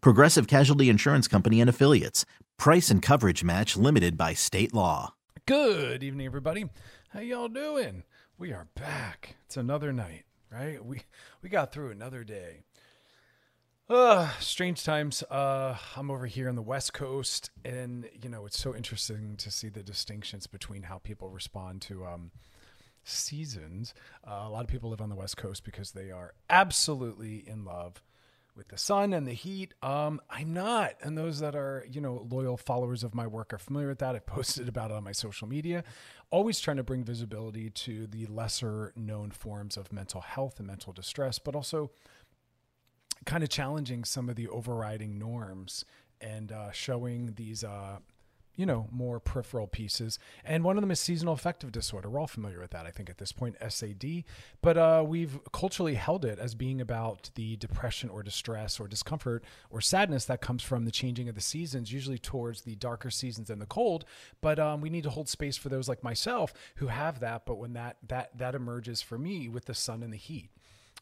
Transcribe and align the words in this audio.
Progressive 0.00 0.46
Casualty 0.46 0.88
Insurance 0.88 1.28
Company 1.28 1.60
and 1.60 1.70
Affiliates. 1.70 2.24
Price 2.58 2.90
and 2.90 3.02
coverage 3.02 3.44
match 3.44 3.76
limited 3.76 4.16
by 4.16 4.34
state 4.34 4.74
law. 4.74 5.14
Good 5.46 6.02
evening, 6.02 6.26
everybody. 6.26 6.66
How 7.10 7.20
y'all 7.20 7.48
doing? 7.48 8.02
We 8.38 8.52
are 8.52 8.68
back. 8.74 9.36
It's 9.46 9.56
another 9.56 9.92
night, 9.92 10.24
right? 10.50 10.84
We 10.84 11.02
we 11.42 11.48
got 11.48 11.72
through 11.72 11.90
another 11.90 12.24
day. 12.24 12.64
Uh, 13.88 14.28
strange 14.40 14.82
times. 14.82 15.22
Uh, 15.30 15.76
I'm 15.96 16.10
over 16.10 16.26
here 16.26 16.48
on 16.48 16.56
the 16.56 16.62
West 16.62 16.92
Coast, 16.92 17.50
and 17.64 18.08
you 18.20 18.28
know 18.28 18.44
it's 18.44 18.58
so 18.58 18.74
interesting 18.74 19.36
to 19.36 19.50
see 19.50 19.68
the 19.68 19.82
distinctions 19.82 20.46
between 20.46 20.82
how 20.82 20.98
people 20.98 21.30
respond 21.30 21.82
to 21.82 22.04
um, 22.04 22.32
seasons. 23.04 23.94
Uh, 24.26 24.42
a 24.44 24.50
lot 24.50 24.64
of 24.64 24.68
people 24.68 24.90
live 24.90 25.00
on 25.00 25.08
the 25.08 25.14
West 25.14 25.36
Coast 25.36 25.64
because 25.64 25.92
they 25.92 26.10
are 26.10 26.34
absolutely 26.50 27.44
in 27.46 27.64
love 27.64 28.02
with 28.56 28.68
the 28.68 28.78
sun 28.78 29.12
and 29.12 29.26
the 29.26 29.32
heat. 29.32 29.74
Um, 29.82 30.20
I'm 30.30 30.52
not, 30.52 30.94
and 31.02 31.16
those 31.16 31.40
that 31.40 31.54
are 31.54 31.86
you 31.90 32.00
know 32.00 32.26
loyal 32.30 32.56
followers 32.56 33.04
of 33.04 33.14
my 33.14 33.26
work 33.26 33.52
are 33.52 33.58
familiar 33.58 33.88
with 33.88 33.98
that. 33.98 34.14
I 34.14 34.18
posted 34.26 34.68
about 34.68 34.90
it 34.90 34.96
on 34.96 35.04
my 35.04 35.12
social 35.12 35.46
media. 35.46 35.84
Always 36.30 36.58
trying 36.58 36.78
to 36.78 36.82
bring 36.82 37.04
visibility 37.04 37.70
to 37.70 38.06
the 38.06 38.26
lesser 38.26 38.92
known 38.96 39.30
forms 39.30 39.76
of 39.76 39.92
mental 39.92 40.20
health 40.20 40.58
and 40.58 40.66
mental 40.66 40.92
distress, 40.92 41.38
but 41.38 41.54
also 41.54 41.90
kind 43.24 43.42
of 43.42 43.48
challenging 43.48 44.04
some 44.04 44.28
of 44.28 44.36
the 44.36 44.48
overriding 44.48 45.18
norms 45.18 45.84
and 46.20 46.50
uh, 46.52 46.70
showing 46.72 47.34
these 47.36 47.62
uh, 47.62 47.98
you 48.56 48.66
know, 48.66 48.88
more 48.90 49.20
peripheral 49.20 49.66
pieces. 49.66 50.18
And 50.44 50.64
one 50.64 50.76
of 50.76 50.80
them 50.80 50.90
is 50.90 50.98
seasonal 50.98 51.34
affective 51.34 51.70
disorder. 51.70 52.08
We're 52.08 52.20
all 52.20 52.26
familiar 52.26 52.60
with 52.60 52.70
that, 52.70 52.86
I 52.86 52.90
think, 52.90 53.10
at 53.10 53.18
this 53.18 53.32
point, 53.32 53.56
SAD. 53.66 54.24
But 54.62 54.78
uh, 54.78 55.04
we've 55.06 55.38
culturally 55.52 55.94
held 55.94 56.24
it 56.24 56.38
as 56.38 56.54
being 56.54 56.80
about 56.80 57.30
the 57.34 57.56
depression 57.56 58.08
or 58.08 58.22
distress 58.22 58.80
or 58.80 58.88
discomfort 58.88 59.44
or 59.70 59.80
sadness 59.80 60.24
that 60.24 60.40
comes 60.40 60.62
from 60.62 60.84
the 60.84 60.90
changing 60.90 61.28
of 61.28 61.34
the 61.34 61.40
seasons, 61.40 61.92
usually 61.92 62.18
towards 62.18 62.62
the 62.62 62.76
darker 62.76 63.10
seasons 63.10 63.50
and 63.50 63.60
the 63.60 63.66
cold. 63.66 64.04
But 64.40 64.58
um, 64.58 64.80
we 64.80 64.90
need 64.90 65.04
to 65.04 65.10
hold 65.10 65.28
space 65.28 65.56
for 65.56 65.68
those 65.68 65.88
like 65.88 66.02
myself 66.02 66.54
who 66.76 66.86
have 66.86 67.20
that. 67.20 67.44
But 67.46 67.56
when 67.58 67.74
that 67.74 67.98
that 68.08 68.36
that 68.38 68.54
emerges 68.54 69.02
for 69.02 69.18
me 69.18 69.48
with 69.48 69.66
the 69.66 69.74
sun 69.74 70.02
and 70.02 70.12
the 70.12 70.16
heat. 70.18 70.50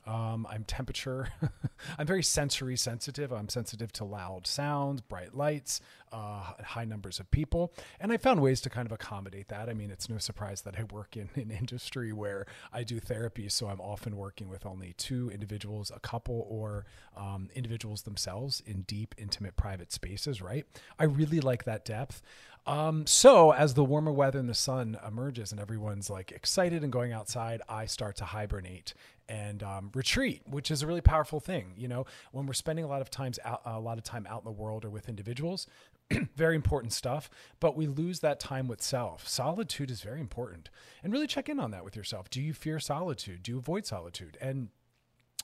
Um, 0.07 0.47
I'm 0.51 0.65
temperature. 0.65 1.29
I'm 1.99 2.07
very 2.07 2.23
sensory 2.23 2.77
sensitive. 2.77 3.33
I'm 3.33 3.49
sensitive 3.49 3.93
to 3.95 4.05
loud 4.05 4.47
sounds, 4.47 5.01
bright 5.01 5.35
lights, 5.35 5.81
uh, 6.13 6.53
high 6.63 6.85
numbers 6.85 7.21
of 7.21 7.31
people. 7.31 7.73
And 8.01 8.13
I 8.13 8.19
found 8.19 8.41
ways 8.41 8.61
to 8.63 8.71
kind 8.71 8.87
of 8.87 8.93
accommodate 8.93 9.49
that. 9.49 9.69
I 9.69 9.75
mean, 9.75 9.91
it's 9.91 10.09
no 10.09 10.19
surprise 10.19 10.63
that 10.63 10.79
I 10.79 10.85
work 10.85 11.17
in 11.17 11.31
an 11.37 11.51
industry 11.51 12.13
where 12.13 12.47
I 12.73 12.85
do 12.85 13.01
therapy. 13.01 13.49
So 13.49 13.69
I'm 13.69 13.81
often 13.81 14.17
working 14.17 14.49
with 14.49 14.67
only 14.67 14.95
two 14.97 15.31
individuals, 15.31 15.91
a 15.95 16.01
couple, 16.01 16.47
or 16.49 16.85
um, 17.17 17.49
individuals 17.55 18.03
themselves 18.03 18.63
in 18.67 18.83
deep, 18.83 19.15
intimate, 19.17 19.57
private 19.57 19.93
spaces, 19.93 20.43
right? 20.43 20.67
I 20.99 21.05
really 21.05 21.41
like 21.41 21.65
that 21.65 21.85
depth. 21.85 22.23
Um, 22.67 23.07
so 23.07 23.51
as 23.51 23.75
the 23.75 23.85
warmer 23.85 24.13
weather 24.13 24.39
and 24.39 24.49
the 24.49 24.55
sun 24.55 24.97
emerges 25.07 25.53
and 25.53 25.61
everyone's 25.61 26.09
like 26.09 26.33
excited 26.33 26.83
and 26.83 26.91
going 26.91 27.13
outside, 27.13 27.61
I 27.69 27.85
start 27.85 28.17
to 28.17 28.25
hibernate 28.25 28.95
and 29.29 29.63
um, 29.63 29.91
retreat, 29.95 30.43
which 30.47 30.71
is 30.71 30.83
a 30.83 30.87
really 30.87 31.01
powerful 31.01 31.41
thing. 31.41 31.73
You 31.77 31.89
know, 31.89 32.07
when 32.33 32.47
we're 32.47 32.53
spending 32.53 32.85
a 32.85 32.89
lot 32.89 33.01
of 33.01 33.11
times 33.11 33.39
out, 33.45 33.63
a 33.65 33.81
lot 33.81 33.99
of 33.99 34.05
time 34.05 34.27
out 34.29 34.41
in 34.41 34.45
the 34.45 34.53
world 34.53 34.85
or 34.85 34.91
with 34.91 35.09
individuals, 35.09 35.67
very 36.37 36.55
important 36.57 36.93
stuff, 36.93 37.31
but 37.61 37.77
we 37.77 37.87
lose 37.87 38.21
that 38.21 38.41
time 38.41 38.69
with 38.69 38.83
self. 38.83 39.27
Solitude 39.27 39.91
is 39.91 40.03
very 40.03 40.21
important, 40.21 40.71
and 41.03 41.13
really 41.13 41.27
check 41.27 41.49
in 41.49 41.59
on 41.59 41.71
that 41.71 41.85
with 41.85 41.97
yourself. 41.97 42.29
Do 42.31 42.41
you 42.41 42.53
fear 42.53 42.79
solitude? 42.79 43.43
Do 43.43 43.53
you 43.53 43.59
avoid 43.59 43.87
solitude? 43.87 44.37
And 44.41 44.69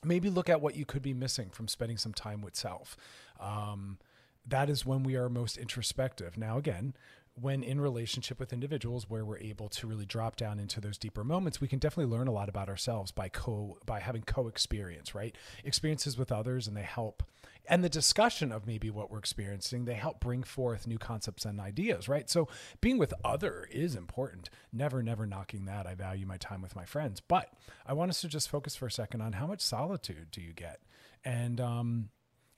maybe 0.04 0.30
look 0.30 0.48
at 0.48 0.60
what 0.60 0.76
you 0.76 0.84
could 0.84 1.02
be 1.02 1.14
missing 1.14 1.50
from 1.50 1.68
spending 1.68 1.98
some 1.98 2.14
time 2.14 2.42
with 2.42 2.56
self. 2.56 2.96
Um, 3.38 3.98
that 4.46 4.70
is 4.70 4.86
when 4.86 5.02
we 5.02 5.16
are 5.16 5.28
most 5.28 5.56
introspective. 5.56 6.36
Now, 6.36 6.56
again, 6.56 6.94
when 7.40 7.62
in 7.62 7.80
relationship 7.80 8.38
with 8.38 8.52
individuals 8.52 9.08
where 9.08 9.24
we're 9.24 9.38
able 9.38 9.68
to 9.68 9.86
really 9.86 10.04
drop 10.04 10.36
down 10.36 10.58
into 10.58 10.80
those 10.80 10.98
deeper 10.98 11.24
moments 11.24 11.60
we 11.60 11.68
can 11.68 11.78
definitely 11.78 12.10
learn 12.10 12.28
a 12.28 12.32
lot 12.32 12.48
about 12.48 12.68
ourselves 12.68 13.10
by 13.10 13.28
co 13.28 13.78
by 13.86 14.00
having 14.00 14.22
co-experience 14.22 15.14
right? 15.14 15.36
Experiences 15.64 16.18
with 16.18 16.32
others 16.32 16.66
and 16.66 16.76
they 16.76 16.82
help 16.82 17.22
and 17.68 17.84
the 17.84 17.88
discussion 17.88 18.50
of 18.50 18.66
maybe 18.66 18.90
what 18.90 19.10
we're 19.10 19.18
experiencing 19.18 19.84
they 19.84 19.94
help 19.94 20.20
bring 20.20 20.42
forth 20.42 20.86
new 20.86 20.98
concepts 20.98 21.44
and 21.44 21.60
ideas 21.60 22.08
right? 22.08 22.28
So 22.28 22.48
being 22.80 22.98
with 22.98 23.14
other 23.24 23.66
is 23.70 23.94
important. 23.94 24.50
Never 24.72 25.02
never 25.02 25.26
knocking 25.26 25.64
that. 25.66 25.86
I 25.86 25.94
value 25.94 26.26
my 26.26 26.36
time 26.36 26.62
with 26.62 26.76
my 26.76 26.84
friends. 26.84 27.20
But 27.20 27.52
i 27.86 27.92
want 27.92 28.10
us 28.10 28.20
to 28.20 28.28
just 28.28 28.48
focus 28.48 28.76
for 28.76 28.86
a 28.86 28.92
second 28.92 29.20
on 29.20 29.34
how 29.34 29.46
much 29.46 29.60
solitude 29.60 30.30
do 30.30 30.40
you 30.40 30.52
get? 30.52 30.80
And 31.24 31.60
um, 31.60 32.08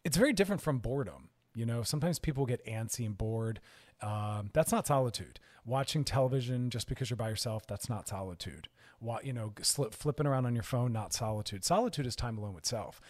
it's 0.05 0.17
very 0.17 0.33
different 0.33 0.63
from 0.63 0.79
boredom 0.79 1.31
you 1.55 1.67
know 1.67 1.83
sometimes 1.83 2.19
people 2.19 2.47
get 2.47 2.65
antsy 2.67 3.05
and 3.07 3.17
bored 3.17 3.61
um, 4.03 4.51
that's 4.53 4.73
not 4.73 4.87
solitude. 4.87 5.39
Watching 5.65 6.05
television 6.05 6.71
just 6.71 6.89
because 6.89 7.09
you're 7.09 7.17
by 7.17 7.29
yourself, 7.29 7.67
that's 7.67 7.89
not 7.89 8.09
solitude. 8.09 8.69
What, 8.99 9.25
you 9.25 9.33
know, 9.33 9.53
flipping 9.63 10.27
around 10.27 10.47
on 10.47 10.55
your 10.55 10.65
phone, 10.65 10.93
not 10.93 11.13
solitude. 11.13 11.65
Solitude 11.65 12.07
is 12.07 12.17
time 12.17 12.37
alone 12.37 12.55
with 12.55 12.67
self. 12.67 13.01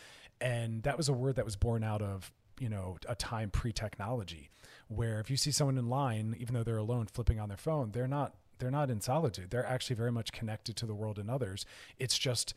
And 0.41 0.83
that 0.83 0.97
was 0.97 1.09
a 1.09 1.13
word 1.13 1.37
that 1.37 1.45
was 1.45 1.57
born 1.57 1.83
out 1.83 2.03
of, 2.03 2.31
you 2.59 2.69
know, 2.69 2.97
a 3.09 3.15
time 3.15 3.51
pre 3.51 3.73
technology 3.73 4.51
where 4.89 5.19
if 5.21 5.31
you 5.31 5.37
see 5.37 5.51
someone 5.51 5.79
in 5.79 5.89
line, 5.89 6.37
even 6.39 6.55
though 6.55 6.63
they're 6.63 6.77
alone 6.77 7.07
flipping 7.07 7.41
on 7.41 7.49
their 7.49 7.57
phone, 7.57 7.93
they're 7.93 8.09
not, 8.09 8.35
they're 8.59 8.71
not 8.71 8.91
in 8.91 9.01
solitude. 9.01 9.51
They're 9.51 9.67
actually 9.67 9.97
very 9.97 10.13
much 10.13 10.33
connected 10.33 10.77
to 10.77 10.87
the 10.87 10.95
world 10.95 11.19
and 11.19 11.31
others. 11.31 11.65
It's 11.99 12.19
just, 12.19 12.55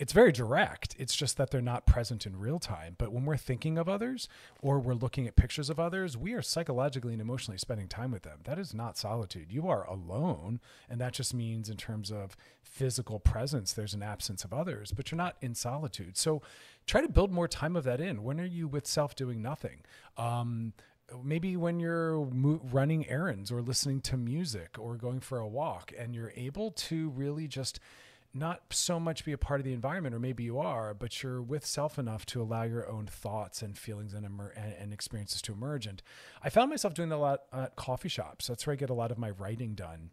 it's 0.00 0.14
very 0.14 0.32
direct. 0.32 0.96
It's 0.98 1.14
just 1.14 1.36
that 1.36 1.50
they're 1.50 1.60
not 1.60 1.84
present 1.84 2.24
in 2.24 2.38
real 2.38 2.58
time. 2.58 2.94
But 2.96 3.12
when 3.12 3.26
we're 3.26 3.36
thinking 3.36 3.76
of 3.76 3.86
others 3.86 4.30
or 4.62 4.78
we're 4.78 4.94
looking 4.94 5.28
at 5.28 5.36
pictures 5.36 5.68
of 5.68 5.78
others, 5.78 6.16
we 6.16 6.32
are 6.32 6.40
psychologically 6.40 7.12
and 7.12 7.20
emotionally 7.20 7.58
spending 7.58 7.86
time 7.86 8.10
with 8.10 8.22
them. 8.22 8.38
That 8.44 8.58
is 8.58 8.72
not 8.72 8.96
solitude. 8.96 9.52
You 9.52 9.68
are 9.68 9.86
alone. 9.86 10.58
And 10.88 10.98
that 11.02 11.12
just 11.12 11.34
means, 11.34 11.68
in 11.68 11.76
terms 11.76 12.10
of 12.10 12.34
physical 12.62 13.20
presence, 13.20 13.74
there's 13.74 13.92
an 13.92 14.02
absence 14.02 14.42
of 14.42 14.54
others, 14.54 14.90
but 14.90 15.10
you're 15.10 15.18
not 15.18 15.36
in 15.42 15.54
solitude. 15.54 16.16
So 16.16 16.40
try 16.86 17.02
to 17.02 17.08
build 17.08 17.30
more 17.30 17.46
time 17.46 17.76
of 17.76 17.84
that 17.84 18.00
in. 18.00 18.22
When 18.22 18.40
are 18.40 18.46
you 18.46 18.68
with 18.68 18.86
self 18.86 19.14
doing 19.14 19.42
nothing? 19.42 19.82
Um, 20.16 20.72
maybe 21.22 21.58
when 21.58 21.78
you're 21.78 22.20
running 22.20 23.06
errands 23.06 23.52
or 23.52 23.60
listening 23.60 24.00
to 24.00 24.16
music 24.16 24.78
or 24.78 24.96
going 24.96 25.20
for 25.20 25.40
a 25.40 25.48
walk 25.48 25.92
and 25.98 26.14
you're 26.14 26.32
able 26.36 26.70
to 26.70 27.10
really 27.10 27.46
just 27.46 27.80
not 28.32 28.62
so 28.70 29.00
much 29.00 29.24
be 29.24 29.32
a 29.32 29.38
part 29.38 29.60
of 29.60 29.64
the 29.64 29.72
environment, 29.72 30.14
or 30.14 30.20
maybe 30.20 30.44
you 30.44 30.58
are, 30.58 30.94
but 30.94 31.22
you're 31.22 31.42
with 31.42 31.66
self 31.66 31.98
enough 31.98 32.24
to 32.26 32.40
allow 32.40 32.62
your 32.62 32.88
own 32.88 33.06
thoughts 33.06 33.60
and 33.60 33.76
feelings 33.76 34.14
and, 34.14 34.24
emer- 34.24 34.54
and, 34.56 34.72
and, 34.78 34.92
experiences 34.92 35.42
to 35.42 35.52
emerge. 35.52 35.86
And 35.86 36.00
I 36.42 36.48
found 36.48 36.70
myself 36.70 36.94
doing 36.94 37.08
that 37.08 37.16
a 37.16 37.18
lot 37.18 37.40
at 37.52 37.76
coffee 37.76 38.08
shops. 38.08 38.46
That's 38.46 38.66
where 38.66 38.72
I 38.72 38.76
get 38.76 38.90
a 38.90 38.94
lot 38.94 39.10
of 39.10 39.18
my 39.18 39.30
writing 39.30 39.74
done. 39.74 40.10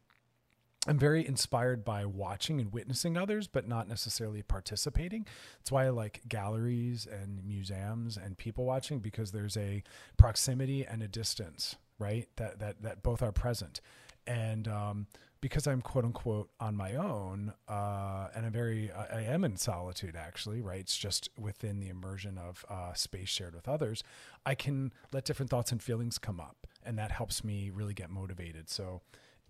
I'm 0.87 0.97
very 0.97 1.27
inspired 1.27 1.83
by 1.83 2.05
watching 2.05 2.61
and 2.61 2.71
witnessing 2.71 3.17
others, 3.17 3.47
but 3.47 3.67
not 3.67 3.89
necessarily 3.89 4.41
participating. 4.41 5.27
That's 5.59 5.71
why 5.71 5.85
I 5.85 5.89
like 5.89 6.21
galleries 6.29 7.05
and 7.11 7.45
museums 7.45 8.15
and 8.15 8.37
people 8.37 8.63
watching 8.63 8.99
because 8.99 9.31
there's 9.31 9.57
a 9.57 9.83
proximity 10.17 10.85
and 10.85 11.03
a 11.03 11.07
distance, 11.07 11.75
right? 11.99 12.29
That 12.37 12.59
that 12.59 12.81
that 12.83 13.03
both 13.03 13.21
are 13.21 13.33
present. 13.33 13.81
And 14.27 14.67
um, 14.67 15.07
because 15.41 15.65
I'm 15.65 15.81
quote 15.81 16.05
unquote 16.05 16.49
on 16.59 16.75
my 16.75 16.95
own, 16.95 17.53
uh, 17.67 18.27
and 18.35 18.45
I'm 18.45 18.51
very, 18.51 18.91
I 18.91 19.21
am 19.21 19.43
in 19.43 19.55
solitude 19.55 20.15
actually, 20.15 20.61
right? 20.61 20.81
It's 20.81 20.97
just 20.97 21.29
within 21.39 21.79
the 21.79 21.89
immersion 21.89 22.37
of 22.37 22.65
uh, 22.69 22.93
space 22.93 23.29
shared 23.29 23.55
with 23.55 23.67
others. 23.67 24.03
I 24.45 24.53
can 24.55 24.91
let 25.13 25.25
different 25.25 25.49
thoughts 25.49 25.71
and 25.71 25.81
feelings 25.81 26.17
come 26.17 26.39
up 26.39 26.67
and 26.87 26.97
that 26.97 27.11
helps 27.11 27.43
me 27.43 27.69
really 27.69 27.93
get 27.93 28.09
motivated. 28.09 28.69
So, 28.69 29.01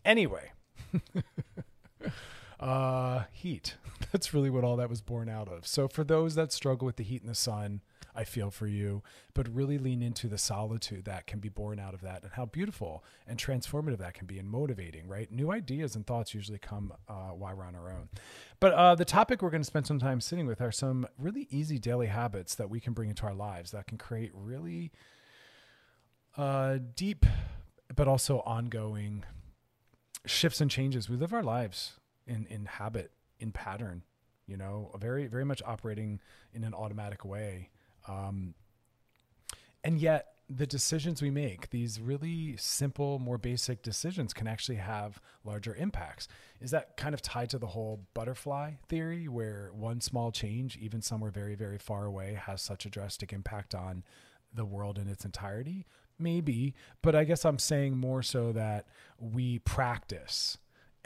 anyway, 0.04 0.52
uh, 2.60 3.24
heat. 3.32 3.76
That's 4.12 4.34
really 4.34 4.50
what 4.50 4.64
all 4.64 4.76
that 4.78 4.90
was 4.90 5.02
born 5.02 5.30
out 5.30 5.48
of. 5.48 5.68
So, 5.68 5.88
for 5.88 6.04
those 6.04 6.34
that 6.36 6.52
struggle 6.52 6.88
with 6.88 6.96
the 6.96 7.04
heat 7.04 7.22
and 7.22 7.30
the 7.30 7.36
sun, 7.36 7.82
I 8.18 8.24
feel 8.24 8.50
for 8.50 8.66
you, 8.66 9.04
but 9.36 9.48
really 9.48 9.78
lean 9.78 10.02
into 10.02 10.28
the 10.28 10.40
solitude 10.40 11.06
that 11.06 11.28
can 11.28 11.40
be 11.40 11.50
born 11.50 11.80
out 11.80 11.94
of 11.94 12.02
that 12.02 12.24
and 12.24 12.32
how 12.34 12.46
beautiful 12.46 13.04
and 13.28 13.38
transformative 13.38 14.00
that 14.00 14.16
can 14.16 14.26
be 14.26 14.40
and 14.40 14.50
motivating, 14.50 15.08
right? 15.08 15.32
New 15.32 15.52
ideas 15.52 15.96
and 15.96 16.06
thoughts 16.06 16.34
usually 16.34 16.58
come 16.58 16.92
uh, 17.08 17.30
while 17.30 17.56
we're 17.56 17.64
on 17.64 17.76
our 17.76 17.92
own. 17.92 18.10
But 18.60 18.74
uh, 18.74 18.96
the 18.96 19.06
topic 19.06 19.44
we're 19.44 19.52
going 19.52 19.62
to 19.62 19.68
spend 19.68 19.86
some 19.86 20.00
time 20.00 20.20
sitting 20.20 20.48
with 20.48 20.62
are 20.62 20.72
some 20.72 21.08
really 21.20 21.48
easy 21.52 21.78
daily 21.78 22.08
habits 22.08 22.56
that 22.56 22.72
we 22.72 22.80
can 22.80 22.94
bring 22.94 23.10
into 23.10 23.24
our 23.24 23.36
lives 23.36 23.70
that 23.72 23.86
can 23.86 24.00
create 24.00 24.32
really 24.34 24.92
uh, 26.36 26.80
deep, 26.96 27.26
but 27.96 28.08
also 28.08 28.40
ongoing 28.40 29.26
shifts 30.26 30.60
and 30.60 30.72
changes. 30.72 31.08
We 31.08 31.18
live 31.18 31.34
our 31.34 31.44
lives 31.44 32.00
in, 32.26 32.48
in 32.50 32.66
habit, 32.66 33.12
in 33.40 33.52
pattern, 33.52 34.04
you 34.48 34.58
know, 34.58 34.92
very, 35.00 35.28
very 35.28 35.46
much 35.46 35.62
operating 35.66 36.20
in 36.52 36.64
an 36.64 36.74
automatic 36.74 37.24
way. 37.24 37.70
Um, 38.08 38.54
and 39.84 40.00
yet, 40.00 40.28
the 40.50 40.68
decisions 40.68 41.22
we 41.22 41.30
make, 41.30 41.70
these 41.72 42.00
really 42.00 42.56
simple, 42.58 43.20
more 43.20 43.38
basic 43.38 43.84
decisions, 43.84 44.34
can 44.34 44.48
actually 44.48 44.78
have 44.78 45.20
larger 45.44 45.76
impacts. 45.76 46.28
Is 46.62 46.72
that 46.72 46.96
kind 46.96 47.14
of 47.14 47.22
tied 47.22 47.50
to 47.50 47.58
the 47.58 47.68
whole 47.68 48.06
butterfly 48.14 48.74
theory, 48.88 49.28
where 49.28 49.72
one 49.74 50.00
small 50.00 50.32
change, 50.32 50.78
even 50.78 51.02
somewhere 51.02 51.32
very, 51.32 51.56
very 51.56 51.78
far 51.78 52.06
away, 52.06 52.40
has 52.42 52.62
such 52.62 52.86
a 52.86 52.90
drastic 52.90 53.34
impact 53.34 53.76
on 53.76 54.04
the 54.54 54.66
world 54.66 54.98
in 54.98 55.10
its 55.10 55.26
entirety? 55.26 55.86
Maybe, 56.18 56.74
but 57.02 57.14
I 57.14 57.26
guess 57.26 57.46
I'm 57.46 57.60
saying 57.60 57.98
more 57.98 58.24
so 58.24 58.52
that 58.54 58.88
we 59.20 59.60
practice 59.60 60.58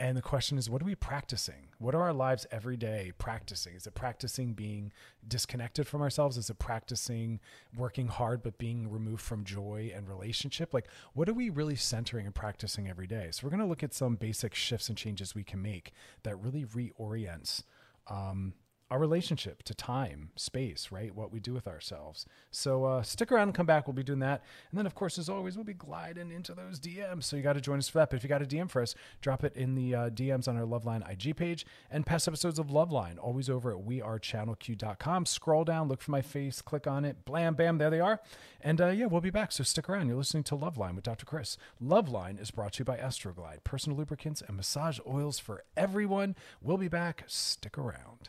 and 0.02 0.16
the 0.16 0.22
question 0.22 0.58
is, 0.58 0.68
what 0.68 0.82
are 0.82 0.84
we 0.84 0.96
practicing? 0.96 1.68
What 1.78 1.94
are 1.94 2.02
our 2.02 2.12
lives 2.12 2.44
every 2.50 2.76
day 2.76 3.12
practicing? 3.18 3.76
Is 3.76 3.86
it 3.86 3.94
practicing 3.94 4.52
being 4.52 4.90
disconnected 5.28 5.86
from 5.86 6.02
ourselves? 6.02 6.36
Is 6.36 6.50
it 6.50 6.58
practicing 6.58 7.38
working 7.76 8.08
hard 8.08 8.42
but 8.42 8.58
being 8.58 8.90
removed 8.90 9.22
from 9.22 9.44
joy 9.44 9.92
and 9.94 10.08
relationship? 10.08 10.74
Like, 10.74 10.88
what 11.14 11.28
are 11.28 11.32
we 11.32 11.50
really 11.50 11.76
centering 11.76 12.26
and 12.26 12.34
practicing 12.34 12.88
every 12.88 13.06
day? 13.06 13.28
So, 13.30 13.44
we're 13.44 13.50
going 13.50 13.60
to 13.60 13.66
look 13.66 13.84
at 13.84 13.94
some 13.94 14.16
basic 14.16 14.56
shifts 14.56 14.88
and 14.88 14.98
changes 14.98 15.36
we 15.36 15.44
can 15.44 15.62
make 15.62 15.92
that 16.24 16.34
really 16.34 16.64
reorients 16.64 17.62
um, 18.08 18.54
our 18.92 18.98
relationship 18.98 19.62
to 19.62 19.74
time, 19.74 20.28
space, 20.36 20.92
right? 20.92 21.14
What 21.14 21.32
we 21.32 21.40
do 21.40 21.54
with 21.54 21.66
ourselves. 21.66 22.26
So 22.50 22.84
uh, 22.84 23.02
stick 23.02 23.32
around 23.32 23.48
and 23.48 23.54
come 23.54 23.64
back. 23.64 23.86
We'll 23.86 23.94
be 23.94 24.02
doing 24.02 24.18
that. 24.18 24.42
And 24.70 24.78
then, 24.78 24.84
of 24.84 24.94
course, 24.94 25.16
as 25.16 25.30
always, 25.30 25.56
we'll 25.56 25.64
be 25.64 25.72
gliding 25.72 26.30
into 26.30 26.52
those 26.52 26.78
DMs. 26.78 27.24
So 27.24 27.36
you 27.36 27.42
got 27.42 27.54
to 27.54 27.62
join 27.62 27.78
us 27.78 27.88
for 27.88 28.00
that. 28.00 28.10
But 28.10 28.18
if 28.18 28.22
you 28.22 28.28
got 28.28 28.42
a 28.42 28.44
DM 28.44 28.70
for 28.70 28.82
us, 28.82 28.94
drop 29.22 29.44
it 29.44 29.56
in 29.56 29.76
the 29.76 29.94
uh, 29.94 30.10
DMs 30.10 30.46
on 30.46 30.58
our 30.58 30.66
Loveline 30.66 31.10
IG 31.10 31.34
page 31.36 31.64
and 31.90 32.04
past 32.04 32.28
episodes 32.28 32.58
of 32.58 32.66
Loveline, 32.66 33.16
always 33.18 33.48
over 33.48 33.70
at 33.70 33.82
wearechannelq.com. 33.82 35.24
Scroll 35.24 35.64
down, 35.64 35.88
look 35.88 36.02
for 36.02 36.10
my 36.10 36.20
face, 36.20 36.60
click 36.60 36.86
on 36.86 37.06
it. 37.06 37.24
Blam, 37.24 37.54
bam, 37.54 37.78
there 37.78 37.88
they 37.88 38.00
are. 38.00 38.20
And 38.60 38.78
uh, 38.78 38.88
yeah, 38.88 39.06
we'll 39.06 39.22
be 39.22 39.30
back. 39.30 39.52
So 39.52 39.64
stick 39.64 39.88
around. 39.88 40.08
You're 40.08 40.18
listening 40.18 40.44
to 40.44 40.54
Loveline 40.54 40.96
with 40.96 41.04
Dr. 41.04 41.24
Chris. 41.24 41.56
Loveline 41.82 42.38
is 42.38 42.50
brought 42.50 42.74
to 42.74 42.80
you 42.80 42.84
by 42.84 42.98
Astroglide, 42.98 43.64
personal 43.64 43.96
lubricants 43.96 44.42
and 44.46 44.54
massage 44.54 44.98
oils 45.08 45.38
for 45.38 45.64
everyone. 45.78 46.36
We'll 46.60 46.76
be 46.76 46.88
back. 46.88 47.24
Stick 47.26 47.78
around. 47.78 48.28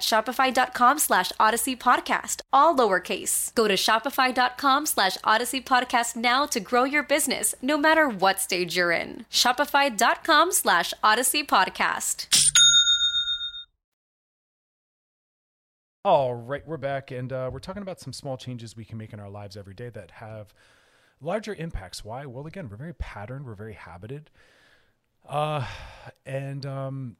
shopify.com 0.00 0.98
slash 0.98 1.32
odyssey 1.38 1.76
podcast, 1.76 2.40
all 2.52 2.76
lowercase. 2.76 3.54
Go 3.54 3.68
to 3.68 3.74
shopify.com 3.74 4.86
slash 4.86 5.16
odyssey 5.24 5.60
podcast 5.60 6.16
now 6.16 6.46
to 6.46 6.60
grow 6.60 6.84
your 6.84 7.02
business, 7.02 7.54
no 7.60 7.76
matter 7.76 8.08
what 8.08 8.40
stage 8.40 8.76
you're 8.76 8.92
in. 8.92 9.26
Shopify.com 9.30 10.52
slash 10.52 10.92
odyssey 11.02 11.44
podcast. 11.44 12.26
All 16.04 16.34
right, 16.36 16.62
we're 16.64 16.76
back, 16.76 17.10
and 17.10 17.32
uh, 17.32 17.50
we're 17.52 17.58
talking 17.58 17.82
about 17.82 17.98
some 17.98 18.12
small 18.12 18.36
changes 18.36 18.76
we 18.76 18.84
can 18.84 18.96
make 18.96 19.12
in 19.12 19.18
our 19.18 19.28
lives 19.28 19.56
every 19.56 19.74
day 19.74 19.88
that 19.88 20.12
have 20.12 20.54
larger 21.20 21.52
impacts. 21.54 22.04
Why? 22.04 22.26
Well, 22.26 22.46
again, 22.46 22.68
we're 22.70 22.76
very 22.76 22.94
patterned, 22.94 23.44
we're 23.44 23.56
very 23.56 23.72
habited, 23.72 24.30
uh, 25.28 25.66
and 26.24 26.64
um, 26.64 27.16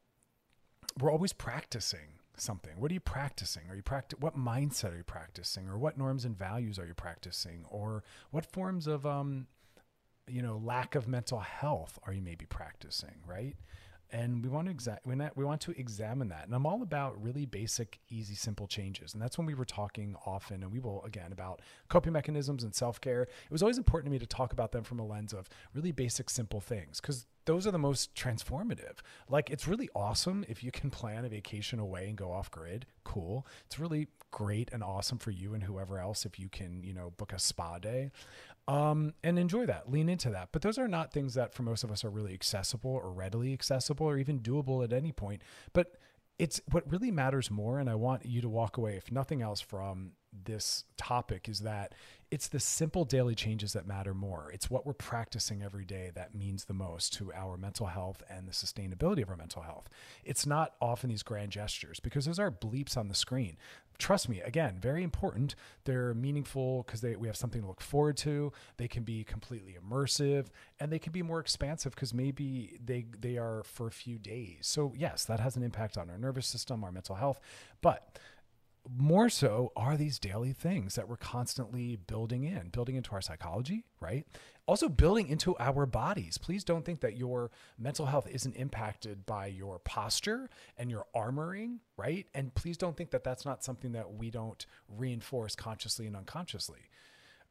we're 1.01 1.11
always 1.11 1.33
practicing 1.33 2.16
something. 2.41 2.73
What 2.79 2.91
are 2.91 2.95
you 2.95 3.01
practicing? 3.01 3.63
Are 3.71 3.77
you 3.77 3.83
practice? 3.83 4.19
What 4.21 4.37
mindset 4.37 4.93
are 4.93 4.97
you 4.97 5.05
practicing, 5.05 5.69
or 5.69 5.79
what 5.79 5.99
norms 5.99 6.25
and 6.25 6.37
values 6.37 6.79
are 6.79 6.87
you 6.87 6.95
practicing, 6.95 7.65
or 7.69 8.05
what 8.31 8.45
forms 8.45 8.87
of 8.87 9.07
um, 9.07 9.47
you 10.29 10.43
know 10.43 10.61
lack 10.63 10.95
of 10.95 11.09
mental 11.09 11.41
health 11.41 11.99
are 12.07 12.13
you 12.13 12.23
maybe 12.23 12.47
practicing? 12.47 13.23
Right? 13.27 13.57
and 14.11 14.43
we 14.43 14.49
want 14.49 14.69
to 14.69 14.75
exa- 14.75 14.99
we 15.05 15.17
we 15.35 15.45
want 15.45 15.61
to 15.61 15.73
examine 15.73 16.29
that 16.29 16.45
and 16.45 16.55
i'm 16.55 16.67
all 16.67 16.83
about 16.83 17.21
really 17.23 17.45
basic 17.45 17.99
easy 18.09 18.35
simple 18.35 18.67
changes 18.67 19.15
and 19.15 19.23
that's 19.23 19.37
when 19.37 19.47
we 19.47 19.55
were 19.55 19.65
talking 19.65 20.15
often 20.25 20.63
and 20.63 20.73
we 20.73 20.79
will 20.79 21.03
again 21.05 21.33
about 21.33 21.61
coping 21.89 22.13
mechanisms 22.13 22.63
and 22.63 22.75
self-care 22.75 23.23
it 23.23 23.51
was 23.51 23.63
always 23.63 23.79
important 23.79 24.07
to 24.07 24.11
me 24.13 24.19
to 24.19 24.27
talk 24.27 24.53
about 24.53 24.73
them 24.73 24.85
from 24.85 25.01
a 25.01 25.07
lens 25.07 25.33
of 25.33 25.49
really 25.75 25.93
basic 25.93 26.31
simple 26.31 26.61
things 26.61 27.01
because 27.01 27.27
those 27.47 27.67
are 27.67 27.71
the 27.71 27.79
most 27.79 28.15
transformative. 28.15 28.99
Like 29.29 29.51
it's 29.51 29.67
really 29.67 29.89
awesome 29.95 30.45
if 30.49 30.63
you 30.63 30.71
can 30.71 30.91
plan 30.91 31.25
a 31.25 31.29
vacation 31.29 31.79
away 31.79 32.09
and 32.09 32.17
go 32.17 32.31
off 32.31 32.51
grid. 32.51 32.87
Cool. 33.05 33.47
It's 33.67 33.79
really 33.79 34.09
great 34.31 34.69
and 34.73 34.85
awesome 34.85 35.19
for 35.19 35.31
you 35.31 35.55
and 35.55 35.63
whoever 35.63 35.99
else 35.99 36.27
if 36.27 36.39
you 36.39 36.49
can, 36.49 36.83
you 36.83 36.93
know, 36.93 37.13
book 37.17 37.33
a 37.33 37.39
spa 37.39 37.79
day. 37.79 38.11
Um, 38.69 39.15
and 39.23 39.39
enjoy 39.39 39.65
that, 39.67 39.91
lean 39.91 40.09
into 40.09 40.29
that. 40.31 40.49
But 40.51 40.63
those 40.63 40.77
are 40.77 40.89
not 40.89 41.13
things 41.13 41.35
that 41.35 41.55
for 41.55 41.63
most 41.63 41.85
of 41.85 41.93
us 41.93 42.05
are 42.05 42.11
really 42.11 42.35
accessible 42.35 42.91
or 42.91 43.13
readily 43.13 43.53
accessible 43.53 44.07
or 44.07 44.19
even 44.19 44.41
doable 44.41 44.83
at 44.83 44.93
any 44.93 45.13
point. 45.13 45.43
But 45.73 45.93
it's 46.39 46.61
what 46.71 46.91
really 46.91 47.13
matters 47.13 47.51
more. 47.51 47.79
And 47.79 47.89
I 47.89 47.95
want 47.95 48.27
you 48.27 48.41
to 48.41 48.49
walk 48.49 48.77
away, 48.77 48.97
if 48.97 49.13
nothing 49.13 49.41
else, 49.41 49.61
from 49.61 50.13
this 50.45 50.85
topic 50.97 51.49
is 51.49 51.61
that 51.61 51.95
it's 52.31 52.49
the 52.49 52.59
simple 52.59 53.05
daily 53.05 53.35
changes 53.35 53.73
that 53.75 53.87
matter 53.87 54.13
more. 54.13 54.51
It's 54.53 54.69
what 54.69 54.85
we're 54.85 54.95
practicing 54.95 55.63
every 55.63 55.85
day 55.85 56.11
that 56.15 56.35
means 56.35 56.65
the 56.65 56.75
most 56.75 57.13
to 57.15 57.33
our 57.33 57.57
mental 57.57 57.87
health 57.87 58.23
and 58.29 58.49
the 58.49 58.53
sustainability 58.53 59.23
of 59.23 59.31
our 59.31 59.37
mental 59.37 59.63
health. 59.63 59.89
It's 60.25 60.45
not 60.45 60.75
often 60.81 61.09
these 61.09 61.23
grand 61.23 61.53
gestures 61.53 62.01
because 62.01 62.25
those 62.25 62.41
are 62.41 62.51
bleeps 62.51 62.97
on 62.97 63.09
the 63.09 63.15
screen. 63.15 63.57
Trust 63.99 64.29
me, 64.29 64.41
again, 64.41 64.77
very 64.79 65.03
important. 65.03 65.55
They're 65.85 66.13
meaningful 66.15 66.83
because 66.83 67.01
they 67.01 67.17
we 67.17 67.29
have 67.29 67.37
something 67.37 67.63
to 67.63 67.69
look 67.69 67.81
forward 67.81 68.17
to. 68.19 68.53
They 68.77 68.89
can 68.89 69.05
be 69.05 69.25
completely 69.25 69.77
immersive 69.81 70.47
and 70.81 70.93
they 70.93 70.99
can 70.99 71.13
be 71.13 71.23
more 71.23 71.41
expansive 71.41 71.95
because 71.95 72.13
maybe 72.13 72.79
they 72.85 73.07
they 73.19 73.39
are 73.39 73.63
for 73.65 73.87
a 73.87 73.93
few 73.93 74.19
days. 74.19 74.59
So 74.63 74.93
yes, 74.97 75.25
that 75.27 75.41
has 75.41 75.57
an 75.57 75.63
impact 75.63 75.97
on 75.97 76.11
our 76.11 76.19
nervous 76.19 76.47
system, 76.47 76.85
our 76.85 76.93
mental 76.93 77.15
health, 77.15 77.41
but 77.81 78.19
more 78.95 79.29
so 79.29 79.73
are 79.77 79.97
these 79.97 80.19
daily 80.19 80.53
things 80.53 80.95
that 80.95 81.09
we're 81.09 81.17
constantly 81.17 81.97
building 81.97 82.45
in, 82.45 82.69
building 82.69 82.97
into 82.97 83.13
our 83.13 83.21
psychology, 83.21 83.85
right? 84.01 84.27
Also 84.67 84.89
building 84.89 85.29
into 85.29 85.57
our 85.59 85.87
bodies. 85.87 86.39
Please 86.39 86.65
don't 86.65 86.85
think 86.85 87.01
that 87.01 87.17
your 87.17 87.51
mental 87.79 88.07
health 88.07 88.29
isn't 88.31 88.57
impacted 88.57 89.25
by 89.27 89.47
your 89.47 89.79
posture 89.81 90.51
and 90.77 90.91
your 90.91 91.07
armoring, 91.15 91.79
right? 91.97 92.27
And 92.35 92.55
please 92.55 92.77
don't 92.77 92.97
think 92.97 93.11
that 93.11 93.25
that's 93.25 93.45
not 93.45 93.65
something 93.65 93.93
that 93.93 94.15
we 94.15 94.31
don't 94.31 94.67
reinforce 94.89 95.55
consciously 95.55 96.07
and 96.07 96.17
unconsciously. 96.17 96.81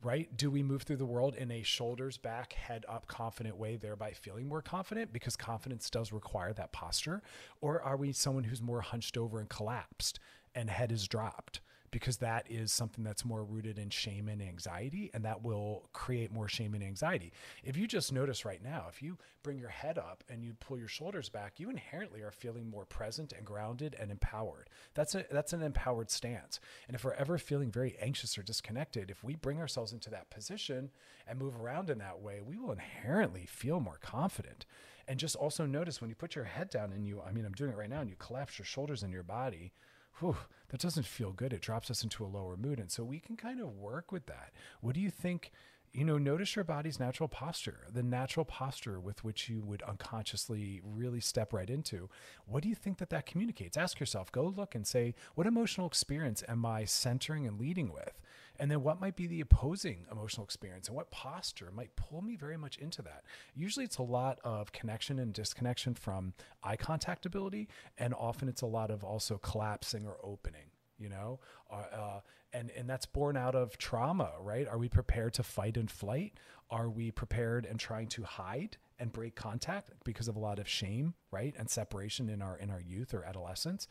Right? 0.03 0.35
Do 0.37 0.51
we 0.51 0.61
move 0.61 0.83
through 0.83 0.97
the 0.97 1.05
world 1.05 1.35
in 1.35 1.49
a 1.49 1.63
shoulders 1.63 2.17
back, 2.17 2.53
head 2.53 2.85
up, 2.87 3.07
confident 3.07 3.57
way, 3.57 3.75
thereby 3.75 4.11
feeling 4.11 4.47
more 4.47 4.61
confident? 4.61 5.11
Because 5.11 5.35
confidence 5.35 5.89
does 5.89 6.11
require 6.11 6.53
that 6.53 6.71
posture. 6.71 7.23
Or 7.59 7.81
are 7.81 7.97
we 7.97 8.11
someone 8.11 8.43
who's 8.43 8.61
more 8.61 8.81
hunched 8.81 9.17
over 9.17 9.39
and 9.39 9.49
collapsed? 9.49 10.19
And 10.55 10.69
head 10.69 10.91
is 10.91 11.07
dropped 11.07 11.61
because 11.95 12.17
that 12.17 12.45
is 12.49 12.73
something 12.73 13.05
that's 13.05 13.23
more 13.23 13.45
rooted 13.45 13.79
in 13.79 13.89
shame 13.89 14.27
and 14.27 14.41
anxiety 14.41 15.09
and 15.13 15.23
that 15.23 15.41
will 15.41 15.87
create 15.93 16.29
more 16.29 16.49
shame 16.49 16.73
and 16.73 16.83
anxiety. 16.83 17.31
If 17.63 17.77
you 17.77 17.87
just 17.87 18.11
notice 18.11 18.43
right 18.43 18.61
now, 18.61 18.87
if 18.89 19.01
you 19.01 19.17
bring 19.43 19.57
your 19.57 19.69
head 19.69 19.97
up 19.97 20.21
and 20.27 20.43
you 20.43 20.55
pull 20.59 20.77
your 20.77 20.89
shoulders 20.89 21.29
back, 21.29 21.57
you 21.57 21.69
inherently 21.69 22.21
are 22.21 22.31
feeling 22.31 22.69
more 22.69 22.83
present 22.83 23.31
and 23.31 23.45
grounded 23.45 23.95
and 23.97 24.11
empowered. 24.11 24.69
That's 24.93 25.15
a 25.15 25.23
that's 25.31 25.53
an 25.53 25.61
empowered 25.61 26.11
stance. 26.11 26.59
And 26.89 26.95
if 26.95 27.05
we're 27.05 27.13
ever 27.13 27.37
feeling 27.37 27.71
very 27.71 27.95
anxious 28.01 28.37
or 28.37 28.43
disconnected, 28.43 29.09
if 29.09 29.23
we 29.23 29.35
bring 29.35 29.61
ourselves 29.61 29.93
into 29.93 30.09
that 30.09 30.29
position 30.29 30.89
and 31.25 31.39
move 31.39 31.55
around 31.55 31.89
in 31.89 31.99
that 31.99 32.19
way, 32.19 32.41
we 32.45 32.57
will 32.57 32.73
inherently 32.73 33.45
feel 33.45 33.79
more 33.79 33.99
confident. 34.01 34.65
And 35.07 35.17
just 35.17 35.37
also 35.37 35.65
notice 35.65 36.01
when 36.01 36.09
you 36.09 36.15
put 36.15 36.35
your 36.35 36.43
head 36.43 36.69
down 36.69 36.91
and 36.91 37.07
you 37.07 37.21
I 37.25 37.31
mean 37.31 37.45
I'm 37.45 37.53
doing 37.53 37.71
it 37.71 37.77
right 37.77 37.89
now 37.89 38.01
and 38.01 38.09
you 38.09 38.17
collapse 38.17 38.59
your 38.59 38.65
shoulders 38.65 39.01
in 39.01 39.13
your 39.13 39.23
body, 39.23 39.71
whew, 40.19 40.37
that 40.69 40.79
doesn't 40.79 41.05
feel 41.05 41.31
good. 41.31 41.53
It 41.53 41.61
drops 41.61 41.91
us 41.91 42.03
into 42.03 42.25
a 42.25 42.27
lower 42.27 42.57
mood. 42.57 42.79
And 42.79 42.91
so 42.91 43.03
we 43.03 43.19
can 43.19 43.35
kind 43.37 43.59
of 43.59 43.69
work 43.69 44.11
with 44.11 44.25
that. 44.27 44.51
What 44.81 44.95
do 44.95 45.01
you 45.01 45.09
think? 45.09 45.51
You 45.93 46.03
know, 46.03 46.17
notice 46.17 46.57
your 46.57 46.65
body's 46.65 46.99
natural 46.99 47.29
posture, 47.29 47.87
the 47.89 48.03
natural 48.03 48.43
posture 48.43 48.99
with 48.99 49.23
which 49.23 49.47
you 49.47 49.61
would 49.61 49.81
unconsciously 49.83 50.81
really 50.83 51.21
step 51.21 51.53
right 51.53 51.69
into. 51.69 52.09
What 52.45 52.63
do 52.63 52.69
you 52.69 52.75
think 52.75 52.97
that 52.97 53.09
that 53.11 53.25
communicates? 53.25 53.77
Ask 53.77 54.01
yourself, 54.01 54.29
go 54.29 54.43
look 54.43 54.75
and 54.75 54.85
say, 54.85 55.15
what 55.35 55.47
emotional 55.47 55.87
experience 55.87 56.43
am 56.49 56.65
I 56.65 56.83
centering 56.83 57.47
and 57.47 57.57
leading 57.57 57.93
with? 57.93 58.19
And 58.59 58.69
then 58.69 58.83
what 58.83 59.01
might 59.01 59.15
be 59.15 59.27
the 59.27 59.41
opposing 59.41 60.05
emotional 60.11 60.43
experience 60.43 60.87
and 60.87 60.95
what 60.95 61.11
posture 61.11 61.71
might 61.73 61.95
pull 61.95 62.21
me 62.21 62.35
very 62.35 62.57
much 62.57 62.77
into 62.77 63.01
that? 63.03 63.23
Usually 63.53 63.85
it's 63.85 63.97
a 63.97 64.03
lot 64.03 64.39
of 64.43 64.71
connection 64.71 65.19
and 65.19 65.33
disconnection 65.33 65.93
from 65.93 66.33
eye 66.63 66.77
contact 66.77 67.25
ability. 67.25 67.67
And 67.97 68.13
often 68.13 68.47
it's 68.47 68.61
a 68.61 68.67
lot 68.67 68.91
of 68.91 69.03
also 69.03 69.37
collapsing 69.37 70.05
or 70.05 70.17
opening 70.23 70.71
you 70.97 71.09
know 71.09 71.39
uh, 71.71 71.95
uh, 71.95 72.19
and 72.53 72.71
and 72.71 72.89
that's 72.89 73.05
born 73.05 73.37
out 73.37 73.55
of 73.55 73.77
trauma 73.77 74.31
right 74.39 74.67
are 74.67 74.77
we 74.77 74.89
prepared 74.89 75.33
to 75.33 75.43
fight 75.43 75.77
and 75.77 75.91
flight 75.91 76.33
are 76.69 76.89
we 76.89 77.11
prepared 77.11 77.65
and 77.65 77.79
trying 77.79 78.07
to 78.07 78.23
hide 78.23 78.77
and 78.97 79.11
break 79.11 79.35
contact 79.35 79.91
because 80.03 80.27
of 80.27 80.35
a 80.35 80.39
lot 80.39 80.59
of 80.59 80.67
shame 80.67 81.13
right 81.31 81.53
and 81.57 81.69
separation 81.69 82.29
in 82.29 82.41
our 82.41 82.57
in 82.57 82.69
our 82.69 82.81
youth 82.81 83.13
or 83.13 83.23
adolescence 83.23 83.87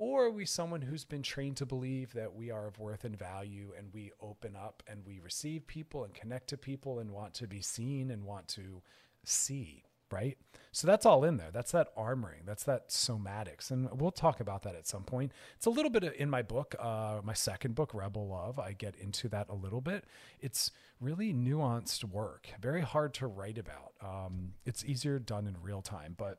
or 0.00 0.24
are 0.24 0.30
we 0.30 0.46
someone 0.46 0.80
who's 0.80 1.04
been 1.04 1.22
trained 1.22 1.58
to 1.58 1.66
believe 1.66 2.14
that 2.14 2.34
we 2.34 2.50
are 2.50 2.66
of 2.66 2.78
worth 2.78 3.04
and 3.04 3.18
value 3.18 3.74
and 3.76 3.92
we 3.92 4.10
open 4.18 4.56
up 4.56 4.82
and 4.88 5.04
we 5.04 5.20
receive 5.20 5.66
people 5.66 6.04
and 6.04 6.14
connect 6.14 6.48
to 6.48 6.56
people 6.56 7.00
and 7.00 7.10
want 7.10 7.34
to 7.34 7.46
be 7.46 7.60
seen 7.60 8.10
and 8.10 8.24
want 8.24 8.48
to 8.48 8.80
see 9.24 9.84
right? 10.12 10.36
So 10.72 10.88
that's 10.88 11.06
all 11.06 11.22
in 11.22 11.36
there. 11.36 11.50
That's 11.52 11.70
that 11.70 11.94
armoring. 11.96 12.44
That's 12.44 12.64
that 12.64 12.88
somatics. 12.88 13.70
And 13.70 13.88
we'll 14.00 14.10
talk 14.10 14.40
about 14.40 14.62
that 14.62 14.74
at 14.74 14.88
some 14.88 15.04
point. 15.04 15.30
It's 15.54 15.66
a 15.66 15.70
little 15.70 15.88
bit 15.88 16.02
in 16.02 16.28
my 16.28 16.42
book, 16.42 16.74
uh, 16.80 17.20
my 17.22 17.32
second 17.32 17.76
book, 17.76 17.94
Rebel 17.94 18.26
Love. 18.26 18.58
I 18.58 18.72
get 18.72 18.96
into 18.96 19.28
that 19.28 19.48
a 19.48 19.54
little 19.54 19.80
bit. 19.80 20.04
It's 20.40 20.72
really 21.00 21.32
nuanced 21.32 22.02
work, 22.02 22.48
very 22.60 22.80
hard 22.80 23.14
to 23.14 23.28
write 23.28 23.56
about. 23.56 23.92
Um, 24.02 24.54
it's 24.66 24.84
easier 24.84 25.20
done 25.20 25.46
in 25.46 25.54
real 25.62 25.80
time, 25.80 26.16
but 26.18 26.38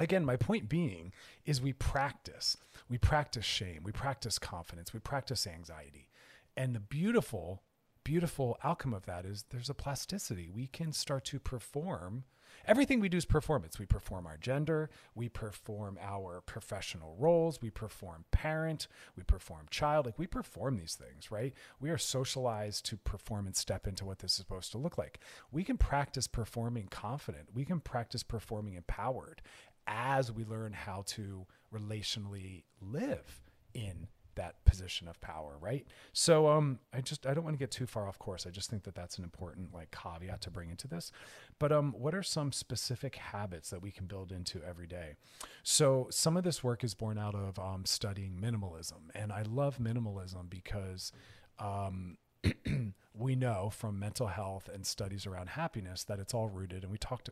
again, 0.00 0.24
my 0.24 0.36
point 0.36 0.68
being 0.68 1.12
is 1.44 1.60
we 1.60 1.72
practice. 1.72 2.56
We 2.90 2.98
practice 2.98 3.44
shame. 3.44 3.82
We 3.84 3.92
practice 3.92 4.38
confidence. 4.38 4.92
We 4.92 4.98
practice 5.00 5.46
anxiety. 5.46 6.08
And 6.56 6.74
the 6.74 6.80
beautiful, 6.80 7.62
beautiful 8.02 8.58
outcome 8.64 8.92
of 8.92 9.06
that 9.06 9.24
is 9.24 9.44
there's 9.50 9.70
a 9.70 9.74
plasticity. 9.74 10.50
We 10.52 10.66
can 10.66 10.92
start 10.92 11.24
to 11.26 11.38
perform. 11.38 12.24
Everything 12.66 12.98
we 12.98 13.08
do 13.08 13.16
is 13.16 13.24
performance. 13.24 13.78
We 13.78 13.86
perform 13.86 14.26
our 14.26 14.36
gender, 14.36 14.90
we 15.14 15.28
perform 15.28 15.98
our 16.02 16.42
professional 16.44 17.14
roles, 17.16 17.62
we 17.62 17.70
perform 17.70 18.24
parent, 18.32 18.88
we 19.16 19.22
perform 19.22 19.66
child. 19.70 20.04
Like 20.04 20.18
we 20.18 20.26
perform 20.26 20.76
these 20.76 20.96
things, 20.96 21.30
right? 21.30 21.54
We 21.80 21.90
are 21.90 21.96
socialized 21.96 22.84
to 22.86 22.96
perform 22.96 23.46
and 23.46 23.54
step 23.54 23.86
into 23.86 24.04
what 24.04 24.18
this 24.18 24.32
is 24.32 24.38
supposed 24.38 24.72
to 24.72 24.78
look 24.78 24.98
like. 24.98 25.20
We 25.52 25.62
can 25.62 25.78
practice 25.78 26.26
performing 26.26 26.88
confident, 26.90 27.50
we 27.54 27.64
can 27.64 27.78
practice 27.78 28.24
performing 28.24 28.74
empowered 28.74 29.42
as 29.86 30.30
we 30.30 30.44
learn 30.44 30.72
how 30.72 31.04
to 31.06 31.46
relationally 31.72 32.64
live 32.80 33.40
in 33.74 34.08
that 34.36 34.64
position 34.64 35.08
of 35.08 35.20
power 35.20 35.56
right? 35.60 35.86
So 36.12 36.48
um 36.48 36.78
i 36.94 37.00
just 37.00 37.26
i 37.26 37.34
don't 37.34 37.44
want 37.44 37.54
to 37.54 37.58
get 37.58 37.70
too 37.70 37.86
far 37.86 38.08
off 38.08 38.18
course. 38.18 38.46
I 38.46 38.50
just 38.50 38.70
think 38.70 38.84
that 38.84 38.94
that's 38.94 39.18
an 39.18 39.24
important 39.24 39.74
like 39.74 39.90
caveat 39.90 40.40
to 40.42 40.50
bring 40.50 40.70
into 40.70 40.88
this. 40.88 41.12
But 41.58 41.72
um 41.72 41.92
what 41.98 42.14
are 42.14 42.22
some 42.22 42.52
specific 42.52 43.16
habits 43.16 43.70
that 43.70 43.82
we 43.82 43.90
can 43.90 44.06
build 44.06 44.32
into 44.32 44.62
every 44.62 44.86
day? 44.86 45.14
So 45.62 46.08
some 46.10 46.36
of 46.36 46.44
this 46.44 46.62
work 46.64 46.84
is 46.84 46.94
born 46.94 47.18
out 47.18 47.34
of 47.34 47.58
um, 47.58 47.84
studying 47.84 48.40
minimalism. 48.40 49.10
And 49.14 49.32
i 49.32 49.42
love 49.42 49.78
minimalism 49.78 50.48
because 50.48 51.12
um 51.58 52.16
we 53.20 53.36
know 53.36 53.70
from 53.70 53.98
mental 53.98 54.26
health 54.26 54.68
and 54.72 54.86
studies 54.86 55.26
around 55.26 55.50
happiness 55.50 56.04
that 56.04 56.18
it's 56.18 56.34
all 56.34 56.48
rooted 56.48 56.82
and 56.82 56.90
we 56.90 56.98
talked 56.98 57.28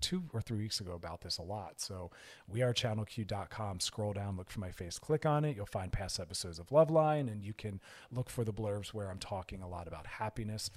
two 0.00 0.24
or 0.32 0.40
three 0.40 0.58
weeks 0.58 0.80
ago 0.80 0.92
about 0.92 1.20
this 1.20 1.38
a 1.38 1.42
lot. 1.42 1.80
So 1.80 2.10
we 2.48 2.62
are 2.62 2.72
channelq.com 2.72 3.80
scroll 3.80 4.12
down 4.12 4.36
look 4.36 4.50
for 4.50 4.60
my 4.60 4.70
face 4.70 4.98
click 4.98 5.26
on 5.26 5.44
it. 5.44 5.56
You'll 5.56 5.66
find 5.66 5.92
past 5.92 6.18
episodes 6.18 6.58
of 6.58 6.68
loveline 6.68 7.30
and 7.30 7.42
you 7.42 7.52
can 7.52 7.80
look 8.10 8.30
for 8.30 8.44
the 8.44 8.52
blurbs 8.52 8.88
where 8.88 9.10
i'm 9.10 9.18
talking 9.18 9.62
a 9.62 9.68
lot 9.68 9.86
about 9.86 10.06
happiness. 10.06 10.70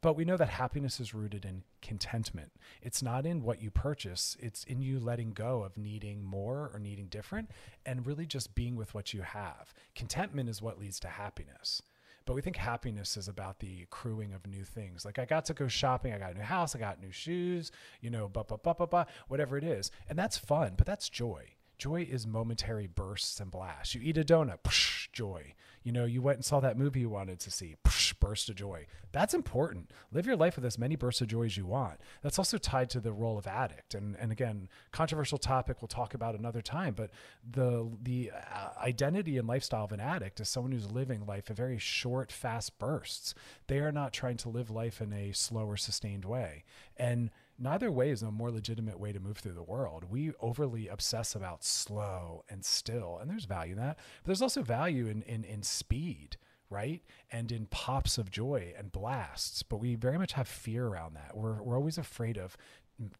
But 0.00 0.16
we 0.16 0.24
know 0.24 0.36
that 0.36 0.48
happiness 0.48 1.00
is 1.00 1.12
rooted 1.12 1.44
in 1.44 1.64
contentment. 1.82 2.52
It's 2.80 3.02
not 3.02 3.26
in 3.26 3.42
what 3.42 3.60
you 3.60 3.70
purchase. 3.70 4.36
It's 4.40 4.64
in 4.64 4.80
you 4.80 5.00
letting 5.00 5.32
go 5.32 5.62
of 5.62 5.76
needing 5.76 6.24
more 6.24 6.70
or 6.72 6.78
needing 6.78 7.06
different 7.06 7.50
and 7.84 8.06
really 8.06 8.26
just 8.26 8.54
being 8.54 8.76
with 8.76 8.94
what 8.94 9.12
you 9.12 9.22
have. 9.22 9.74
Contentment 9.94 10.48
is 10.48 10.62
what 10.62 10.78
leads 10.78 11.00
to 11.00 11.08
happiness 11.08 11.82
but 12.28 12.34
we 12.34 12.42
think 12.42 12.56
happiness 12.56 13.16
is 13.16 13.26
about 13.26 13.58
the 13.58 13.84
accruing 13.84 14.34
of 14.34 14.46
new 14.46 14.62
things. 14.62 15.06
Like 15.06 15.18
I 15.18 15.24
got 15.24 15.46
to 15.46 15.54
go 15.54 15.66
shopping, 15.66 16.12
I 16.12 16.18
got 16.18 16.32
a 16.32 16.34
new 16.34 16.42
house, 16.42 16.76
I 16.76 16.78
got 16.78 17.00
new 17.00 17.10
shoes, 17.10 17.72
you 18.02 18.10
know, 18.10 18.28
ba 18.28 18.44
ba 18.44 18.58
ba 18.62 18.74
ba 18.74 18.86
ba, 18.86 19.06
whatever 19.28 19.56
it 19.56 19.64
is, 19.64 19.90
and 20.10 20.18
that's 20.18 20.36
fun. 20.36 20.74
But 20.76 20.86
that's 20.86 21.08
joy. 21.08 21.54
Joy 21.78 22.06
is 22.10 22.26
momentary 22.26 22.88
bursts 22.88 23.38
and 23.38 23.50
blasts. 23.50 23.94
You 23.94 24.00
eat 24.02 24.18
a 24.18 24.24
donut, 24.24 24.62
psh, 24.64 25.10
joy. 25.12 25.54
You 25.84 25.92
know, 25.92 26.04
you 26.04 26.20
went 26.20 26.38
and 26.38 26.44
saw 26.44 26.58
that 26.60 26.76
movie 26.76 27.00
you 27.00 27.08
wanted 27.08 27.38
to 27.40 27.50
see, 27.52 27.76
psh, 27.84 28.18
burst 28.18 28.48
of 28.48 28.56
joy. 28.56 28.86
That's 29.12 29.32
important. 29.32 29.92
Live 30.12 30.26
your 30.26 30.36
life 30.36 30.56
with 30.56 30.64
as 30.64 30.76
many 30.76 30.96
bursts 30.96 31.20
of 31.20 31.28
joy 31.28 31.44
as 31.44 31.56
you 31.56 31.66
want. 31.66 32.00
That's 32.20 32.38
also 32.38 32.58
tied 32.58 32.90
to 32.90 33.00
the 33.00 33.12
role 33.12 33.38
of 33.38 33.46
addict. 33.46 33.94
And 33.94 34.16
and 34.16 34.32
again, 34.32 34.68
controversial 34.90 35.38
topic 35.38 35.80
we'll 35.80 35.88
talk 35.88 36.14
about 36.14 36.34
another 36.34 36.60
time. 36.60 36.94
But 36.94 37.10
the 37.48 37.88
the 38.02 38.32
uh, 38.32 38.70
identity 38.82 39.38
and 39.38 39.46
lifestyle 39.46 39.84
of 39.84 39.92
an 39.92 40.00
addict 40.00 40.40
is 40.40 40.48
someone 40.48 40.72
who's 40.72 40.90
living 40.90 41.24
life 41.26 41.48
in 41.48 41.54
very 41.56 41.78
short, 41.78 42.32
fast 42.32 42.78
bursts. 42.78 43.34
They 43.68 43.78
are 43.78 43.92
not 43.92 44.12
trying 44.12 44.36
to 44.38 44.48
live 44.48 44.70
life 44.70 45.00
in 45.00 45.12
a 45.12 45.32
slower, 45.32 45.76
sustained 45.76 46.24
way. 46.24 46.64
And 46.96 47.30
neither 47.58 47.90
way 47.90 48.10
is 48.10 48.22
a 48.22 48.30
more 48.30 48.50
legitimate 48.50 48.98
way 48.98 49.12
to 49.12 49.20
move 49.20 49.38
through 49.38 49.54
the 49.54 49.62
world. 49.62 50.04
We 50.08 50.32
overly 50.40 50.88
obsess 50.88 51.34
about 51.34 51.64
slow 51.64 52.44
and 52.48 52.64
still, 52.64 53.18
and 53.20 53.30
there's 53.30 53.44
value 53.44 53.72
in 53.72 53.78
that. 53.78 53.96
But 53.96 54.26
there's 54.26 54.42
also 54.42 54.62
value 54.62 55.06
in 55.06 55.22
in, 55.22 55.44
in 55.44 55.62
speed, 55.62 56.36
right? 56.70 57.02
And 57.30 57.50
in 57.50 57.66
pops 57.66 58.18
of 58.18 58.30
joy 58.30 58.74
and 58.78 58.92
blasts. 58.92 59.62
But 59.62 59.78
we 59.78 59.94
very 59.94 60.18
much 60.18 60.32
have 60.32 60.48
fear 60.48 60.86
around 60.86 61.14
that. 61.14 61.36
We're 61.36 61.62
we're 61.62 61.76
always 61.76 61.98
afraid 61.98 62.38
of 62.38 62.56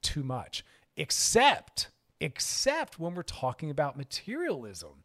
too 0.02 0.22
much, 0.22 0.64
except 0.96 1.90
except 2.20 2.98
when 2.98 3.14
we're 3.14 3.22
talking 3.22 3.70
about 3.70 3.96
materialism 3.96 5.04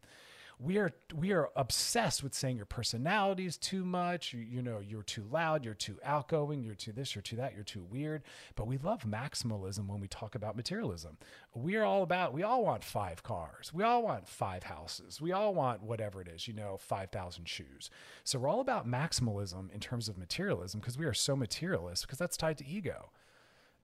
we 0.64 0.78
are 0.78 0.90
we 1.14 1.32
are 1.32 1.50
obsessed 1.56 2.22
with 2.22 2.32
saying 2.32 2.56
your 2.56 2.64
personality 2.64 3.44
is 3.44 3.58
too 3.58 3.84
much. 3.84 4.32
You, 4.32 4.40
you, 4.40 4.62
know 4.62 4.80
you're 4.80 5.02
too 5.02 5.26
loud 5.30 5.64
you're 5.64 5.74
too 5.74 5.98
outgoing 6.02 6.62
you're 6.62 6.74
too 6.74 6.92
this 6.92 7.14
you're 7.14 7.22
too 7.22 7.36
that 7.36 7.54
you're 7.54 7.64
too 7.64 7.82
weird. 7.82 8.22
But 8.56 8.66
we 8.66 8.78
love 8.78 9.02
maximalism 9.02 9.86
when 9.86 10.00
we 10.00 10.08
talk 10.08 10.34
about 10.34 10.56
materialism. 10.56 11.18
We 11.54 11.76
are 11.76 11.84
all 11.84 12.02
about 12.02 12.32
we 12.32 12.42
all 12.42 12.64
want 12.64 12.82
five 12.82 13.22
cars. 13.22 13.72
We 13.74 13.84
all 13.84 14.02
want 14.02 14.26
five 14.26 14.62
houses. 14.62 15.20
We 15.20 15.32
all 15.32 15.54
want 15.54 15.82
whatever 15.82 16.22
it 16.22 16.28
is 16.28 16.48
you 16.48 16.54
know 16.54 16.78
5000 16.78 17.46
shoes. 17.46 17.90
So 18.24 18.38
we're 18.38 18.48
all 18.48 18.60
about 18.60 18.88
maximalism 18.88 19.70
in 19.72 19.80
terms 19.80 20.08
of 20.08 20.16
materialism 20.16 20.80
because 20.80 20.96
we 20.96 21.04
are 21.04 21.14
so 21.14 21.36
materialist 21.36 22.06
because 22.06 22.18
that's 22.18 22.36
tied 22.36 22.58
to 22.58 22.66
ego. 22.66 23.10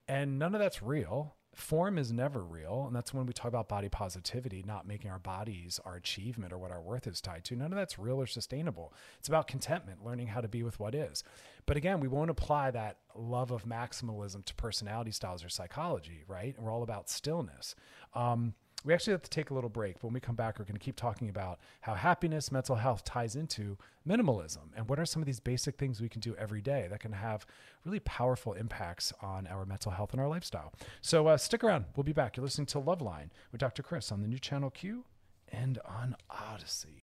And 0.08 0.38
none 0.38 0.54
of 0.54 0.60
that's 0.60 0.82
real 0.82 1.36
form 1.60 1.98
is 1.98 2.12
never 2.12 2.42
real 2.42 2.84
and 2.86 2.94
that's 2.94 3.14
when 3.14 3.26
we 3.26 3.32
talk 3.32 3.48
about 3.48 3.68
body 3.68 3.88
positivity 3.88 4.64
not 4.66 4.86
making 4.86 5.10
our 5.10 5.18
bodies 5.18 5.80
our 5.84 5.96
achievement 5.96 6.52
or 6.52 6.58
what 6.58 6.70
our 6.70 6.80
worth 6.80 7.06
is 7.06 7.20
tied 7.20 7.44
to. 7.44 7.56
None 7.56 7.72
of 7.72 7.76
that's 7.76 7.98
real 7.98 8.20
or 8.20 8.26
sustainable. 8.26 8.92
It's 9.18 9.28
about 9.28 9.46
contentment 9.46 10.04
learning 10.04 10.28
how 10.28 10.40
to 10.40 10.48
be 10.48 10.62
with 10.62 10.80
what 10.80 10.94
is. 10.94 11.22
But 11.66 11.76
again 11.76 12.00
we 12.00 12.08
won't 12.08 12.30
apply 12.30 12.70
that 12.72 12.98
love 13.14 13.50
of 13.50 13.64
maximalism 13.64 14.44
to 14.44 14.54
personality 14.54 15.10
styles 15.10 15.44
or 15.44 15.48
psychology 15.48 16.24
right? 16.26 16.54
We're 16.58 16.72
all 16.72 16.82
about 16.82 17.08
stillness. 17.08 17.74
Um, 18.14 18.54
we 18.84 18.94
actually 18.94 19.12
have 19.12 19.22
to 19.22 19.30
take 19.30 19.50
a 19.50 19.54
little 19.54 19.70
break. 19.70 19.94
But 19.94 20.04
when 20.04 20.14
we 20.14 20.20
come 20.20 20.34
back, 20.34 20.58
we're 20.58 20.64
going 20.64 20.78
to 20.78 20.84
keep 20.84 20.96
talking 20.96 21.28
about 21.28 21.58
how 21.82 21.94
happiness, 21.94 22.50
mental 22.50 22.76
health 22.76 23.04
ties 23.04 23.36
into 23.36 23.76
minimalism 24.08 24.70
and 24.76 24.88
what 24.88 24.98
are 24.98 25.06
some 25.06 25.20
of 25.22 25.26
these 25.26 25.40
basic 25.40 25.76
things 25.76 26.00
we 26.00 26.08
can 26.08 26.20
do 26.20 26.34
every 26.36 26.62
day 26.62 26.86
that 26.90 27.00
can 27.00 27.12
have 27.12 27.46
really 27.84 28.00
powerful 28.00 28.54
impacts 28.54 29.12
on 29.20 29.46
our 29.46 29.66
mental 29.66 29.92
health 29.92 30.12
and 30.12 30.20
our 30.20 30.28
lifestyle. 30.28 30.72
So 31.00 31.26
uh, 31.26 31.36
stick 31.36 31.62
around. 31.62 31.86
We'll 31.96 32.04
be 32.04 32.12
back. 32.12 32.36
You're 32.36 32.44
listening 32.44 32.66
to 32.66 32.80
Loveline 32.80 33.30
with 33.52 33.60
Dr. 33.60 33.82
Chris 33.82 34.10
on 34.10 34.22
the 34.22 34.28
new 34.28 34.38
channel 34.38 34.70
Q 34.70 35.04
and 35.52 35.78
on 35.84 36.16
Odyssey. 36.30 37.02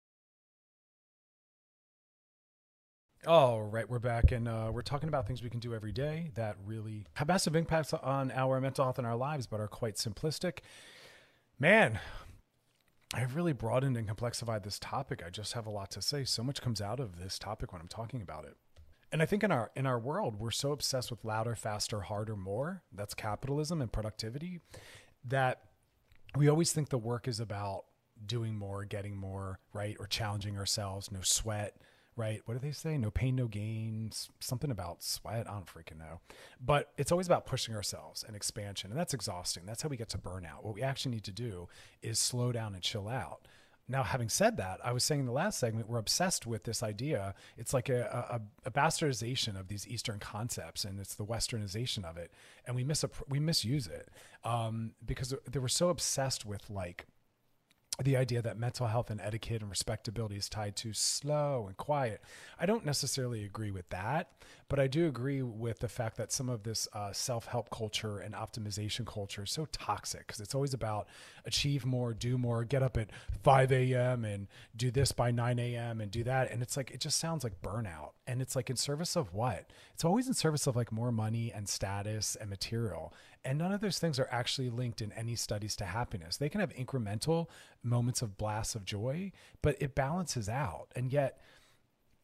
All 3.25 3.63
right, 3.63 3.89
we're 3.89 3.99
back, 3.99 4.31
and 4.31 4.47
uh, 4.47 4.69
we're 4.71 4.83
talking 4.83 5.09
about 5.09 5.27
things 5.27 5.41
we 5.41 5.49
can 5.49 5.59
do 5.59 5.73
every 5.73 5.91
day 5.91 6.29
that 6.35 6.55
really 6.65 7.07
have 7.15 7.27
massive 7.27 7.55
impacts 7.55 7.91
on 7.91 8.31
our 8.31 8.61
mental 8.61 8.85
health 8.85 8.99
and 8.99 9.07
our 9.07 9.17
lives, 9.17 9.47
but 9.47 9.59
are 9.59 9.67
quite 9.67 9.95
simplistic 9.95 10.59
Man, 11.59 11.99
I've 13.13 13.35
really 13.35 13.53
broadened 13.53 13.97
and 13.97 14.07
complexified 14.07 14.63
this 14.63 14.77
topic. 14.77 15.23
I 15.25 15.31
just 15.31 15.53
have 15.53 15.65
a 15.65 15.71
lot 15.71 15.89
to 15.91 16.01
say. 16.03 16.23
So 16.23 16.43
much 16.43 16.61
comes 16.61 16.81
out 16.81 16.99
of 16.99 17.19
this 17.19 17.39
topic 17.39 17.73
when 17.73 17.81
I'm 17.81 17.87
talking 17.87 18.21
about 18.21 18.45
it. 18.45 18.57
And 19.11 19.23
I 19.23 19.25
think 19.25 19.43
in 19.43 19.51
our 19.51 19.71
in 19.75 19.87
our 19.87 19.97
world, 19.97 20.35
we're 20.37 20.51
so 20.51 20.71
obsessed 20.71 21.09
with 21.09 21.25
louder, 21.25 21.55
faster, 21.55 22.01
harder, 22.01 22.35
more. 22.35 22.83
That's 22.91 23.13
capitalism 23.13 23.81
and 23.81 23.91
productivity 23.91 24.59
that 25.25 25.61
we 26.35 26.47
always 26.47 26.73
think 26.73 26.89
the 26.89 26.97
work 26.97 27.27
is 27.27 27.39
about 27.39 27.85
doing 28.23 28.55
more, 28.55 28.83
getting 28.83 29.15
more, 29.15 29.59
right? 29.73 29.95
Or 29.99 30.05
challenging 30.05 30.57
ourselves, 30.57 31.11
no 31.11 31.21
sweat, 31.21 31.77
right? 32.17 32.41
What 32.45 32.55
do 32.55 32.59
they 32.59 32.73
say? 32.73 32.97
No 32.97 33.11
pain, 33.11 33.35
no 33.35 33.47
gain. 33.47 34.11
Something 34.39 34.71
about 34.71 35.03
sweat. 35.03 35.47
I 35.47 35.53
don't 35.53 35.67
freaking 35.67 35.99
know. 35.99 36.19
But 36.59 36.91
it's 36.97 37.11
always 37.11 37.27
about 37.27 37.45
pushing 37.45 37.75
ourselves 37.75 38.25
and 38.27 38.35
expansion. 38.35 38.89
And 38.89 38.99
that's 38.99 39.13
exhausting. 39.13 39.65
That's 39.65 39.83
how 39.83 39.89
we 39.89 39.97
get 39.97 40.09
to 40.09 40.17
burnout. 40.17 40.63
What 40.63 40.73
we 40.73 40.81
actually 40.81 41.11
need 41.11 41.23
to 41.25 41.31
do 41.31 41.69
is 42.01 42.19
slow 42.19 42.51
down 42.51 42.73
and 42.73 42.83
chill 42.83 43.07
out. 43.07 43.47
Now, 43.89 44.03
having 44.03 44.27
said 44.27 44.57
that, 44.57 44.81
I 44.83 44.91
was 44.91 45.05
saying 45.05 45.21
in 45.21 45.27
the 45.27 45.31
last 45.31 45.59
segment, 45.59 45.87
we're 45.87 45.97
obsessed 45.97 46.45
with 46.45 46.65
this 46.65 46.83
idea. 46.83 47.33
It's 47.57 47.73
like 47.73 47.87
a, 47.87 48.41
a, 48.65 48.67
a 48.67 48.71
bastardization 48.71 49.57
of 49.57 49.69
these 49.69 49.87
Eastern 49.87 50.19
concepts, 50.19 50.83
and 50.83 50.99
it's 50.99 51.15
the 51.15 51.23
Westernization 51.23 52.03
of 52.03 52.17
it, 52.17 52.31
and 52.65 52.75
we 52.75 52.83
miss 52.83 53.05
we 53.29 53.39
misuse 53.39 53.87
it 53.87 54.09
um, 54.43 54.91
because 55.05 55.33
they 55.49 55.59
were 55.59 55.69
so 55.69 55.87
obsessed 55.87 56.45
with 56.45 56.69
like 56.69 57.05
the 58.03 58.15
idea 58.15 58.41
that 58.43 58.59
mental 58.59 58.87
health 58.87 59.09
and 59.09 59.19
etiquette 59.19 59.61
and 59.61 59.69
respectability 59.69 60.35
is 60.35 60.47
tied 60.47 60.75
to 60.75 60.93
slow 60.93 61.65
and 61.67 61.77
quiet. 61.77 62.21
I 62.59 62.67
don't 62.67 62.85
necessarily 62.85 63.43
agree 63.43 63.71
with 63.71 63.89
that, 63.89 64.31
but 64.69 64.79
I 64.79 64.85
do 64.85 65.07
agree 65.07 65.41
with 65.41 65.79
the 65.79 65.87
fact 65.87 66.15
that 66.17 66.31
some 66.31 66.47
of 66.47 66.61
this 66.61 66.87
uh, 66.93 67.11
self 67.11 67.45
help 67.47 67.71
culture 67.71 68.19
and 68.19 68.35
optimization 68.35 69.05
culture 69.05 69.43
is 69.43 69.51
so 69.51 69.65
toxic 69.71 70.27
because 70.27 70.39
it's 70.39 70.53
always 70.53 70.75
about 70.75 71.07
achieve 71.45 71.85
more, 71.85 72.13
do 72.13 72.37
more, 72.37 72.63
get 72.63 72.83
up 72.83 72.97
at 72.97 73.09
5 73.43 73.71
a.m. 73.71 74.25
and 74.25 74.47
do 74.75 74.91
this 74.91 75.11
by 75.11 75.31
9 75.31 75.57
a.m. 75.57 75.99
and 75.99 76.11
do 76.11 76.23
that. 76.23 76.51
And 76.51 76.61
it's 76.61 76.77
like, 76.77 76.91
it 76.91 76.99
just 76.99 77.17
sounds 77.19 77.43
like 77.43 77.61
burnout. 77.63 78.11
And 78.27 78.41
it's 78.41 78.55
like 78.55 78.69
in 78.69 78.75
service 78.75 79.15
of 79.15 79.33
what? 79.33 79.71
It's 79.93 80.03
always 80.03 80.27
in 80.27 80.35
service 80.35 80.67
of 80.67 80.75
like 80.75 80.91
more 80.91 81.11
money 81.11 81.51
and 81.51 81.67
status 81.67 82.35
and 82.39 82.49
material. 82.49 83.13
And 83.47 83.59
none 83.59 83.71
of 83.71 83.79
those 83.79 83.97
things 83.97 84.19
are 84.19 84.27
actually 84.29 84.69
linked 84.69 85.01
in 85.01 85.13
any 85.13 85.35
studies 85.35 85.77
to 85.77 85.85
happiness. 85.85 86.35
They 86.35 86.49
can 86.49 86.59
have 86.59 86.73
incremental 86.75 87.47
moments 87.81 88.21
of 88.21 88.37
blasts 88.37 88.75
of 88.75 88.83
joy, 88.83 89.31
but 89.61 89.77
it 89.79 89.95
balances 89.95 90.49
out. 90.49 90.87
And 90.97 91.13
yet, 91.13 91.39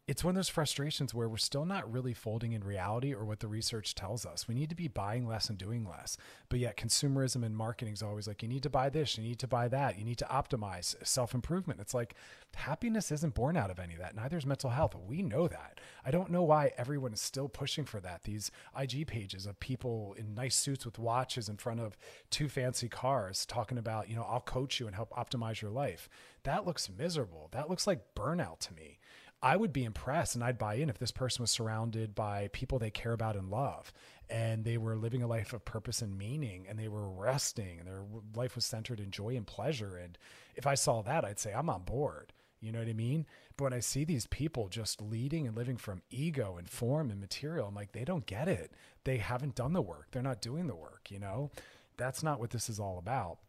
it's 0.06 0.22
one 0.22 0.32
of 0.32 0.36
those 0.36 0.50
frustrations 0.50 1.14
where 1.14 1.30
we're 1.30 1.38
still 1.38 1.66
not 1.66 1.90
really 1.90 2.14
folding 2.14 2.52
in 2.52 2.62
reality 2.62 3.14
or 3.14 3.24
what 3.24 3.40
the 3.40 3.48
research 3.48 3.96
tells 3.96 4.26
us. 4.26 4.50
We 4.50 4.56
need 4.56 4.70
to 4.70 4.76
be 4.76 4.90
buying 4.90 5.26
less 5.26 5.48
and 5.50 5.58
doing 5.58 5.88
less. 5.88 6.18
But 6.50 6.60
yet, 6.60 6.76
consumerism 6.76 7.46
and 7.46 7.56
marketing 7.56 7.94
is 7.94 8.04
always 8.04 8.28
like, 8.28 8.44
you 8.44 8.50
need 8.50 8.64
to 8.64 8.70
buy 8.70 8.90
this, 8.90 9.18
you 9.18 9.24
need 9.24 9.40
to 9.40 9.48
buy 9.48 9.70
that, 9.70 9.98
you 9.98 10.04
need 10.04 10.18
to 10.18 10.26
optimize 10.26 10.96
self 11.08 11.34
improvement. 11.34 11.80
It's 11.80 11.94
like 11.94 12.16
happiness 12.54 13.14
isn't 13.14 13.34
born 13.34 13.56
out 13.56 13.72
of 13.72 13.80
any 13.80 13.94
of 13.94 14.00
that. 14.00 14.14
Neither 14.14 14.38
is 14.38 14.46
mental 14.46 14.72
health. 14.72 14.94
We 15.08 15.22
know 15.22 15.48
that. 15.48 15.80
I 16.06 16.12
don't 16.12 16.32
know 16.32 16.44
why 16.44 16.74
everyone 16.78 17.14
is 17.14 17.22
still 17.22 17.48
pushing 17.48 17.86
for 17.86 18.02
that. 18.02 18.24
These 18.24 18.52
IG 18.78 19.08
pages 19.08 19.46
of 19.46 19.58
people 19.62 20.16
in 20.18 20.36
nice 20.36 20.56
suits 20.56 20.86
with 20.86 21.00
watches 21.00 21.48
in 21.48 21.56
front 21.56 21.80
of 21.80 21.96
two 22.30 22.50
fancy 22.50 22.90
cars 22.90 23.46
talking 23.46 23.78
about, 23.78 24.10
you 24.10 24.18
know, 24.18 24.28
I'll 24.30 24.42
coach 24.42 24.82
you 24.82 24.88
and 24.88 24.96
help 24.96 25.12
optimize 25.12 25.62
your 25.62 25.72
life. 25.72 26.10
That 26.44 26.66
looks 26.66 26.90
miserable. 26.90 27.48
That 27.54 27.70
looks 27.70 27.88
like 27.88 28.16
burnout 28.16 28.60
to 28.60 28.74
me. 28.74 29.00
I 29.44 29.58
would 29.58 29.74
be 29.74 29.84
impressed 29.84 30.36
and 30.36 30.44
I'd 30.44 30.58
buy 30.58 30.76
in 30.76 30.90
if 30.90 30.98
this 30.98 31.12
person 31.12 31.44
was 31.44 31.52
surrounded 31.52 32.16
by 32.16 32.48
people 32.54 32.80
they 32.80 32.90
care 32.90 33.12
about 33.12 33.36
and 33.36 33.50
love 33.50 33.92
and 34.30 34.64
they 34.64 34.78
were 34.78 34.96
living 34.96 35.22
a 35.22 35.28
life 35.28 35.52
of 35.52 35.66
purpose 35.66 36.02
and 36.02 36.18
meaning 36.18 36.66
and 36.70 36.80
they 36.80 36.88
were 36.88 37.10
resting 37.10 37.78
and 37.78 37.86
their 37.86 38.04
life 38.36 38.56
was 38.56 38.64
centered 38.64 39.02
in 39.02 39.12
joy 39.12 39.36
and 39.36 39.46
pleasure. 39.46 39.98
And 39.98 40.18
if 40.56 40.66
I 40.66 40.76
saw 40.76 41.02
that, 41.02 41.26
I'd 41.26 41.40
say, 41.40 41.52
I'm 41.52 41.70
on 41.70 41.84
board. 41.84 42.32
You 42.62 42.72
know 42.72 42.80
what 42.80 42.88
I 42.88 42.94
mean? 42.94 43.26
But 43.58 43.66
when 43.66 43.74
I 43.74 43.82
see 43.82 44.06
these 44.06 44.28
people 44.28 44.70
just 44.70 45.02
leading 45.02 45.46
and 45.46 45.58
living 45.58 45.76
from 45.76 46.04
ego 46.10 46.56
and 46.58 46.70
form 46.70 47.12
and 47.12 47.20
material, 47.20 47.68
I'm 47.68 47.76
like, 47.76 47.92
they 47.92 48.06
don't 48.06 48.26
get 48.26 48.48
it. 48.48 48.72
They 49.04 49.18
haven't 49.18 49.56
done 49.56 49.74
the 49.74 49.82
work. 49.82 50.08
They're 50.12 50.24
not 50.24 50.42
doing 50.42 50.68
the 50.68 50.76
work, 50.76 51.12
you 51.12 51.20
know? 51.20 51.52
That's 51.98 52.24
not 52.24 52.40
what 52.40 52.52
this 52.52 52.70
is 52.70 52.80
all 52.80 52.98
about. 52.98 53.40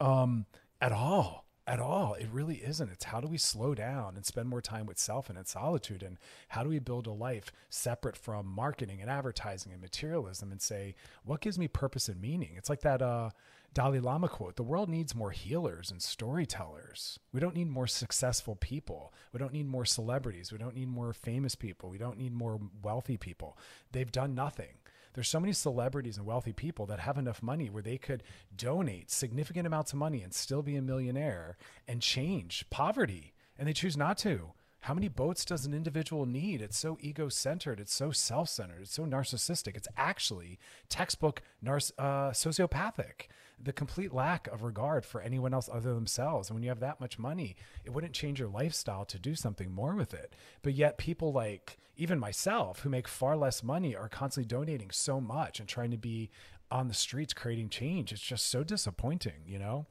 Um, 0.00 0.46
at 0.80 0.90
all 0.90 1.43
at 1.66 1.80
all. 1.80 2.14
It 2.14 2.28
really 2.30 2.56
isn't. 2.56 2.90
It's 2.90 3.04
how 3.04 3.20
do 3.20 3.28
we 3.28 3.38
slow 3.38 3.74
down 3.74 4.16
and 4.16 4.26
spend 4.26 4.48
more 4.48 4.60
time 4.60 4.86
with 4.86 4.98
self 4.98 5.28
and 5.28 5.38
in 5.38 5.44
solitude? 5.46 6.02
And 6.02 6.18
how 6.48 6.62
do 6.62 6.68
we 6.68 6.78
build 6.78 7.06
a 7.06 7.12
life 7.12 7.50
separate 7.70 8.16
from 8.16 8.46
marketing 8.46 9.00
and 9.00 9.10
advertising 9.10 9.72
and 9.72 9.80
materialism 9.80 10.52
and 10.52 10.60
say, 10.60 10.94
what 11.24 11.40
gives 11.40 11.58
me 11.58 11.68
purpose 11.68 12.08
and 12.08 12.20
meaning? 12.20 12.54
It's 12.56 12.68
like 12.68 12.82
that 12.82 13.00
uh, 13.00 13.30
Dalai 13.72 13.98
Lama 13.98 14.28
quote 14.28 14.56
the 14.56 14.62
world 14.62 14.88
needs 14.88 15.14
more 15.14 15.30
healers 15.30 15.90
and 15.90 16.02
storytellers. 16.02 17.18
We 17.32 17.40
don't 17.40 17.56
need 17.56 17.68
more 17.68 17.86
successful 17.86 18.56
people. 18.56 19.14
We 19.32 19.38
don't 19.38 19.52
need 19.52 19.66
more 19.66 19.86
celebrities. 19.86 20.52
We 20.52 20.58
don't 20.58 20.76
need 20.76 20.88
more 20.88 21.12
famous 21.12 21.54
people. 21.54 21.88
We 21.88 21.98
don't 21.98 22.18
need 22.18 22.32
more 22.32 22.60
wealthy 22.82 23.16
people. 23.16 23.56
They've 23.90 24.12
done 24.12 24.34
nothing 24.34 24.74
there's 25.14 25.28
so 25.28 25.40
many 25.40 25.52
celebrities 25.52 26.16
and 26.18 26.26
wealthy 26.26 26.52
people 26.52 26.86
that 26.86 27.00
have 27.00 27.16
enough 27.18 27.42
money 27.42 27.70
where 27.70 27.82
they 27.82 27.96
could 27.98 28.22
donate 28.56 29.10
significant 29.10 29.66
amounts 29.66 29.92
of 29.92 29.98
money 29.98 30.22
and 30.22 30.34
still 30.34 30.62
be 30.62 30.76
a 30.76 30.82
millionaire 30.82 31.56
and 31.88 32.02
change 32.02 32.66
poverty 32.70 33.32
and 33.58 33.66
they 33.68 33.72
choose 33.72 33.96
not 33.96 34.18
to 34.18 34.52
How 34.80 34.92
many 34.94 35.08
boats 35.08 35.44
does 35.46 35.64
an 35.64 35.72
individual 35.72 36.26
need? 36.26 36.60
It's 36.60 36.76
so 36.76 36.98
ego 37.00 37.30
centered. 37.30 37.80
It's 37.80 37.94
so 37.94 38.10
self 38.10 38.50
centered. 38.50 38.82
It's 38.82 38.92
so 38.94 39.06
narcissistic. 39.06 39.76
It's 39.76 39.88
actually 39.96 40.58
textbook 40.90 41.40
narc- 41.64 41.92
uh, 41.98 42.32
sociopathic. 42.32 43.28
The 43.64 43.72
complete 43.72 44.12
lack 44.12 44.46
of 44.48 44.62
regard 44.62 45.06
for 45.06 45.22
anyone 45.22 45.54
else 45.54 45.70
other 45.72 45.94
themselves. 45.94 46.50
And 46.50 46.54
when 46.54 46.62
you 46.62 46.68
have 46.68 46.80
that 46.80 47.00
much 47.00 47.18
money, 47.18 47.56
it 47.82 47.90
wouldn't 47.90 48.12
change 48.12 48.38
your 48.38 48.50
lifestyle 48.50 49.06
to 49.06 49.18
do 49.18 49.34
something 49.34 49.72
more 49.72 49.94
with 49.94 50.12
it. 50.12 50.34
But 50.62 50.74
yet, 50.74 50.98
people 50.98 51.32
like 51.32 51.78
even 51.96 52.18
myself 52.18 52.80
who 52.80 52.90
make 52.90 53.08
far 53.08 53.36
less 53.36 53.62
money 53.62 53.96
are 53.96 54.08
constantly 54.08 54.46
donating 54.46 54.90
so 54.90 55.20
much 55.20 55.60
and 55.60 55.68
trying 55.68 55.92
to 55.92 55.96
be 55.96 56.30
on 56.70 56.88
the 56.88 56.94
streets 56.94 57.32
creating 57.32 57.70
change. 57.70 58.12
It's 58.12 58.20
just 58.20 58.50
so 58.50 58.64
disappointing, 58.64 59.44
you 59.46 59.58
know? 59.58 59.86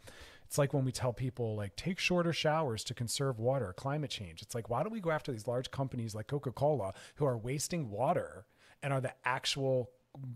It's 0.45 0.57
like 0.59 0.73
when 0.73 0.85
we 0.85 0.91
tell 0.91 1.13
people 1.13 1.55
like 1.55 1.75
take 1.75 1.97
shorter 1.97 2.33
showers 2.33 2.83
to 2.83 2.93
conserve 2.93 3.39
water, 3.39 3.73
climate 3.75 4.11
change. 4.11 4.43
It's 4.43 4.53
like 4.53 4.69
why 4.69 4.83
don't 4.83 4.93
we 4.93 5.01
go 5.01 5.09
after 5.09 5.31
these 5.31 5.47
large 5.47 5.71
companies 5.71 6.13
like 6.13 6.27
Coca-Cola 6.27 6.93
who 7.15 7.25
are 7.25 7.37
wasting 7.37 7.89
water 7.89 8.45
and 8.83 8.93
are 8.93 9.01
the 9.01 9.13
actual 9.25 9.89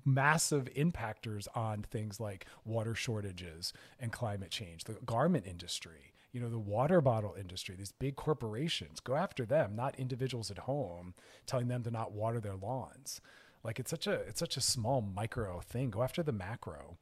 massive 0.06 0.70
impactors 0.76 1.48
on 1.56 1.84
things 1.84 2.20
like 2.20 2.46
water 2.66 2.96
shortages 2.96 3.74
and 4.00 4.12
climate 4.12 4.52
change, 4.52 4.86
the 4.86 4.94
garment 5.06 5.46
industry, 5.46 6.14
you 6.32 6.42
know, 6.42 6.50
the 6.50 6.60
water 6.60 7.02
bottle 7.02 7.36
industry, 7.40 7.76
these 7.76 7.92
big 7.92 8.16
corporations. 8.16 9.00
Go 9.00 9.16
after 9.16 9.46
them, 9.46 9.76
not 9.76 10.00
individuals 10.00 10.52
at 10.52 10.60
home 10.60 11.14
telling 11.46 11.68
them 11.68 11.84
to 11.84 11.92
not 11.92 12.12
water 12.12 12.40
their 12.40 12.56
lawns. 12.56 13.22
Like 13.64 13.80
it's 13.80 13.90
such 13.90 14.08
a 14.08 14.14
it's 14.14 14.40
such 14.40 14.58
a 14.58 14.62
small 14.62 15.02
micro 15.02 15.60
thing. 15.60 15.90
Go 15.90 16.04
after 16.04 16.24
the 16.24 16.32
macro. 16.32 16.98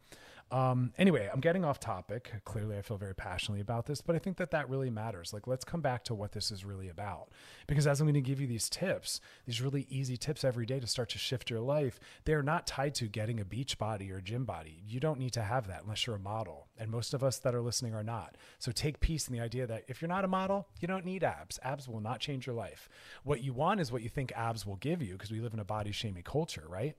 Um, 0.56 0.94
anyway, 0.98 1.30
I'm 1.34 1.42
getting 1.42 1.66
off 1.66 1.82
topic. 1.82 2.32
Clearly, 2.46 2.78
I 2.78 2.82
feel 2.82 2.96
very 2.96 3.14
passionately 3.14 3.60
about 3.60 3.88
this, 3.88 4.00
but 4.00 4.16
I 4.16 4.20
think 4.20 4.38
that 4.38 4.52
that 4.52 4.70
really 4.70 4.90
matters. 4.90 5.34
Like, 5.34 5.48
let's 5.48 5.66
come 5.66 5.82
back 5.82 6.06
to 6.06 6.16
what 6.16 6.32
this 6.32 6.50
is 6.50 6.64
really 6.64 6.88
about. 6.88 7.28
Because 7.68 7.86
as 7.86 8.00
I'm 8.00 8.08
going 8.08 8.14
to 8.14 8.22
give 8.22 8.40
you 8.40 8.48
these 8.48 8.70
tips, 8.70 9.20
these 9.46 9.62
really 9.62 9.86
easy 9.90 10.16
tips 10.16 10.46
every 10.46 10.66
day 10.66 10.80
to 10.80 10.88
start 10.88 11.10
to 11.10 11.18
shift 11.18 11.50
your 11.50 11.60
life, 11.60 12.00
they 12.24 12.34
are 12.34 12.42
not 12.42 12.66
tied 12.66 12.96
to 12.96 13.08
getting 13.08 13.42
a 13.42 13.44
beach 13.44 13.78
body 13.78 14.10
or 14.10 14.22
gym 14.22 14.46
body. 14.46 14.82
You 14.88 15.02
don't 15.02 15.20
need 15.20 15.34
to 15.34 15.42
have 15.42 15.68
that 15.68 15.84
unless 15.84 16.08
you're 16.08 16.16
a 16.16 16.20
model. 16.20 16.68
And 16.78 16.90
most 16.90 17.14
of 17.14 17.22
us 17.22 17.38
that 17.40 17.54
are 17.54 17.62
listening 17.62 17.94
are 17.94 18.02
not. 18.02 18.38
So 18.58 18.72
take 18.72 19.02
peace 19.02 19.28
in 19.28 19.34
the 19.34 19.44
idea 19.44 19.68
that 19.68 19.84
if 19.90 20.02
you're 20.02 20.08
not 20.08 20.24
a 20.24 20.30
model, 20.30 20.70
you 20.80 20.88
don't 20.88 21.04
need 21.04 21.26
abs. 21.26 21.60
Abs 21.64 21.90
will 21.90 22.00
not 22.00 22.22
change 22.22 22.48
your 22.48 22.56
life. 22.56 22.88
What 23.26 23.44
you 23.44 23.52
want 23.52 23.82
is 23.82 23.92
what 23.92 24.04
you 24.04 24.10
think 24.10 24.32
abs 24.38 24.66
will 24.66 24.78
give 24.78 25.02
you 25.02 25.14
because 25.14 25.32
we 25.32 25.42
live 25.42 25.54
in 25.54 25.60
a 25.60 25.66
body 25.66 25.92
shaming 25.92 26.24
culture, 26.24 26.64
right? 26.70 26.96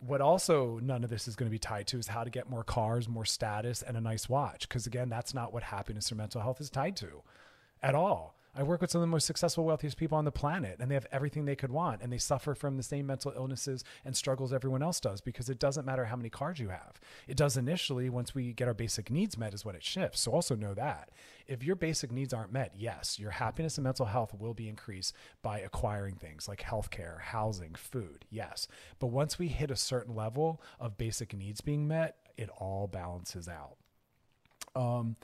What 0.00 0.20
also 0.20 0.78
none 0.82 1.04
of 1.04 1.10
this 1.10 1.26
is 1.26 1.36
going 1.36 1.48
to 1.48 1.54
be 1.54 1.58
tied 1.58 1.86
to 1.88 1.98
is 1.98 2.08
how 2.08 2.22
to 2.22 2.30
get 2.30 2.50
more 2.50 2.64
cars, 2.64 3.08
more 3.08 3.24
status, 3.24 3.82
and 3.82 3.96
a 3.96 4.00
nice 4.00 4.28
watch. 4.28 4.68
Because 4.68 4.86
again, 4.86 5.08
that's 5.08 5.34
not 5.34 5.52
what 5.52 5.64
happiness 5.64 6.12
or 6.12 6.14
mental 6.14 6.40
health 6.40 6.60
is 6.60 6.70
tied 6.70 6.96
to 6.96 7.22
at 7.82 7.94
all. 7.94 8.35
I 8.58 8.62
work 8.62 8.80
with 8.80 8.90
some 8.90 9.00
of 9.00 9.02
the 9.02 9.12
most 9.12 9.26
successful, 9.26 9.64
wealthiest 9.64 9.98
people 9.98 10.16
on 10.16 10.24
the 10.24 10.32
planet, 10.32 10.78
and 10.80 10.90
they 10.90 10.94
have 10.94 11.06
everything 11.12 11.44
they 11.44 11.56
could 11.56 11.70
want, 11.70 12.00
and 12.02 12.10
they 12.10 12.18
suffer 12.18 12.54
from 12.54 12.78
the 12.78 12.82
same 12.82 13.06
mental 13.06 13.32
illnesses 13.36 13.84
and 14.02 14.16
struggles 14.16 14.52
everyone 14.52 14.82
else 14.82 14.98
does 14.98 15.20
because 15.20 15.50
it 15.50 15.58
doesn't 15.58 15.84
matter 15.84 16.06
how 16.06 16.16
many 16.16 16.30
cars 16.30 16.58
you 16.58 16.70
have. 16.70 16.98
It 17.28 17.36
does 17.36 17.58
initially 17.58 18.08
once 18.08 18.34
we 18.34 18.54
get 18.54 18.66
our 18.66 18.74
basic 18.74 19.10
needs 19.10 19.36
met, 19.36 19.52
is 19.52 19.64
when 19.64 19.76
it 19.76 19.84
shifts. 19.84 20.22
So 20.22 20.32
also 20.32 20.56
know 20.56 20.72
that 20.72 21.10
if 21.46 21.62
your 21.62 21.76
basic 21.76 22.10
needs 22.10 22.32
aren't 22.32 22.52
met, 22.52 22.72
yes, 22.74 23.18
your 23.18 23.32
happiness 23.32 23.76
and 23.76 23.84
mental 23.84 24.06
health 24.06 24.32
will 24.32 24.54
be 24.54 24.68
increased 24.68 25.14
by 25.42 25.60
acquiring 25.60 26.14
things 26.14 26.48
like 26.48 26.62
healthcare, 26.62 27.20
housing, 27.20 27.74
food. 27.74 28.24
Yes. 28.30 28.68
But 28.98 29.08
once 29.08 29.38
we 29.38 29.48
hit 29.48 29.70
a 29.70 29.76
certain 29.76 30.14
level 30.14 30.62
of 30.80 30.96
basic 30.96 31.34
needs 31.34 31.60
being 31.60 31.86
met, 31.86 32.16
it 32.38 32.48
all 32.56 32.86
balances 32.86 33.48
out. 33.48 33.76
Um, 34.74 35.16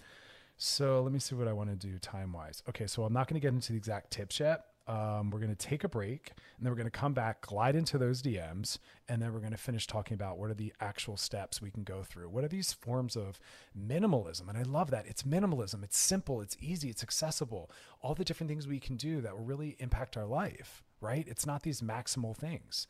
so 0.62 1.02
let 1.02 1.12
me 1.12 1.18
see 1.18 1.34
what 1.34 1.48
I 1.48 1.52
want 1.52 1.70
to 1.70 1.76
do 1.76 1.98
time 1.98 2.32
wise. 2.32 2.62
Okay, 2.68 2.86
so 2.86 3.02
I'm 3.02 3.12
not 3.12 3.26
going 3.26 3.34
to 3.34 3.44
get 3.44 3.52
into 3.52 3.72
the 3.72 3.78
exact 3.78 4.12
tips 4.12 4.38
yet. 4.38 4.66
Um, 4.86 5.30
we're 5.30 5.40
going 5.40 5.54
to 5.54 5.56
take 5.56 5.82
a 5.82 5.88
break 5.88 6.32
and 6.56 6.64
then 6.64 6.70
we're 6.70 6.76
going 6.76 6.90
to 6.90 6.90
come 6.90 7.14
back, 7.14 7.40
glide 7.40 7.74
into 7.74 7.98
those 7.98 8.22
DMs, 8.22 8.78
and 9.08 9.20
then 9.20 9.32
we're 9.32 9.40
going 9.40 9.50
to 9.52 9.58
finish 9.58 9.88
talking 9.88 10.14
about 10.14 10.38
what 10.38 10.50
are 10.50 10.54
the 10.54 10.72
actual 10.80 11.16
steps 11.16 11.60
we 11.60 11.72
can 11.72 11.82
go 11.82 12.04
through. 12.04 12.28
What 12.28 12.44
are 12.44 12.48
these 12.48 12.72
forms 12.72 13.16
of 13.16 13.40
minimalism? 13.76 14.48
And 14.48 14.56
I 14.56 14.62
love 14.62 14.90
that. 14.92 15.06
It's 15.06 15.24
minimalism, 15.24 15.82
it's 15.82 15.98
simple, 15.98 16.40
it's 16.40 16.56
easy, 16.60 16.90
it's 16.90 17.02
accessible. 17.02 17.68
All 18.00 18.14
the 18.14 18.24
different 18.24 18.48
things 18.48 18.68
we 18.68 18.78
can 18.78 18.96
do 18.96 19.20
that 19.20 19.36
will 19.36 19.44
really 19.44 19.76
impact 19.80 20.16
our 20.16 20.26
life, 20.26 20.84
right? 21.00 21.26
It's 21.26 21.46
not 21.46 21.62
these 21.62 21.80
maximal 21.80 22.36
things. 22.36 22.86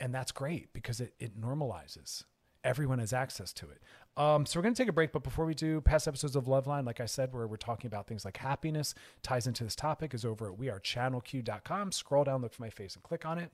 And 0.00 0.12
that's 0.12 0.32
great 0.32 0.72
because 0.72 1.00
it, 1.00 1.14
it 1.20 1.40
normalizes 1.40 2.24
everyone 2.64 2.98
has 2.98 3.12
access 3.12 3.52
to 3.54 3.66
it. 3.70 3.82
Um, 4.16 4.44
so 4.44 4.58
we're 4.58 4.64
going 4.64 4.74
to 4.74 4.82
take 4.82 4.88
a 4.88 4.92
break, 4.92 5.12
but 5.12 5.22
before 5.22 5.46
we 5.46 5.54
do, 5.54 5.80
past 5.80 6.06
episodes 6.06 6.36
of 6.36 6.44
Loveline, 6.44 6.84
like 6.84 7.00
I 7.00 7.06
said, 7.06 7.32
where 7.32 7.46
we're 7.46 7.56
talking 7.56 7.88
about 7.88 8.06
things 8.06 8.24
like 8.24 8.36
happiness, 8.36 8.94
ties 9.22 9.46
into 9.46 9.64
this 9.64 9.74
topic, 9.74 10.12
is 10.12 10.24
over 10.24 10.52
at 10.52 10.58
wearechannelq.com. 10.58 11.92
Scroll 11.92 12.24
down, 12.24 12.42
look 12.42 12.52
for 12.52 12.62
my 12.62 12.70
face, 12.70 12.94
and 12.94 13.02
click 13.02 13.24
on 13.24 13.38
it. 13.38 13.50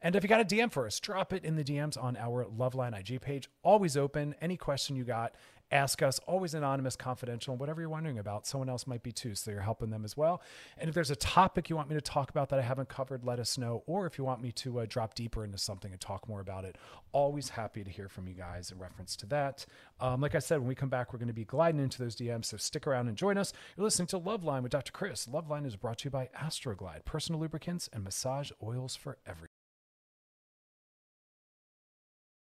And 0.00 0.14
if 0.14 0.22
you 0.22 0.28
got 0.28 0.40
a 0.40 0.44
DM 0.44 0.70
for 0.70 0.86
us, 0.86 0.98
drop 1.00 1.32
it 1.32 1.44
in 1.44 1.56
the 1.56 1.64
DMs 1.64 2.02
on 2.02 2.16
our 2.16 2.44
Loveline 2.44 2.98
IG 2.98 3.20
page. 3.20 3.50
Always 3.62 3.96
open. 3.96 4.34
Any 4.40 4.56
question 4.56 4.96
you 4.96 5.04
got, 5.04 5.34
ask 5.70 6.02
us. 6.02 6.18
Always 6.26 6.54
anonymous, 6.54 6.96
confidential, 6.96 7.56
whatever 7.56 7.80
you're 7.80 7.90
wondering 7.90 8.18
about, 8.18 8.46
someone 8.46 8.68
else 8.68 8.86
might 8.86 9.02
be 9.02 9.12
too. 9.12 9.34
So 9.34 9.50
you're 9.50 9.60
helping 9.60 9.90
them 9.90 10.04
as 10.04 10.16
well. 10.16 10.42
And 10.76 10.88
if 10.88 10.94
there's 10.94 11.10
a 11.10 11.16
topic 11.16 11.68
you 11.68 11.76
want 11.76 11.88
me 11.88 11.94
to 11.94 12.00
talk 12.00 12.30
about 12.30 12.48
that 12.50 12.58
I 12.58 12.62
haven't 12.62 12.88
covered, 12.88 13.24
let 13.24 13.38
us 13.38 13.58
know. 13.58 13.82
Or 13.86 14.06
if 14.06 14.18
you 14.18 14.24
want 14.24 14.42
me 14.42 14.52
to 14.52 14.80
uh, 14.80 14.86
drop 14.88 15.14
deeper 15.14 15.44
into 15.44 15.58
something 15.58 15.92
and 15.92 16.00
talk 16.00 16.28
more 16.28 16.40
about 16.40 16.64
it, 16.64 16.76
always 17.12 17.50
happy 17.50 17.84
to 17.84 17.90
hear 17.90 18.08
from 18.08 18.28
you 18.28 18.34
guys 18.34 18.70
in 18.70 18.78
reference 18.78 19.16
to 19.16 19.26
that. 19.26 19.66
Um, 20.00 20.20
like 20.20 20.34
I 20.34 20.40
said, 20.40 20.58
when 20.58 20.68
we 20.68 20.74
come 20.74 20.88
back, 20.88 21.12
we're 21.12 21.18
going 21.18 21.28
to 21.28 21.34
be 21.34 21.44
gliding 21.44 21.80
into 21.80 21.98
those 21.98 22.16
DMs. 22.16 22.46
So 22.46 22.56
stick 22.56 22.86
around 22.86 23.08
and 23.08 23.16
join 23.16 23.38
us. 23.38 23.52
You're 23.76 23.84
listening 23.84 24.08
to 24.08 24.20
Loveline 24.20 24.62
with 24.62 24.72
Dr. 24.72 24.92
Chris. 24.92 25.26
Loveline 25.26 25.66
is 25.66 25.76
brought 25.76 25.98
to 25.98 26.04
you 26.06 26.10
by 26.10 26.28
Astroglide, 26.38 27.04
personal 27.04 27.40
lubricants 27.40 27.88
and 27.92 28.04
massage 28.04 28.50
oils 28.62 28.96
for 28.96 29.18
everyone. 29.26 29.47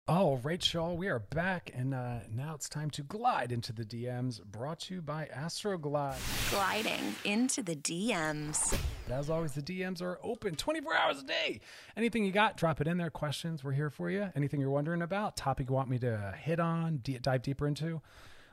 All 0.08 0.36
right, 0.36 0.72
y'all, 0.72 0.96
we 0.96 1.08
are 1.08 1.18
back, 1.18 1.72
and 1.74 1.92
uh, 1.92 2.18
now 2.32 2.54
it's 2.54 2.68
time 2.68 2.90
to 2.90 3.02
glide 3.02 3.50
into 3.50 3.72
the 3.72 3.84
DMs 3.84 4.40
brought 4.40 4.78
to 4.82 4.94
you 4.94 5.02
by 5.02 5.28
Astroglide. 5.36 6.14
Gliding 6.52 7.16
into 7.24 7.60
the 7.60 7.74
DMs. 7.74 8.78
As 9.10 9.28
always, 9.28 9.54
the 9.54 9.62
DMs 9.62 10.00
are 10.00 10.20
open 10.22 10.54
24 10.54 10.94
hours 10.94 11.18
a 11.18 11.24
day. 11.24 11.58
Anything 11.96 12.24
you 12.24 12.30
got, 12.30 12.56
drop 12.56 12.80
it 12.80 12.86
in 12.86 12.98
there. 12.98 13.10
Questions, 13.10 13.64
we're 13.64 13.72
here 13.72 13.90
for 13.90 14.08
you. 14.08 14.30
Anything 14.36 14.60
you're 14.60 14.70
wondering 14.70 15.02
about, 15.02 15.36
topic 15.36 15.68
you 15.68 15.74
want 15.74 15.88
me 15.90 15.98
to 15.98 16.34
hit 16.40 16.60
on, 16.60 16.98
d- 16.98 17.18
dive 17.20 17.42
deeper 17.42 17.66
into, 17.66 18.00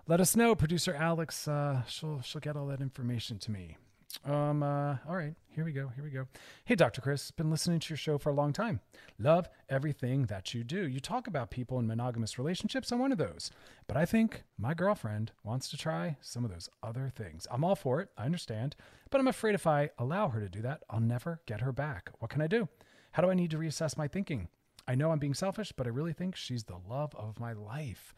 let 0.08 0.20
us 0.20 0.36
know. 0.36 0.56
Producer 0.56 0.96
Alex, 0.96 1.48
uh, 1.48 1.84
she'll, 1.88 2.20
she'll 2.22 2.42
get 2.42 2.56
all 2.56 2.66
that 2.66 2.82
information 2.82 3.38
to 3.38 3.52
me. 3.52 3.78
Um, 4.26 4.64
uh, 4.64 4.98
all 5.08 5.16
right, 5.16 5.34
here 5.50 5.66
we 5.66 5.72
go. 5.72 5.92
Here 5.96 6.04
we 6.04 6.10
go. 6.10 6.28
Hey, 6.66 6.76
Dr. 6.76 7.02
Chris, 7.02 7.32
been 7.32 7.50
listening 7.50 7.80
to 7.80 7.90
your 7.90 7.98
show 7.98 8.18
for 8.18 8.30
a 8.30 8.34
long 8.34 8.54
time. 8.54 8.80
Love 9.20 9.50
everything 9.70 10.26
that 10.28 10.54
you 10.54 10.64
do. 10.64 10.88
You 10.88 11.00
talk 11.00 11.28
about 11.28 11.52
people 11.52 11.80
in 11.80 11.88
monogamous 11.88 12.38
relationships. 12.38 12.92
I'm 12.92 13.00
one 13.00 13.12
of 13.12 13.18
those. 13.18 13.52
But 13.88 13.98
I 13.98 14.06
think 14.06 14.44
my 14.58 14.74
girlfriend 14.74 15.32
wants 15.44 15.70
to 15.70 15.78
try 15.78 16.18
some 16.22 16.46
of 16.46 16.52
those 16.52 16.70
other 16.82 17.12
things. 17.14 17.48
I'm 17.52 17.64
all 17.64 17.76
for 17.76 18.02
it. 18.02 18.10
I 18.18 18.26
understand. 18.26 18.76
But 19.10 19.20
I'm 19.20 19.28
afraid 19.28 19.56
if 19.56 19.68
I 19.68 19.90
allow 19.98 20.30
her 20.30 20.40
to 20.40 20.50
do 20.50 20.62
that, 20.62 20.84
I'll 20.90 21.00
never 21.00 21.42
get 21.46 21.62
her 21.62 21.72
back. 21.72 22.12
What 22.20 22.32
can 22.32 22.42
I 22.42 22.48
do? 22.48 22.68
How 23.12 23.24
do 23.24 23.30
I 23.30 23.36
need 23.36 23.52
to 23.52 23.58
reassess 23.58 23.98
my 23.98 24.08
thinking? 24.08 24.48
I 24.88 24.96
know 24.96 25.12
I'm 25.12 25.20
being 25.20 25.34
selfish, 25.34 25.72
but 25.72 25.88
I 25.88 25.92
really 25.92 26.14
think 26.14 26.36
she's 26.36 26.66
the 26.66 26.80
love 26.90 27.16
of 27.16 27.40
my 27.40 27.54
life 27.54 28.14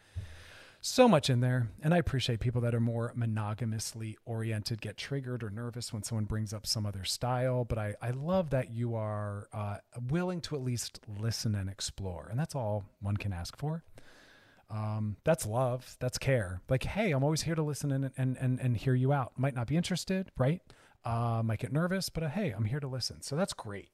so 0.86 1.08
much 1.08 1.32
in 1.32 1.40
there. 1.40 1.70
And 1.82 1.94
I 1.94 1.98
appreciate 1.98 2.40
people 2.40 2.62
that 2.62 2.76
are 2.76 2.80
more 2.80 3.12
monogamously 3.16 4.18
oriented 4.26 4.82
get 4.82 4.98
triggered 4.98 5.44
or 5.44 5.50
nervous 5.50 5.92
when 5.92 6.04
someone 6.04 6.26
brings 6.26 6.54
up 6.54 6.68
some 6.68 6.86
other 6.86 7.04
style. 7.04 7.66
But 7.66 7.80
I, 7.80 7.96
I 8.02 8.12
love 8.12 8.52
that 8.52 8.72
you 8.72 8.96
are 8.96 9.48
uh, 9.52 9.78
willing 10.10 10.42
to 10.42 10.56
at 10.56 10.62
least 10.62 11.00
listen 11.20 11.56
and 11.56 11.70
explore. 11.70 12.28
And 12.30 12.40
that's 12.40 12.54
all 12.54 12.86
one 13.02 13.18
can 13.18 13.34
ask 13.34 13.58
for. 13.58 13.84
Um, 14.70 15.18
that's 15.24 15.46
love. 15.46 15.96
That's 16.00 16.20
care. 16.20 16.62
Like, 16.70 16.84
hey, 16.84 17.12
I'm 17.12 17.24
always 17.24 17.42
here 17.42 17.56
to 17.56 17.64
listen 17.64 17.92
and, 17.92 18.12
and, 18.16 18.38
and, 18.40 18.60
and 18.60 18.78
hear 18.78 18.94
you 18.94 19.12
out. 19.12 19.34
Might 19.38 19.56
not 19.56 19.68
be 19.68 19.78
interested, 19.78 20.30
right? 20.38 20.62
Uh, 21.04 21.42
might 21.44 21.60
get 21.60 21.74
nervous, 21.74 22.10
but 22.10 22.24
uh, 22.24 22.30
hey, 22.30 22.52
I'm 22.52 22.66
here 22.66 22.80
to 22.80 22.88
listen. 22.88 23.22
So 23.22 23.36
that's 23.36 23.54
great. 23.54 23.90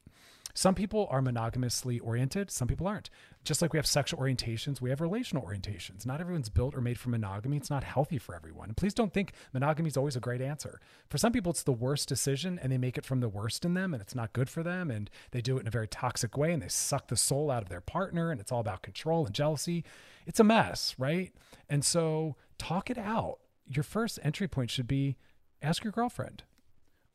Some 0.54 0.76
people 0.76 1.08
are 1.10 1.22
monogamously 1.22 2.00
oriented, 2.00 2.52
some 2.52 2.68
people 2.68 2.88
aren't. 2.88 3.10
Just 3.44 3.62
like 3.62 3.74
we 3.74 3.80
have 3.80 3.88
sexual 3.88 4.20
orientations, 4.20 4.82
we 4.82 4.90
have 4.92 5.02
relational 5.02 5.44
orientations. 5.44 6.06
Not 6.06 6.22
everyone's 6.22 6.50
built 6.50 6.76
or 6.76 6.82
made 6.82 7.00
for 7.00 7.10
monogamy. 7.10 7.58
It's 7.58 7.70
not 7.70 7.84
healthy 7.84 8.20
for 8.20 8.36
everyone. 8.36 8.70
And 8.70 8.78
please 8.78 8.94
don't 8.94 9.14
think 9.14 9.34
monogamy 9.52 9.88
is 9.88 9.98
always 9.98 10.16
a 10.16 10.20
great 10.20 10.42
answer. 10.42 10.80
For 11.10 11.18
some 11.18 11.32
people, 11.32 11.52
it's 11.52 11.64
the 11.64 11.72
worst 11.72 12.08
decision 12.08 12.60
and 12.62 12.72
they 12.72 12.78
make 12.78 12.98
it 12.98 13.06
from 13.06 13.20
the 13.20 13.30
worst 13.30 13.66
in 13.66 13.74
them 13.74 13.94
and 13.94 14.02
it's 14.02 14.14
not 14.14 14.34
good 14.34 14.50
for 14.50 14.62
them. 14.62 14.92
And 14.92 15.10
they 15.32 15.42
do 15.42 15.58
it 15.58 15.62
in 15.62 15.68
a 15.68 15.72
very 15.72 15.88
toxic 15.88 16.38
way 16.38 16.54
and 16.54 16.62
they 16.62 16.68
suck 16.68 17.08
the 17.08 17.16
soul 17.16 17.50
out 17.50 17.64
of 17.64 17.70
their 17.70 17.82
partner 17.82 18.32
and 18.32 18.40
it's 18.40 18.52
all 18.52 18.60
about 18.60 18.84
control 18.84 19.26
and 19.26 19.34
jealousy. 19.34 19.84
It's 20.28 20.40
a 20.40 20.44
mess, 20.44 20.96
right? 20.98 21.34
And 21.68 21.84
so 21.84 22.36
talk 22.58 22.90
it 22.90 22.98
out. 22.98 23.40
Your 23.66 23.84
first 23.84 24.20
entry 24.22 24.48
point 24.48 24.70
should 24.70 24.88
be 24.88 25.18
ask 25.62 25.84
your 25.84 25.94
girlfriend, 25.94 26.44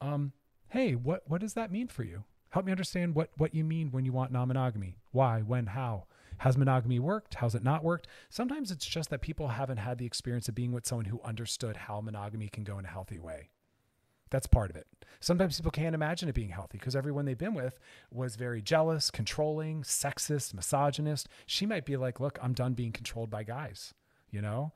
um, 0.01 0.33
hey, 0.68 0.94
what, 0.94 1.22
what 1.27 1.40
does 1.40 1.55
that 1.55 1.70
mean 1.70 1.88
for 1.88 2.03
you? 2.03 2.25
Help 2.56 2.64
me 2.64 2.72
understand 2.72 3.14
what, 3.14 3.28
what 3.36 3.54
you 3.54 3.62
mean 3.64 3.90
when 3.90 4.06
you 4.06 4.12
want 4.12 4.32
non 4.32 4.48
monogamy. 4.48 4.96
Why, 5.12 5.42
when, 5.42 5.66
how? 5.66 6.04
Has 6.38 6.56
monogamy 6.56 6.98
worked? 6.98 7.34
How's 7.34 7.54
it 7.54 7.62
not 7.62 7.84
worked? 7.84 8.06
Sometimes 8.30 8.70
it's 8.70 8.86
just 8.86 9.10
that 9.10 9.20
people 9.20 9.48
haven't 9.48 9.76
had 9.76 9.98
the 9.98 10.06
experience 10.06 10.48
of 10.48 10.54
being 10.54 10.72
with 10.72 10.86
someone 10.86 11.04
who 11.04 11.20
understood 11.22 11.76
how 11.76 12.00
monogamy 12.00 12.48
can 12.48 12.64
go 12.64 12.78
in 12.78 12.86
a 12.86 12.88
healthy 12.88 13.18
way. 13.18 13.50
That's 14.30 14.46
part 14.46 14.70
of 14.70 14.76
it. 14.76 14.86
Sometimes 15.20 15.58
people 15.58 15.70
can't 15.70 15.94
imagine 15.94 16.30
it 16.30 16.34
being 16.34 16.48
healthy 16.48 16.78
because 16.78 16.96
everyone 16.96 17.26
they've 17.26 17.36
been 17.36 17.52
with 17.52 17.78
was 18.10 18.36
very 18.36 18.62
jealous, 18.62 19.10
controlling, 19.10 19.82
sexist, 19.82 20.54
misogynist. 20.54 21.28
She 21.44 21.66
might 21.66 21.84
be 21.84 21.98
like, 21.98 22.20
look, 22.20 22.38
I'm 22.40 22.54
done 22.54 22.72
being 22.72 22.92
controlled 22.92 23.28
by 23.28 23.42
guys, 23.42 23.92
you 24.30 24.40
know? 24.40 24.72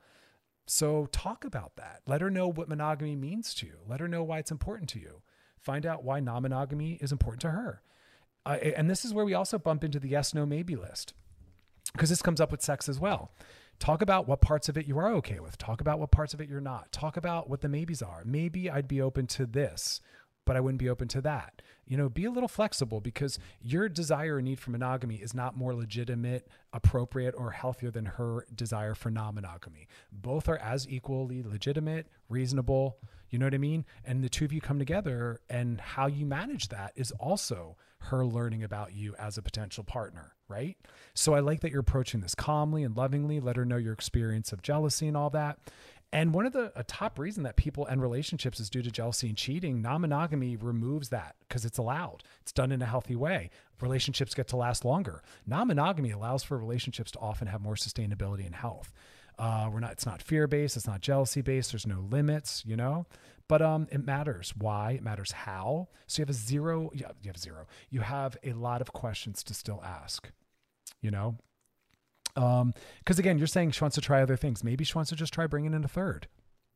So 0.67 1.07
talk 1.11 1.43
about 1.43 1.77
that. 1.77 2.01
Let 2.05 2.21
her 2.21 2.29
know 2.29 2.47
what 2.47 2.69
monogamy 2.69 3.15
means 3.15 3.55
to 3.55 3.65
you. 3.65 3.77
Let 3.87 4.01
her 4.01 4.07
know 4.07 4.21
why 4.21 4.37
it's 4.37 4.51
important 4.51 4.87
to 4.89 4.99
you. 4.99 5.23
Find 5.61 5.85
out 5.85 6.03
why 6.03 6.19
non 6.19 6.43
monogamy 6.43 6.97
is 7.01 7.11
important 7.11 7.41
to 7.41 7.51
her. 7.51 7.81
Uh, 8.45 8.57
and 8.75 8.89
this 8.89 9.05
is 9.05 9.13
where 9.13 9.25
we 9.25 9.33
also 9.33 9.59
bump 9.59 9.83
into 9.83 9.99
the 9.99 10.09
yes, 10.09 10.33
no, 10.33 10.45
maybe 10.45 10.75
list 10.75 11.13
because 11.93 12.09
this 12.09 12.21
comes 12.21 12.41
up 12.41 12.51
with 12.51 12.61
sex 12.61 12.87
as 12.87 12.99
well. 12.99 13.31
Talk 13.79 14.01
about 14.01 14.27
what 14.27 14.41
parts 14.41 14.69
of 14.69 14.77
it 14.77 14.87
you 14.87 14.97
are 14.99 15.11
okay 15.15 15.39
with. 15.39 15.57
Talk 15.57 15.81
about 15.81 15.99
what 15.99 16.11
parts 16.11 16.33
of 16.33 16.41
it 16.41 16.47
you're 16.47 16.61
not. 16.61 16.91
Talk 16.91 17.17
about 17.17 17.49
what 17.49 17.61
the 17.61 17.69
maybes 17.69 18.01
are. 18.01 18.21
Maybe 18.25 18.69
I'd 18.69 18.87
be 18.87 19.01
open 19.01 19.25
to 19.27 19.45
this, 19.47 20.01
but 20.45 20.55
I 20.55 20.59
wouldn't 20.59 20.79
be 20.79 20.89
open 20.89 21.07
to 21.09 21.21
that. 21.21 21.61
You 21.87 21.97
know, 21.97 22.07
be 22.07 22.25
a 22.25 22.31
little 22.31 22.47
flexible 22.47 23.01
because 23.01 23.39
your 23.59 23.89
desire 23.89 24.35
or 24.35 24.41
need 24.41 24.59
for 24.59 24.69
monogamy 24.69 25.15
is 25.15 25.33
not 25.33 25.57
more 25.57 25.73
legitimate, 25.73 26.47
appropriate, 26.71 27.33
or 27.35 27.51
healthier 27.51 27.89
than 27.89 28.05
her 28.05 28.45
desire 28.53 28.93
for 28.93 29.09
non 29.09 29.35
monogamy. 29.35 29.87
Both 30.11 30.47
are 30.47 30.59
as 30.59 30.87
equally 30.87 31.41
legitimate, 31.41 32.07
reasonable. 32.29 32.99
You 33.31 33.39
know 33.39 33.47
what 33.47 33.55
I 33.55 33.59
mean? 33.59 33.85
And 34.05 34.23
the 34.23 34.29
two 34.29 34.45
of 34.45 34.53
you 34.53 34.61
come 34.61 34.77
together, 34.77 35.39
and 35.49 35.81
how 35.81 36.05
you 36.05 36.25
manage 36.25 36.67
that 36.67 36.91
is 36.95 37.11
also 37.13 37.77
her 38.01 38.25
learning 38.25 38.63
about 38.63 38.93
you 38.93 39.15
as 39.17 39.37
a 39.37 39.41
potential 39.41 39.83
partner, 39.83 40.33
right? 40.47 40.77
So 41.13 41.33
I 41.33 41.39
like 41.39 41.61
that 41.61 41.71
you're 41.71 41.79
approaching 41.79 42.19
this 42.19 42.35
calmly 42.35 42.83
and 42.83 42.95
lovingly. 42.95 43.39
Let 43.39 43.55
her 43.55 43.65
know 43.65 43.77
your 43.77 43.93
experience 43.93 44.51
of 44.51 44.61
jealousy 44.61 45.07
and 45.07 45.15
all 45.15 45.29
that. 45.31 45.59
And 46.13 46.33
one 46.33 46.45
of 46.45 46.51
the 46.51 46.73
a 46.75 46.83
top 46.83 47.17
reason 47.17 47.43
that 47.43 47.55
people 47.55 47.87
end 47.87 48.01
relationships 48.01 48.59
is 48.59 48.69
due 48.69 48.81
to 48.81 48.91
jealousy 48.91 49.29
and 49.29 49.37
cheating. 49.37 49.81
Non-monogamy 49.81 50.57
removes 50.57 51.07
that 51.09 51.35
because 51.47 51.63
it's 51.63 51.77
allowed. 51.77 52.23
It's 52.41 52.51
done 52.51 52.73
in 52.73 52.81
a 52.81 52.85
healthy 52.85 53.15
way. 53.15 53.49
Relationships 53.79 54.33
get 54.33 54.49
to 54.49 54.57
last 54.57 54.83
longer. 54.83 55.23
Non-monogamy 55.47 56.11
allows 56.11 56.43
for 56.43 56.57
relationships 56.57 57.11
to 57.11 57.19
often 57.19 57.47
have 57.47 57.61
more 57.61 57.75
sustainability 57.75 58.45
and 58.45 58.55
health. 58.55 58.91
Uh, 59.41 59.69
we're 59.73 59.79
not. 59.79 59.91
It's 59.93 60.05
not 60.05 60.21
fear 60.21 60.47
based. 60.47 60.77
It's 60.77 60.87
not 60.87 61.01
jealousy 61.01 61.41
based. 61.41 61.71
There's 61.71 61.87
no 61.87 62.05
limits. 62.09 62.63
You 62.65 62.77
know. 62.77 63.07
But 63.47 63.61
um, 63.61 63.87
it 63.91 64.05
matters 64.05 64.53
why. 64.55 64.91
It 64.91 65.03
matters 65.03 65.31
how. 65.31 65.89
So 66.07 66.19
you 66.19 66.23
have 66.23 66.29
a 66.29 66.33
zero. 66.33 66.91
Yeah, 66.93 67.07
you 67.21 67.29
have 67.29 67.37
zero. 67.37 67.65
You 67.89 68.01
have 68.01 68.37
a 68.43 68.53
lot 68.53 68.79
of 68.81 68.93
questions 68.93 69.43
to 69.43 69.53
still 69.53 69.81
ask. 69.83 70.31
You 71.01 71.09
know, 71.09 71.37
um, 72.35 72.73
because 72.99 73.19
again, 73.19 73.37
you're 73.37 73.47
saying 73.47 73.71
she 73.71 73.83
wants 73.83 73.95
to 73.95 74.01
try 74.01 74.21
other 74.21 74.37
things. 74.37 74.63
Maybe 74.63 74.83
she 74.83 74.93
wants 74.93 75.09
to 75.09 75.15
just 75.15 75.33
try 75.33 75.47
bringing 75.47 75.73
in 75.73 75.83
a 75.83 75.87
third. 75.87 76.27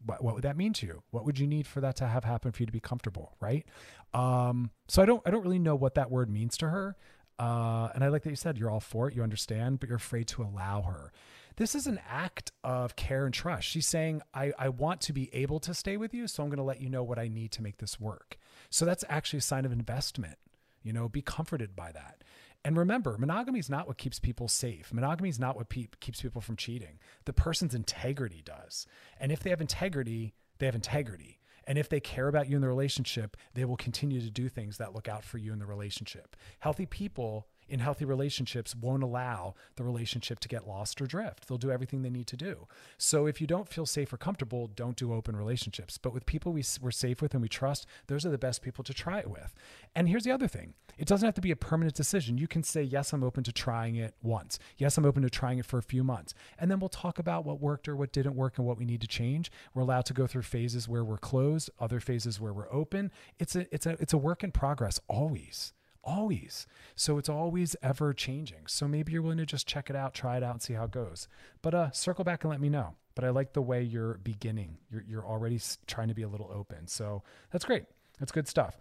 What, 0.06 0.24
what 0.24 0.36
would 0.36 0.44
that 0.44 0.58
mean 0.58 0.74
to 0.74 0.86
you? 0.86 1.04
What 1.12 1.26
would 1.26 1.40
you 1.40 1.48
need 1.48 1.68
for 1.68 1.82
that 1.82 1.96
to 1.98 2.08
have 2.08 2.24
happen 2.24 2.52
for 2.52 2.62
you 2.62 2.68
to 2.68 2.72
be 2.72 2.80
comfortable, 2.80 3.36
right? 3.40 3.66
Um, 4.14 4.72
so 4.88 5.02
I 5.02 5.06
don't, 5.06 5.22
I 5.26 5.32
don't 5.32 5.44
really 5.44 5.60
know 5.60 5.76
what 5.76 5.96
that 5.96 6.12
word 6.12 6.30
means 6.30 6.58
to 6.58 6.70
her. 6.70 6.96
Uh, 7.40 7.90
and 7.94 8.04
I 8.04 8.10
like 8.10 8.24
that 8.24 8.30
you 8.30 8.36
said 8.36 8.58
you're 8.58 8.70
all 8.70 8.80
for 8.80 9.10
it, 9.10 9.16
you 9.16 9.24
understand, 9.24 9.80
but 9.80 9.90
you're 9.90 9.98
afraid 9.98 10.28
to 10.30 10.44
allow 10.44 10.84
her. 10.84 11.12
This 11.58 11.76
is 11.76 11.88
an 11.88 12.00
act 12.10 12.52
of 12.64 12.96
care 12.96 13.26
and 13.26 13.34
trust. 13.34 13.68
She's 13.68 13.88
saying, 13.88 14.22
I, 14.34 14.52
I 14.60 14.70
want 14.70 15.02
to 15.02 15.14
be 15.14 15.34
able 15.34 15.60
to 15.62 15.74
stay 15.74 15.96
with 15.96 16.14
you, 16.14 16.28
so 16.28 16.44
I'm 16.44 16.50
going 16.50 16.58
to 16.58 16.64
let 16.64 16.82
you 16.82 16.90
know 16.90 17.04
what 17.04 17.20
I 17.20 17.28
need 17.28 17.52
to 17.54 17.64
make 17.64 17.78
this 17.78 18.00
work. 18.00 18.38
So 18.70 18.84
that's 18.86 19.06
actually 19.08 19.40
a 19.40 19.42
sign 19.42 19.66
of 19.66 19.72
investment. 19.72 20.38
You 20.84 20.94
know, 20.94 21.08
be 21.08 21.22
comforted 21.22 21.76
by 21.76 21.92
that. 21.94 22.24
And 22.64 22.78
remember, 22.78 23.18
monogamy 23.18 23.60
is 23.60 23.70
not 23.70 23.88
what 23.88 23.98
keeps 23.98 24.20
people 24.20 24.48
safe. 24.48 24.92
Monogamy 24.92 25.30
is 25.30 25.40
not 25.40 25.56
what 25.56 25.70
pe- 25.70 25.88
keeps 26.00 26.22
people 26.22 26.42
from 26.42 26.56
cheating. 26.56 27.00
The 27.26 27.34
person's 27.34 27.76
integrity 27.76 28.42
does. 28.44 28.88
And 29.20 29.32
if 29.32 29.42
they 29.42 29.52
have 29.52 29.62
integrity, 29.62 30.34
they 30.58 30.66
have 30.66 30.76
integrity. 30.76 31.40
And 31.68 31.78
if 31.78 31.90
they 31.90 32.00
care 32.00 32.28
about 32.28 32.50
you 32.50 32.56
in 32.56 32.62
the 32.62 32.68
relationship, 32.68 33.38
they 33.54 33.66
will 33.66 33.78
continue 33.78 34.20
to 34.20 34.30
do 34.30 34.50
things 34.50 34.78
that 34.78 34.94
look 34.94 35.08
out 35.08 35.24
for 35.24 35.38
you 35.38 35.54
in 35.54 35.60
the 35.60 35.66
relationship. 35.66 36.36
Healthy 36.60 36.86
people 36.86 37.48
in 37.68 37.80
healthy 37.80 38.06
relationships 38.06 38.76
won't 38.76 39.04
allow 39.04 39.56
the 39.76 39.84
relationship 39.84 40.40
to 40.40 40.48
get 40.48 40.68
lost 40.68 41.02
or 41.02 41.08
drift. 41.08 41.48
They'll 41.48 41.58
do 41.58 41.72
everything 41.72 42.02
they 42.02 42.10
need 42.10 42.28
to 42.28 42.38
do. 42.38 42.68
So 42.98 43.26
if 43.26 43.42
you 43.42 43.48
don't 43.48 43.68
feel 43.68 43.86
safe 43.86 44.14
or 44.14 44.18
comfortable, 44.18 44.68
don't 44.68 44.96
do 44.96 45.14
open 45.14 45.36
relationships. 45.36 45.98
But 45.98 46.14
with 46.14 46.26
people 46.26 46.54
we, 46.54 46.64
we're 46.82 46.92
safe 46.92 47.22
with 47.22 47.34
and 47.34 47.42
we 47.42 47.50
trust, 47.50 47.88
those 48.08 48.26
are 48.26 48.30
the 48.30 48.38
best 48.38 48.62
people 48.62 48.84
to 48.84 48.94
try 48.94 49.20
it 49.20 49.30
with. 49.30 49.54
And 49.96 50.08
here's 50.08 50.24
the 50.24 50.32
other 50.32 50.48
thing 50.48 50.74
it 50.98 51.08
doesn't 51.08 51.26
have 51.26 51.36
to 51.36 51.42
be 51.42 51.52
a 51.52 51.56
permanent 51.56 51.96
decision. 51.96 52.38
You 52.38 52.48
can 52.48 52.64
say, 52.64 52.82
yes, 52.84 53.12
I'm 53.14 53.24
open 53.24 53.44
to 53.44 53.52
trying 53.52 53.96
it 53.96 54.16
once. 54.22 54.60
Yes, 54.78 54.98
I'm 54.98 55.06
open 55.06 55.24
to 55.24 55.30
trying 55.30 55.58
it 55.60 55.66
for 55.66 55.78
a 55.78 55.84
few 55.84 56.04
months. 56.04 56.34
And 56.58 56.70
then 56.72 56.80
we'll 56.80 56.90
talk 56.90 57.20
about 57.20 57.46
what 57.46 57.60
worked 57.60 57.88
or 57.88 57.96
what 57.96 58.12
didn't 58.12 58.36
work 58.36 58.58
and 58.58 58.66
what 58.66 58.78
we 58.78 58.86
need 58.86 59.02
to 59.02 59.08
change. 59.08 59.52
We're 59.74 59.82
allowed 59.82 60.06
to 60.06 60.14
go 60.14 60.28
through 60.28 60.44
phases 60.44 60.88
where 60.88 61.04
we're 61.04 61.18
closed, 61.18 61.70
other 61.80 62.00
phases 62.00 62.40
where 62.40 62.54
we're 62.54 62.72
open. 62.72 63.12
It's 63.40 63.56
a, 63.56 63.74
it's 63.74 63.86
a, 63.86 63.98
it's 64.00 64.14
a 64.14 64.18
work 64.18 64.44
in 64.44 64.52
progress 64.52 65.00
always 65.08 65.74
always. 66.06 66.68
So 66.96 67.18
it's 67.18 67.30
always 67.30 67.76
ever 67.82 68.14
changing. 68.14 68.68
So 68.68 68.88
maybe 68.88 69.12
you're 69.12 69.22
willing 69.22 69.38
to 69.40 69.46
just 69.46 69.68
check 69.68 69.90
it 69.90 69.96
out, 69.96 70.14
try 70.14 70.38
it 70.38 70.44
out, 70.44 70.54
and 70.54 70.62
see 70.62 70.74
how 70.74 70.86
it 70.86 70.92
goes. 70.92 71.28
But 71.62 71.74
uh, 71.74 71.92
circle 71.92 72.24
back 72.24 72.44
and 72.44 72.52
let 72.52 72.62
me 72.62 72.70
know. 72.70 72.96
But 73.16 73.24
I 73.24 73.30
like 73.30 73.54
the 73.54 73.62
way 73.62 73.82
you're 73.82 74.20
beginning. 74.24 74.78
You're 74.92 75.04
you're 75.08 75.26
already 75.26 75.60
trying 75.88 76.10
to 76.10 76.14
be 76.14 76.24
a 76.24 76.28
little 76.28 76.52
open. 76.54 76.88
So 76.88 77.24
that's 77.52 77.66
great. 77.66 77.86
That's 78.20 78.32
good 78.32 78.48
stuff. 78.48 78.78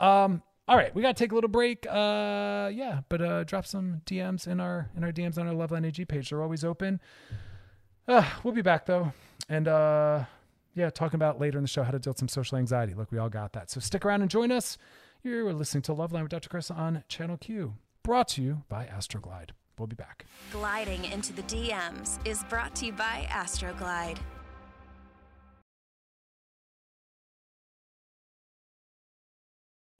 Um, 0.00 0.42
all 0.66 0.76
right, 0.76 0.94
we 0.94 1.02
gotta 1.02 1.14
take 1.14 1.32
a 1.32 1.34
little 1.34 1.50
break. 1.50 1.86
Uh, 1.86 2.70
yeah, 2.72 3.00
but 3.10 3.20
uh, 3.20 3.44
drop 3.44 3.66
some 3.66 4.00
DMs 4.06 4.46
in 4.46 4.60
our 4.60 4.90
in 4.96 5.04
our 5.04 5.12
DMs 5.12 5.36
on 5.38 5.46
our 5.46 5.52
Loveline 5.52 5.86
IG 5.86 6.08
page. 6.08 6.30
They're 6.30 6.42
always 6.42 6.64
open. 6.64 7.00
Uh, 8.08 8.26
we'll 8.42 8.54
be 8.54 8.62
back 8.62 8.86
though, 8.86 9.12
and 9.50 9.68
uh, 9.68 10.24
yeah, 10.74 10.88
talking 10.88 11.16
about 11.16 11.38
later 11.38 11.58
in 11.58 11.64
the 11.64 11.68
show 11.68 11.82
how 11.82 11.90
to 11.90 11.98
deal 11.98 12.12
with 12.12 12.18
some 12.18 12.28
social 12.28 12.56
anxiety. 12.56 12.94
Look, 12.94 13.12
we 13.12 13.18
all 13.18 13.28
got 13.28 13.52
that. 13.52 13.70
So 13.70 13.80
stick 13.80 14.06
around 14.06 14.22
and 14.22 14.30
join 14.30 14.50
us. 14.50 14.78
You're 15.26 15.54
listening 15.54 15.80
to 15.84 15.94
Loveline 15.94 16.20
with 16.24 16.32
Dr. 16.32 16.50
Chris 16.50 16.70
on 16.70 17.02
Channel 17.08 17.38
Q, 17.38 17.76
brought 18.02 18.28
to 18.28 18.42
you 18.42 18.62
by 18.68 18.84
Astroglide. 18.84 19.52
We'll 19.78 19.86
be 19.86 19.96
back. 19.96 20.26
Gliding 20.52 21.06
into 21.06 21.32
the 21.32 21.40
DMs 21.44 22.18
is 22.26 22.44
brought 22.44 22.74
to 22.74 22.84
you 22.86 22.92
by 22.92 23.26
Astroglide. 23.30 24.18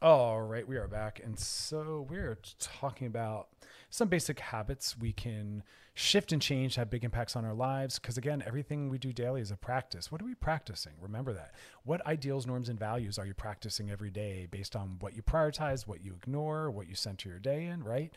All 0.05 0.43
right, 0.43 0.69
we 0.69 0.77
are 0.77 0.87
back. 0.87 1.23
And 1.25 1.39
so 1.39 2.07
we're 2.11 2.37
talking 2.61 3.07
about 3.07 3.49
some 3.89 4.09
basic 4.09 4.39
habits 4.39 4.99
we 4.99 5.15
can 5.15 5.63
shift 5.95 6.31
and 6.31 6.43
change, 6.43 6.75
have 6.75 6.91
big 6.91 7.05
impacts 7.05 7.37
on 7.37 7.47
our 7.47 7.55
lives. 7.55 7.99
Because 7.99 8.19
again, 8.19 8.43
everything 8.47 8.91
we 8.91 8.99
do 8.99 9.15
daily 9.15 9.41
is 9.41 9.51
a 9.51 9.57
practice. 9.57 10.13
What 10.13 10.21
are 10.21 10.27
we 10.27 10.35
practicing? 10.35 10.93
Remember 11.01 11.33
that. 11.33 11.55
What 11.85 12.07
ideals, 12.07 12.47
norms, 12.47 12.69
and 12.69 12.79
values 12.79 13.19
are 13.19 13.25
you 13.25 13.33
practicing 13.33 13.91
every 13.91 14.11
day 14.11 14.47
based 14.51 14.77
on 14.77 14.97
what 15.01 15.17
you 15.17 15.23
prioritize, 15.23 15.87
what 15.87 16.05
you 16.05 16.13
ignore, 16.13 16.71
what 16.71 16.87
you 16.87 16.95
center 16.95 17.31
your 17.31 17.39
day 17.39 17.65
in, 17.65 17.83
right? 17.83 18.13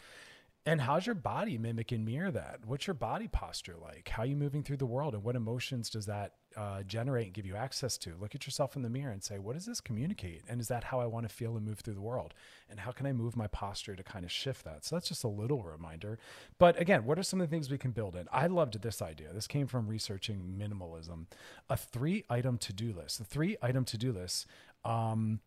And 0.68 0.82
how's 0.82 1.06
your 1.06 1.16
body 1.16 1.58
mimic 1.58 1.94
and 1.94 2.04
mirror 2.04 2.30
that? 2.30 2.60
What's 2.66 2.88
your 2.88 2.94
body 2.94 3.30
posture 3.30 3.78
like? 3.82 4.10
How 4.10 4.24
are 4.24 4.26
you 4.26 4.36
moving 4.36 4.64
through 4.64 4.76
the 4.76 4.86
world? 4.86 5.14
And 5.14 5.24
what 5.24 5.38
emotions 5.38 5.90
does 5.90 6.08
that 6.08 6.34
uh, 6.58 6.84
generate 6.84 7.28
and 7.28 7.34
give 7.34 7.46
you 7.46 7.56
access 7.56 7.98
to? 8.00 8.18
Look 8.20 8.36
at 8.36 8.46
yourself 8.46 8.76
in 8.76 8.82
the 8.82 8.90
mirror 8.90 9.14
and 9.14 9.24
say, 9.24 9.40
what 9.40 9.56
does 9.56 9.66
this 9.66 9.80
communicate? 9.80 10.42
And 10.50 10.60
is 10.60 10.68
that 10.68 10.84
how 10.84 11.00
I 11.00 11.06
want 11.06 11.26
to 11.26 11.34
feel 11.34 11.56
and 11.56 11.66
move 11.66 11.80
through 11.80 11.94
the 11.94 12.02
world? 12.02 12.34
And 12.70 12.82
how 12.82 12.92
can 12.92 13.06
I 13.06 13.14
move 13.14 13.38
my 13.38 13.48
posture 13.48 13.96
to 13.96 14.04
kind 14.04 14.26
of 14.26 14.32
shift 14.32 14.66
that? 14.66 14.84
So 14.84 14.98
that's 14.98 15.08
just 15.08 15.24
a 15.24 15.30
little 15.30 15.64
reminder. 15.64 16.20
But 16.58 16.78
again, 16.82 17.06
what 17.06 17.18
are 17.18 17.24
some 17.24 17.40
of 17.40 17.50
the 17.50 17.56
things 17.56 17.70
we 17.70 17.78
can 17.78 17.92
build 17.92 18.18
in? 18.18 18.28
I 18.34 18.48
loved 18.48 18.82
this 18.82 19.02
idea. 19.02 19.32
This 19.32 19.48
came 19.48 19.68
from 19.68 19.88
researching 19.88 20.58
minimalism, 20.60 21.28
a 21.70 21.78
three 21.78 22.26
item 22.30 22.58
to 22.58 22.74
do 22.74 22.92
list. 22.92 23.20
The 23.20 23.24
three 23.24 23.56
item 23.62 23.86
to 23.86 23.98
do 23.98 24.12
list. 24.12 24.48
Um, 24.84 25.40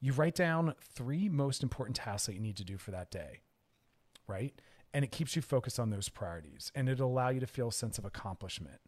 you 0.00 0.12
write 0.14 0.34
down 0.34 0.74
three 0.80 1.28
most 1.28 1.62
important 1.62 1.94
tasks 1.94 2.26
that 2.26 2.34
you 2.34 2.40
need 2.40 2.56
to 2.56 2.64
do 2.64 2.76
for 2.76 2.90
that 2.90 3.12
day 3.12 3.42
right? 4.28 4.54
And 4.94 5.04
it 5.04 5.10
keeps 5.10 5.36
you 5.36 5.42
focused 5.42 5.78
on 5.80 5.90
those 5.90 6.08
priorities 6.08 6.70
and 6.74 6.88
it'll 6.88 7.10
allow 7.10 7.28
you 7.30 7.40
to 7.40 7.46
feel 7.46 7.68
a 7.68 7.72
sense 7.72 7.98
of 7.98 8.04
accomplishment. 8.04 8.80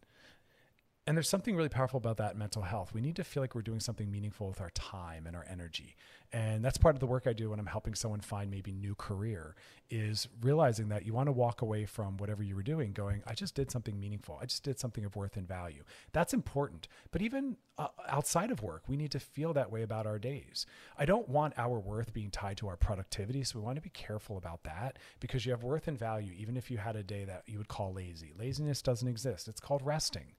And 1.07 1.17
there's 1.17 1.29
something 1.29 1.55
really 1.55 1.67
powerful 1.67 1.97
about 1.97 2.17
that 2.17 2.37
mental 2.37 2.61
health. 2.61 2.93
We 2.93 3.01
need 3.01 3.15
to 3.15 3.23
feel 3.23 3.41
like 3.41 3.55
we're 3.55 3.63
doing 3.63 3.79
something 3.79 4.11
meaningful 4.11 4.47
with 4.47 4.61
our 4.61 4.69
time 4.69 5.25
and 5.25 5.35
our 5.35 5.45
energy. 5.49 5.95
And 6.31 6.63
that's 6.63 6.77
part 6.77 6.95
of 6.95 6.99
the 6.99 7.07
work 7.07 7.25
I 7.25 7.33
do 7.33 7.49
when 7.49 7.59
I'm 7.59 7.65
helping 7.65 7.95
someone 7.95 8.21
find 8.21 8.51
maybe 8.51 8.71
new 8.71 8.93
career 8.93 9.55
is 9.89 10.27
realizing 10.41 10.89
that 10.89 11.03
you 11.03 11.11
want 11.11 11.27
to 11.27 11.31
walk 11.31 11.63
away 11.63 11.85
from 11.85 12.17
whatever 12.17 12.43
you 12.43 12.55
were 12.55 12.61
doing 12.61 12.93
going, 12.93 13.23
I 13.25 13.33
just 13.33 13.55
did 13.55 13.71
something 13.71 13.99
meaningful. 13.99 14.37
I 14.39 14.45
just 14.45 14.61
did 14.61 14.79
something 14.79 15.03
of 15.03 15.15
worth 15.15 15.37
and 15.37 15.47
value. 15.47 15.83
That's 16.13 16.35
important. 16.35 16.87
But 17.09 17.23
even 17.23 17.57
uh, 17.79 17.87
outside 18.07 18.51
of 18.51 18.61
work, 18.61 18.83
we 18.87 18.95
need 18.95 19.11
to 19.11 19.19
feel 19.19 19.53
that 19.53 19.71
way 19.71 19.81
about 19.81 20.05
our 20.05 20.19
days. 20.19 20.67
I 20.99 21.05
don't 21.05 21.27
want 21.27 21.55
our 21.57 21.79
worth 21.79 22.13
being 22.13 22.29
tied 22.29 22.57
to 22.57 22.67
our 22.67 22.77
productivity. 22.77 23.43
So 23.43 23.57
we 23.57 23.65
want 23.65 23.77
to 23.77 23.81
be 23.81 23.89
careful 23.89 24.37
about 24.37 24.63
that 24.65 24.99
because 25.19 25.47
you 25.47 25.51
have 25.51 25.63
worth 25.63 25.87
and 25.87 25.97
value, 25.97 26.31
even 26.37 26.55
if 26.57 26.69
you 26.69 26.77
had 26.77 26.95
a 26.95 27.03
day 27.03 27.25
that 27.25 27.41
you 27.47 27.57
would 27.57 27.67
call 27.69 27.91
lazy. 27.91 28.33
Laziness 28.37 28.83
doesn't 28.83 29.07
exist. 29.07 29.47
It's 29.47 29.59
called 29.59 29.81
resting. 29.83 30.35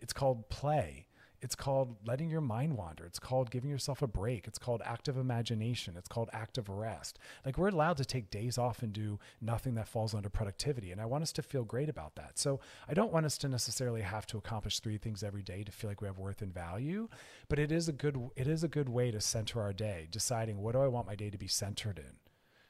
It's 0.00 0.12
called 0.12 0.48
play. 0.48 1.06
It's 1.40 1.54
called 1.54 1.96
letting 2.04 2.30
your 2.30 2.40
mind 2.40 2.76
wander. 2.76 3.04
It's 3.04 3.20
called 3.20 3.50
giving 3.50 3.70
yourself 3.70 4.02
a 4.02 4.08
break. 4.08 4.48
It's 4.48 4.58
called 4.58 4.82
active 4.84 5.16
imagination. 5.16 5.94
It's 5.96 6.08
called 6.08 6.30
active 6.32 6.68
rest. 6.68 7.18
Like 7.44 7.56
we're 7.56 7.68
allowed 7.68 7.96
to 7.98 8.04
take 8.04 8.30
days 8.30 8.58
off 8.58 8.82
and 8.82 8.92
do 8.92 9.20
nothing 9.40 9.74
that 9.76 9.86
falls 9.86 10.14
under 10.14 10.28
productivity. 10.28 10.90
And 10.90 11.00
I 11.00 11.06
want 11.06 11.22
us 11.22 11.32
to 11.34 11.42
feel 11.42 11.62
great 11.62 11.88
about 11.88 12.16
that. 12.16 12.38
So 12.38 12.58
I 12.88 12.94
don't 12.94 13.12
want 13.12 13.26
us 13.26 13.38
to 13.38 13.48
necessarily 13.48 14.02
have 14.02 14.26
to 14.28 14.38
accomplish 14.38 14.80
three 14.80 14.98
things 14.98 15.22
every 15.22 15.42
day 15.42 15.62
to 15.62 15.70
feel 15.70 15.90
like 15.90 16.00
we 16.00 16.08
have 16.08 16.18
worth 16.18 16.42
and 16.42 16.52
value, 16.52 17.08
but 17.48 17.60
it 17.60 17.70
is 17.70 17.88
a 17.88 17.92
good 17.92 18.30
it 18.34 18.48
is 18.48 18.64
a 18.64 18.68
good 18.68 18.88
way 18.88 19.10
to 19.12 19.20
center 19.20 19.60
our 19.60 19.72
day, 19.72 20.08
deciding 20.10 20.58
what 20.58 20.72
do 20.72 20.80
I 20.80 20.88
want 20.88 21.06
my 21.06 21.14
day 21.14 21.30
to 21.30 21.38
be 21.38 21.48
centered 21.48 21.98
in. 21.98 22.16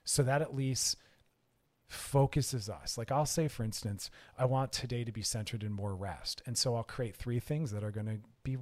So 0.04 0.22
that 0.22 0.42
at 0.42 0.54
least 0.54 0.96
focuses 1.88 2.68
us. 2.68 2.98
Like 2.98 3.10
I'll 3.10 3.26
say, 3.26 3.48
for 3.48 3.64
instance, 3.64 4.10
I 4.38 4.44
want 4.44 4.72
today 4.72 5.04
to 5.04 5.12
be 5.12 5.22
centered 5.22 5.62
in 5.62 5.72
more 5.72 5.94
rest. 5.94 6.42
And 6.46 6.56
so 6.56 6.76
I'll 6.76 6.84
create 6.84 7.16
three 7.16 7.40
things 7.40 7.70
that 7.72 7.82
are 7.82 7.90
going 7.90 8.06
to 8.06 8.18
be 8.42 8.58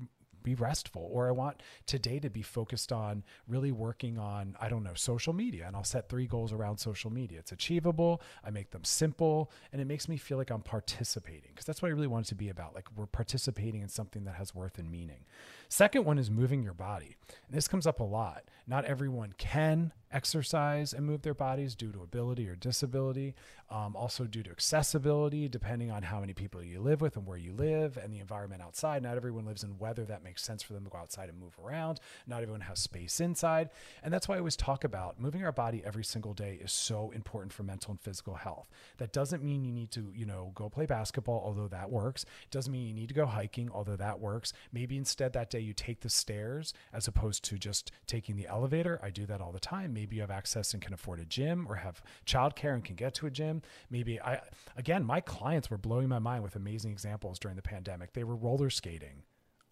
be 0.47 0.55
restful. 0.55 1.11
Or 1.12 1.27
i 1.27 1.33
want 1.33 1.61
today 1.87 2.21
to 2.21 2.31
be 2.31 2.41
focused 2.41 2.93
on 2.93 3.25
really 3.49 3.73
working 3.73 4.17
on 4.17 4.57
i 4.61 4.69
don't 4.69 4.85
know 4.85 4.95
social 4.95 5.33
media. 5.33 5.65
And 5.67 5.75
i'll 5.75 5.83
set 5.83 6.09
three 6.09 6.29
goals 6.29 6.53
around 6.53 6.79
social 6.79 7.11
media. 7.11 7.41
It's 7.41 7.51
achievable. 7.51 8.23
I 8.45 8.51
make 8.51 8.71
them 8.71 8.85
simple. 8.85 9.51
And 9.73 9.83
it 9.83 9.87
makes 9.87 10.09
me 10.09 10.17
feel 10.17 10.39
like 10.39 10.51
i'm 10.51 10.62
participating. 10.62 11.51
Because 11.53 11.65
that's 11.65 11.83
what 11.83 11.89
i 11.89 11.91
really 11.91 12.07
want 12.07 12.27
it 12.27 12.29
to 12.29 12.37
be 12.37 12.49
about. 12.49 12.77
Like 12.77 12.87
we're 12.97 13.07
participating 13.07 13.83
in 13.83 13.89
something 13.89 14.25
that 14.25 14.37
has 14.37 14.55
worth 14.55 14.79
and 14.79 14.89
meaning 14.89 15.25
second 15.69 16.05
one 16.05 16.19
is 16.19 16.31
moving 16.31 16.63
your 16.63 16.75
body 16.75 17.17
and 17.47 17.57
this 17.57 17.69
comes 17.69 17.87
up 17.87 18.01
a 18.01 18.05
lot 18.05 18.45
not 18.67 18.85
everyone 18.85 19.35
can 19.39 19.93
exercise 20.13 20.93
and 20.93 21.05
move 21.05 21.23
their 21.23 21.35
bodies 21.35 21.75
due 21.75 21.93
to 21.93 22.03
ability 22.03 22.49
or 22.49 22.57
disability, 22.57 23.35
um, 23.71 23.97
also 23.97 24.25
due 24.25 24.43
to 24.43 24.51
accessibility, 24.51 25.49
depending 25.49 25.91
on 25.91 26.03
how 26.03 26.21
many 26.21 26.33
people 26.33 26.63
you 26.63 26.81
live 26.81 27.01
with 27.01 27.17
and 27.17 27.27
where 27.27 27.37
you 27.37 27.53
live 27.53 27.97
and 27.97 28.13
the 28.13 28.19
environment 28.19 28.63
outside. 28.63 29.03
Not 29.03 29.17
everyone 29.17 29.45
lives 29.45 29.65
in 29.65 29.79
weather 29.79 30.05
that 30.05 30.23
makes 30.23 30.43
sense 30.43 30.63
for 30.63 30.73
them 30.73 30.85
to 30.85 30.91
go 30.91 30.99
outside 30.99 31.29
and 31.29 31.39
move 31.39 31.57
around. 31.63 32.01
Not 32.27 32.43
everyone 32.43 32.63
has 32.63 32.79
space 32.79 33.21
inside. 33.21 33.71
And 34.03 34.13
that's 34.13 34.29
why 34.29 34.37
I 34.37 34.39
always 34.39 34.57
talk 34.57 34.85
about 34.85 35.21
moving 35.21 35.45
our 35.45 35.53
body 35.53 35.83
every 35.85 36.05
single 36.05 36.35
day 36.35 36.59
is 36.63 36.73
so 36.73 37.11
important 37.11 37.53
for 37.53 37.65
mental 37.65 37.91
and 37.91 38.01
physical 38.01 38.37
health. 38.37 38.69
That 38.99 39.13
doesn't 39.13 39.43
mean 39.43 39.65
you 39.65 39.73
need 39.73 39.91
to, 39.93 40.13
you 40.15 40.27
know, 40.27 40.53
go 40.55 40.69
play 40.69 40.87
basketball, 40.87 41.43
although 41.45 41.69
that 41.69 41.91
works. 41.91 42.23
It 42.23 42.51
doesn't 42.51 42.73
mean 42.73 42.87
you 42.87 42.95
need 42.95 43.09
to 43.09 43.15
go 43.15 43.27
hiking, 43.27 43.71
although 43.73 43.97
that 43.97 44.21
works. 44.21 44.53
Maybe 44.73 44.97
instead 44.97 45.33
that 45.33 45.51
day 45.51 45.56
you 45.61 45.73
take 45.73 46.01
the 46.01 46.09
stairs 46.09 46.73
as 46.92 47.09
opposed 47.09 47.45
to 47.45 47.59
just 47.59 47.90
taking 48.07 48.37
the 48.37 48.47
elevator. 48.47 49.01
I 49.03 49.11
do 49.11 49.27
that 49.27 49.40
all 49.40 49.53
the 49.53 49.61
time 49.61 49.95
maybe 49.97 50.16
you 50.16 50.23
have 50.23 50.31
access 50.31 50.75
and 50.75 50.83
can 50.83 50.92
afford 50.92 51.21
a 51.21 51.25
gym 51.25 51.66
or 51.69 51.77
have 51.77 52.03
childcare 52.27 52.75
and 52.75 52.85
can 52.85 52.97
get 52.97 53.14
to 53.14 53.27
a 53.27 53.31
gym. 53.31 53.62
Maybe 53.90 54.21
I, 54.21 54.40
again, 54.77 55.05
my 55.05 55.21
clients 55.21 55.71
were 55.71 55.79
blowing 55.79 56.09
my 56.09 56.19
mind 56.19 56.42
with 56.42 56.55
amazing 56.55 56.92
examples 56.92 57.38
during 57.38 57.57
the 57.57 57.62
pandemic. 57.62 58.12
They 58.12 58.25
were 58.25 58.37
roller 58.37 58.71
skating, 58.71 59.23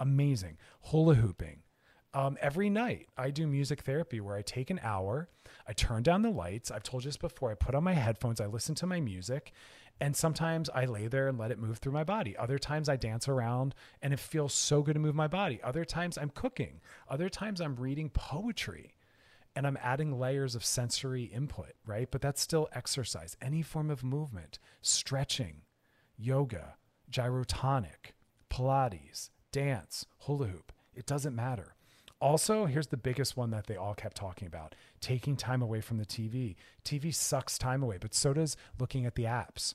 amazing, 0.00 0.56
hula 0.80 1.16
hooping. 1.16 1.62
Um, 2.14 2.38
every 2.40 2.70
night 2.70 3.08
I 3.18 3.30
do 3.30 3.46
music 3.46 3.82
therapy 3.82 4.20
where 4.20 4.36
I 4.36 4.42
take 4.42 4.70
an 4.70 4.80
hour, 4.82 5.28
I 5.68 5.72
turn 5.72 6.02
down 6.04 6.22
the 6.22 6.30
lights. 6.30 6.70
I've 6.70 6.84
told 6.84 7.04
you 7.04 7.08
this 7.08 7.16
before. 7.16 7.50
I 7.50 7.54
put 7.54 7.74
on 7.74 7.84
my 7.84 7.92
headphones, 7.92 8.40
I 8.40 8.46
listen 8.46 8.74
to 8.76 8.86
my 8.86 9.00
music, 9.00 9.52
and 10.00 10.16
sometimes 10.16 10.68
I 10.74 10.86
lay 10.86 11.06
there 11.06 11.28
and 11.28 11.38
let 11.38 11.50
it 11.50 11.58
move 11.58 11.78
through 11.78 11.92
my 11.92 12.04
body. 12.04 12.36
Other 12.36 12.58
times 12.58 12.88
I 12.88 12.96
dance 12.96 13.28
around 13.28 13.74
and 14.02 14.12
it 14.12 14.18
feels 14.18 14.52
so 14.52 14.82
good 14.82 14.94
to 14.94 15.00
move 15.00 15.14
my 15.14 15.28
body. 15.28 15.60
Other 15.62 15.84
times 15.84 16.18
I'm 16.18 16.30
cooking. 16.30 16.80
Other 17.08 17.28
times 17.28 17.60
I'm 17.60 17.76
reading 17.76 18.10
poetry 18.10 18.94
and 19.54 19.66
I'm 19.66 19.78
adding 19.80 20.18
layers 20.18 20.56
of 20.56 20.64
sensory 20.64 21.24
input, 21.24 21.72
right? 21.86 22.08
But 22.10 22.20
that's 22.20 22.40
still 22.40 22.68
exercise. 22.72 23.36
Any 23.40 23.62
form 23.62 23.88
of 23.88 24.02
movement, 24.02 24.58
stretching, 24.82 25.62
yoga, 26.16 26.74
gyrotonic, 27.10 28.14
Pilates, 28.50 29.30
dance, 29.52 30.06
hula 30.20 30.48
hoop, 30.48 30.72
it 30.92 31.06
doesn't 31.06 31.36
matter. 31.36 31.76
Also, 32.20 32.66
here's 32.66 32.86
the 32.88 32.96
biggest 32.96 33.36
one 33.36 33.50
that 33.50 33.66
they 33.66 33.76
all 33.76 33.94
kept 33.94 34.16
talking 34.16 34.48
about 34.48 34.74
taking 35.00 35.36
time 35.36 35.60
away 35.62 35.80
from 35.80 35.98
the 35.98 36.06
TV. 36.06 36.56
TV 36.84 37.14
sucks 37.14 37.58
time 37.58 37.82
away, 37.82 37.98
but 38.00 38.14
so 38.14 38.32
does 38.32 38.56
looking 38.78 39.04
at 39.04 39.14
the 39.14 39.24
apps 39.24 39.74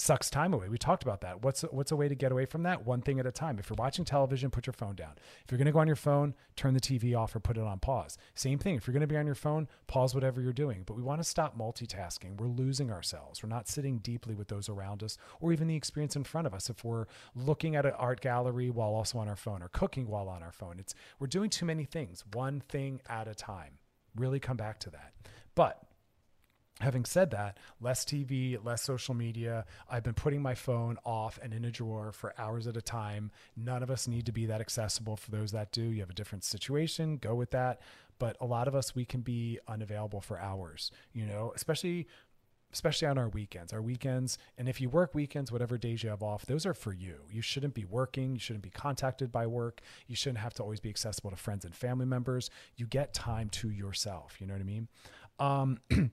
sucks 0.00 0.30
time 0.30 0.54
away. 0.54 0.68
We 0.68 0.78
talked 0.78 1.02
about 1.02 1.20
that. 1.20 1.42
What's 1.42 1.62
what's 1.62 1.92
a 1.92 1.96
way 1.96 2.08
to 2.08 2.14
get 2.14 2.32
away 2.32 2.46
from 2.46 2.62
that? 2.62 2.86
One 2.86 3.02
thing 3.02 3.20
at 3.20 3.26
a 3.26 3.32
time. 3.32 3.58
If 3.58 3.68
you're 3.68 3.76
watching 3.76 4.04
television, 4.04 4.50
put 4.50 4.66
your 4.66 4.72
phone 4.72 4.94
down. 4.94 5.12
If 5.44 5.50
you're 5.50 5.58
going 5.58 5.66
to 5.66 5.72
go 5.72 5.78
on 5.78 5.86
your 5.86 5.96
phone, 5.96 6.34
turn 6.56 6.74
the 6.74 6.80
TV 6.80 7.16
off 7.16 7.36
or 7.36 7.40
put 7.40 7.56
it 7.56 7.62
on 7.62 7.78
pause. 7.78 8.16
Same 8.34 8.58
thing. 8.58 8.76
If 8.76 8.86
you're 8.86 8.92
going 8.92 9.02
to 9.02 9.06
be 9.06 9.16
on 9.16 9.26
your 9.26 9.34
phone, 9.34 9.68
pause 9.86 10.14
whatever 10.14 10.40
you're 10.40 10.52
doing. 10.52 10.82
But 10.86 10.96
we 10.96 11.02
want 11.02 11.20
to 11.20 11.28
stop 11.28 11.56
multitasking. 11.56 12.40
We're 12.40 12.46
losing 12.46 12.90
ourselves. 12.90 13.42
We're 13.42 13.50
not 13.50 13.68
sitting 13.68 13.98
deeply 13.98 14.34
with 14.34 14.48
those 14.48 14.68
around 14.68 15.02
us 15.02 15.18
or 15.40 15.52
even 15.52 15.68
the 15.68 15.76
experience 15.76 16.16
in 16.16 16.24
front 16.24 16.46
of 16.46 16.54
us. 16.54 16.70
If 16.70 16.84
we're 16.84 17.06
looking 17.34 17.76
at 17.76 17.84
an 17.86 17.92
art 17.98 18.20
gallery 18.20 18.70
while 18.70 18.94
also 18.94 19.18
on 19.18 19.28
our 19.28 19.36
phone 19.36 19.62
or 19.62 19.68
cooking 19.68 20.08
while 20.08 20.28
on 20.28 20.42
our 20.42 20.52
phone, 20.52 20.78
it's 20.78 20.94
we're 21.18 21.26
doing 21.26 21.50
too 21.50 21.66
many 21.66 21.84
things. 21.84 22.24
One 22.32 22.62
thing 22.68 23.00
at 23.08 23.28
a 23.28 23.34
time. 23.34 23.78
Really 24.16 24.40
come 24.40 24.56
back 24.56 24.80
to 24.80 24.90
that. 24.90 25.12
But 25.54 25.82
Having 26.80 27.04
said 27.04 27.30
that, 27.32 27.58
less 27.80 28.04
TV, 28.04 28.62
less 28.64 28.82
social 28.82 29.14
media. 29.14 29.66
I've 29.90 30.02
been 30.02 30.14
putting 30.14 30.40
my 30.40 30.54
phone 30.54 30.96
off 31.04 31.38
and 31.42 31.52
in 31.52 31.64
a 31.64 31.70
drawer 31.70 32.10
for 32.12 32.32
hours 32.38 32.66
at 32.66 32.76
a 32.76 32.82
time. 32.82 33.30
None 33.56 33.82
of 33.82 33.90
us 33.90 34.08
need 34.08 34.26
to 34.26 34.32
be 34.32 34.46
that 34.46 34.60
accessible. 34.60 35.16
For 35.16 35.30
those 35.30 35.52
that 35.52 35.72
do, 35.72 35.82
you 35.82 36.00
have 36.00 36.10
a 36.10 36.14
different 36.14 36.44
situation, 36.44 37.18
go 37.18 37.34
with 37.34 37.50
that. 37.50 37.80
But 38.18 38.36
a 38.40 38.46
lot 38.46 38.68
of 38.68 38.74
us, 38.74 38.94
we 38.94 39.04
can 39.04 39.20
be 39.20 39.58
unavailable 39.68 40.20
for 40.20 40.38
hours, 40.38 40.90
you 41.12 41.24
know, 41.24 41.52
especially 41.54 42.06
especially 42.72 43.08
on 43.08 43.18
our 43.18 43.28
weekends. 43.28 43.72
Our 43.72 43.82
weekends, 43.82 44.38
and 44.56 44.68
if 44.68 44.80
you 44.80 44.88
work 44.88 45.14
weekends, 45.14 45.50
whatever 45.50 45.76
days 45.76 46.02
you 46.02 46.10
have 46.10 46.22
off, 46.22 46.46
those 46.46 46.66
are 46.66 46.74
for 46.74 46.92
you. 46.92 47.16
You 47.30 47.42
shouldn't 47.42 47.74
be 47.74 47.84
working. 47.84 48.34
You 48.34 48.40
shouldn't 48.40 48.62
be 48.62 48.70
contacted 48.70 49.32
by 49.32 49.46
work. 49.46 49.80
You 50.06 50.16
shouldn't 50.16 50.38
have 50.38 50.54
to 50.54 50.62
always 50.62 50.80
be 50.80 50.88
accessible 50.88 51.30
to 51.30 51.36
friends 51.36 51.64
and 51.64 51.74
family 51.74 52.06
members. 52.06 52.50
You 52.76 52.86
get 52.86 53.12
time 53.12 53.48
to 53.50 53.70
yourself. 53.70 54.36
You 54.40 54.46
know 54.46 54.54
what 54.54 54.60
I 54.60 54.64
mean? 54.64 54.88
Um, 55.38 55.78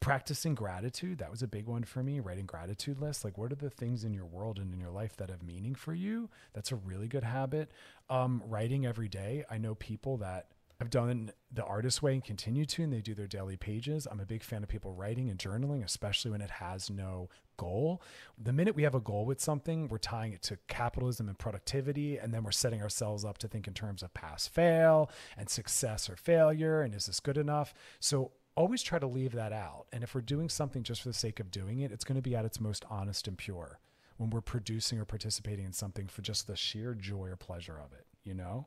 practicing 0.00 0.54
gratitude 0.54 1.18
that 1.18 1.30
was 1.30 1.42
a 1.42 1.48
big 1.48 1.66
one 1.66 1.82
for 1.82 2.02
me 2.02 2.20
writing 2.20 2.46
gratitude 2.46 3.00
lists. 3.00 3.24
Like 3.24 3.36
what 3.36 3.52
are 3.52 3.56
the 3.56 3.70
things 3.70 4.04
in 4.04 4.14
your 4.14 4.26
world 4.26 4.58
and 4.58 4.72
in 4.72 4.80
your 4.80 4.90
life 4.90 5.16
that 5.16 5.30
have 5.30 5.42
meaning 5.42 5.74
for 5.74 5.94
you? 5.94 6.30
That's 6.52 6.72
a 6.72 6.76
really 6.76 7.08
good 7.08 7.24
habit. 7.24 7.70
Um, 8.08 8.42
writing 8.46 8.86
every 8.86 9.08
day. 9.08 9.44
I 9.50 9.58
know 9.58 9.74
people 9.74 10.16
that 10.18 10.46
have 10.78 10.90
done 10.90 11.32
the 11.52 11.64
artist 11.64 12.02
way 12.02 12.14
and 12.14 12.22
continue 12.22 12.64
to 12.64 12.84
and 12.84 12.92
they 12.92 13.00
do 13.00 13.14
their 13.14 13.26
daily 13.26 13.56
pages. 13.56 14.06
I'm 14.08 14.20
a 14.20 14.26
big 14.26 14.44
fan 14.44 14.62
of 14.62 14.68
people 14.68 14.92
writing 14.92 15.28
and 15.28 15.38
journaling 15.38 15.84
especially 15.84 16.30
when 16.30 16.40
it 16.40 16.50
has 16.50 16.88
no 16.88 17.28
goal. 17.56 18.00
The 18.40 18.52
minute 18.52 18.76
we 18.76 18.84
have 18.84 18.94
a 18.94 19.00
goal 19.00 19.24
with 19.24 19.40
something 19.40 19.88
we're 19.88 19.98
tying 19.98 20.32
it 20.32 20.42
to 20.42 20.58
capitalism 20.68 21.28
and 21.28 21.36
productivity 21.36 22.18
and 22.18 22.32
then 22.32 22.44
we're 22.44 22.52
setting 22.52 22.80
ourselves 22.80 23.24
up 23.24 23.38
to 23.38 23.48
think 23.48 23.66
in 23.66 23.74
terms 23.74 24.04
of 24.04 24.14
pass 24.14 24.46
fail 24.46 25.10
and 25.36 25.48
success 25.48 26.08
or 26.08 26.14
failure 26.14 26.82
and 26.82 26.94
is 26.94 27.06
this 27.06 27.18
good 27.18 27.36
enough? 27.36 27.74
So 27.98 28.30
always 28.58 28.82
try 28.82 28.98
to 28.98 29.06
leave 29.06 29.32
that 29.32 29.52
out. 29.52 29.86
And 29.92 30.02
if 30.02 30.16
we're 30.16 30.20
doing 30.20 30.48
something 30.48 30.82
just 30.82 31.02
for 31.02 31.08
the 31.08 31.14
sake 31.14 31.38
of 31.38 31.48
doing 31.48 31.78
it, 31.78 31.92
it's 31.92 32.04
going 32.04 32.16
to 32.16 32.22
be 32.22 32.34
at 32.34 32.44
its 32.44 32.60
most 32.60 32.84
honest 32.90 33.28
and 33.28 33.38
pure 33.38 33.78
when 34.16 34.30
we're 34.30 34.40
producing 34.40 34.98
or 34.98 35.04
participating 35.04 35.64
in 35.64 35.72
something 35.72 36.08
for 36.08 36.22
just 36.22 36.48
the 36.48 36.56
sheer 36.56 36.92
joy 36.92 37.28
or 37.28 37.36
pleasure 37.36 37.78
of 37.78 37.92
it, 37.92 38.04
you 38.24 38.34
know? 38.34 38.66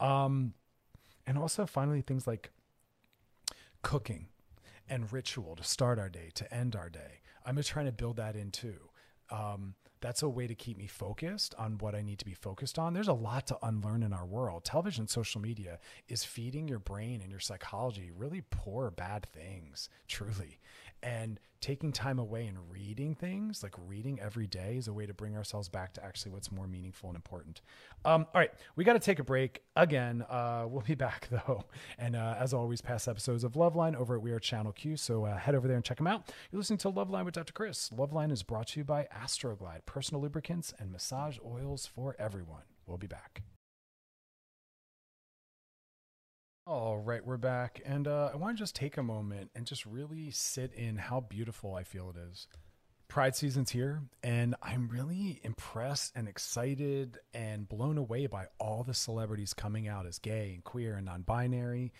Um, 0.00 0.54
and 1.26 1.36
also, 1.36 1.66
finally, 1.66 2.00
things 2.00 2.26
like 2.26 2.50
cooking 3.82 4.28
and 4.88 5.12
ritual 5.12 5.54
to 5.56 5.62
start 5.62 5.98
our 5.98 6.08
day, 6.08 6.30
to 6.34 6.54
end 6.54 6.74
our 6.74 6.88
day. 6.88 7.20
I'm 7.44 7.56
just 7.56 7.68
trying 7.68 7.86
to 7.86 7.92
build 7.92 8.16
that 8.16 8.36
in 8.36 8.50
too. 8.50 8.88
Um, 9.30 9.74
that's 10.00 10.22
a 10.22 10.28
way 10.28 10.46
to 10.46 10.54
keep 10.54 10.76
me 10.76 10.86
focused 10.86 11.54
on 11.58 11.78
what 11.78 11.94
I 11.94 12.02
need 12.02 12.18
to 12.18 12.24
be 12.24 12.34
focused 12.34 12.78
on. 12.78 12.92
There's 12.92 13.08
a 13.08 13.12
lot 13.12 13.46
to 13.48 13.58
unlearn 13.62 14.02
in 14.02 14.12
our 14.12 14.26
world. 14.26 14.64
Television, 14.64 15.08
social 15.08 15.40
media 15.40 15.78
is 16.08 16.24
feeding 16.24 16.68
your 16.68 16.78
brain 16.78 17.20
and 17.20 17.30
your 17.30 17.40
psychology 17.40 18.10
really 18.14 18.42
poor, 18.50 18.90
bad 18.90 19.26
things, 19.26 19.88
truly. 20.08 20.58
And 21.02 21.38
taking 21.60 21.90
time 21.90 22.18
away 22.18 22.46
and 22.46 22.58
reading 22.70 23.14
things, 23.14 23.62
like 23.62 23.74
reading 23.88 24.20
every 24.20 24.46
day, 24.46 24.76
is 24.76 24.88
a 24.88 24.92
way 24.92 25.06
to 25.06 25.14
bring 25.14 25.36
ourselves 25.36 25.68
back 25.68 25.92
to 25.94 26.04
actually 26.04 26.30
what's 26.30 26.52
more 26.52 26.66
meaningful 26.66 27.08
and 27.08 27.16
important. 27.16 27.60
Um, 28.04 28.26
all 28.34 28.40
right, 28.40 28.50
we 28.76 28.84
got 28.84 28.92
to 28.92 29.00
take 29.00 29.18
a 29.18 29.24
break 29.24 29.62
again. 29.74 30.24
Uh, 30.28 30.66
we'll 30.68 30.82
be 30.82 30.94
back 30.94 31.28
though. 31.30 31.64
And 31.98 32.16
uh, 32.16 32.36
as 32.38 32.52
always, 32.54 32.80
past 32.80 33.08
episodes 33.08 33.44
of 33.44 33.52
Loveline 33.52 33.96
over 33.96 34.16
at 34.16 34.22
We 34.22 34.30
Are 34.32 34.38
Channel 34.38 34.72
Q. 34.72 34.96
So 34.96 35.24
uh, 35.24 35.36
head 35.36 35.54
over 35.54 35.66
there 35.66 35.76
and 35.76 35.84
check 35.84 35.96
them 35.96 36.06
out. 36.06 36.32
You're 36.50 36.60
listening 36.60 36.78
to 36.78 36.90
Loveline 36.90 37.24
with 37.24 37.34
Dr. 37.34 37.52
Chris. 37.52 37.90
Loveline 37.90 38.30
is 38.30 38.42
brought 38.42 38.68
to 38.68 38.80
you 38.80 38.84
by 38.84 39.08
Astroglide, 39.16 39.86
personal 39.86 40.22
lubricants 40.22 40.72
and 40.78 40.92
massage 40.92 41.38
oils 41.44 41.86
for 41.86 42.16
everyone. 42.18 42.62
We'll 42.86 42.98
be 42.98 43.08
back. 43.08 43.42
All 46.68 46.98
right, 46.98 47.24
we're 47.24 47.36
back. 47.36 47.80
And 47.86 48.08
uh, 48.08 48.30
I 48.32 48.36
want 48.36 48.56
to 48.56 48.60
just 48.60 48.74
take 48.74 48.96
a 48.96 49.02
moment 49.02 49.52
and 49.54 49.64
just 49.64 49.86
really 49.86 50.32
sit 50.32 50.72
in 50.72 50.96
how 50.96 51.20
beautiful 51.20 51.76
I 51.76 51.84
feel 51.84 52.10
it 52.10 52.16
is. 52.32 52.48
Pride 53.06 53.36
season's 53.36 53.70
here, 53.70 54.02
and 54.24 54.56
I'm 54.60 54.88
really 54.88 55.38
impressed 55.44 56.16
and 56.16 56.26
excited 56.26 57.18
and 57.32 57.68
blown 57.68 57.98
away 57.98 58.26
by 58.26 58.46
all 58.58 58.82
the 58.82 58.94
celebrities 58.94 59.54
coming 59.54 59.86
out 59.86 60.06
as 60.06 60.18
gay 60.18 60.54
and 60.54 60.64
queer 60.64 60.96
and 60.96 61.06
non 61.06 61.22
binary. 61.22 61.92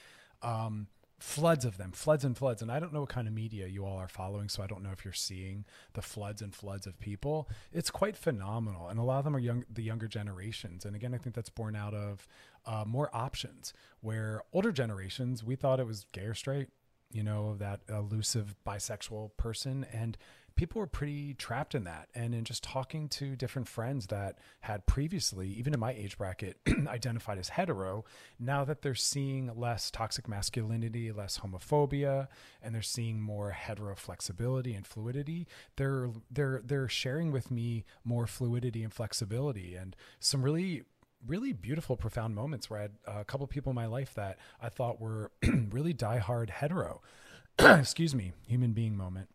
Um, 0.42 0.88
floods 1.18 1.64
of 1.64 1.78
them, 1.78 1.92
floods 1.92 2.24
and 2.24 2.36
floods. 2.36 2.60
And 2.60 2.70
I 2.70 2.78
don't 2.78 2.92
know 2.92 3.00
what 3.00 3.08
kind 3.08 3.26
of 3.26 3.34
media 3.34 3.66
you 3.66 3.84
all 3.86 3.96
are 3.96 4.08
following, 4.08 4.48
so 4.48 4.62
I 4.62 4.66
don't 4.66 4.82
know 4.82 4.90
if 4.92 5.04
you're 5.04 5.14
seeing 5.14 5.64
the 5.94 6.02
floods 6.02 6.42
and 6.42 6.54
floods 6.54 6.86
of 6.86 7.00
people. 7.00 7.48
It's 7.72 7.90
quite 7.90 8.16
phenomenal, 8.16 8.88
and 8.88 8.98
a 8.98 9.02
lot 9.02 9.18
of 9.18 9.24
them 9.24 9.34
are 9.34 9.40
young, 9.40 9.64
the 9.72 9.82
younger 9.82 10.08
generations. 10.08 10.84
And 10.84 10.94
again, 10.94 11.14
I 11.14 11.18
think 11.18 11.34
that's 11.34 11.48
born 11.48 11.74
out 11.74 11.94
of 11.94 12.26
uh, 12.66 12.84
more 12.86 13.08
options. 13.14 13.72
Where 14.00 14.42
older 14.52 14.72
generations, 14.72 15.42
we 15.42 15.56
thought 15.56 15.80
it 15.80 15.86
was 15.86 16.06
gay 16.12 16.24
or 16.24 16.34
straight, 16.34 16.68
you 17.12 17.22
know, 17.22 17.56
that 17.56 17.80
elusive 17.88 18.54
bisexual 18.66 19.36
person, 19.36 19.86
and 19.92 20.18
people 20.56 20.80
were 20.80 20.86
pretty 20.86 21.34
trapped 21.34 21.74
in 21.74 21.84
that. 21.84 22.08
And 22.14 22.34
in 22.34 22.44
just 22.44 22.64
talking 22.64 23.08
to 23.10 23.36
different 23.36 23.68
friends 23.68 24.06
that 24.08 24.38
had 24.60 24.86
previously, 24.86 25.48
even 25.48 25.74
in 25.74 25.80
my 25.80 25.92
age 25.92 26.18
bracket, 26.18 26.58
identified 26.86 27.38
as 27.38 27.50
hetero, 27.50 28.04
now 28.38 28.64
that 28.64 28.82
they're 28.82 28.94
seeing 28.94 29.50
less 29.54 29.90
toxic 29.90 30.26
masculinity, 30.28 31.12
less 31.12 31.38
homophobia, 31.38 32.28
and 32.62 32.74
they're 32.74 32.82
seeing 32.82 33.20
more 33.20 33.50
hetero 33.50 33.94
flexibility 33.94 34.74
and 34.74 34.86
fluidity, 34.86 35.46
they're 35.76 36.10
they're 36.30 36.62
they're 36.64 36.88
sharing 36.88 37.30
with 37.30 37.50
me 37.50 37.84
more 38.04 38.26
fluidity 38.26 38.82
and 38.82 38.92
flexibility 38.92 39.74
and 39.74 39.94
some 40.18 40.42
really 40.42 40.82
really 41.26 41.52
beautiful, 41.52 41.96
profound 41.96 42.34
moments 42.34 42.70
where 42.70 42.78
I 42.78 42.82
had 42.82 42.92
a 43.06 43.24
couple 43.24 43.46
people 43.46 43.70
in 43.70 43.74
my 43.74 43.86
life 43.86 44.14
that 44.14 44.38
I 44.60 44.68
thought 44.68 45.00
were 45.00 45.32
really 45.70 45.94
diehard 45.94 46.50
hetero, 46.50 47.02
excuse 47.58 48.14
me, 48.14 48.32
human 48.46 48.72
being 48.72 48.96
moment. 48.96 49.28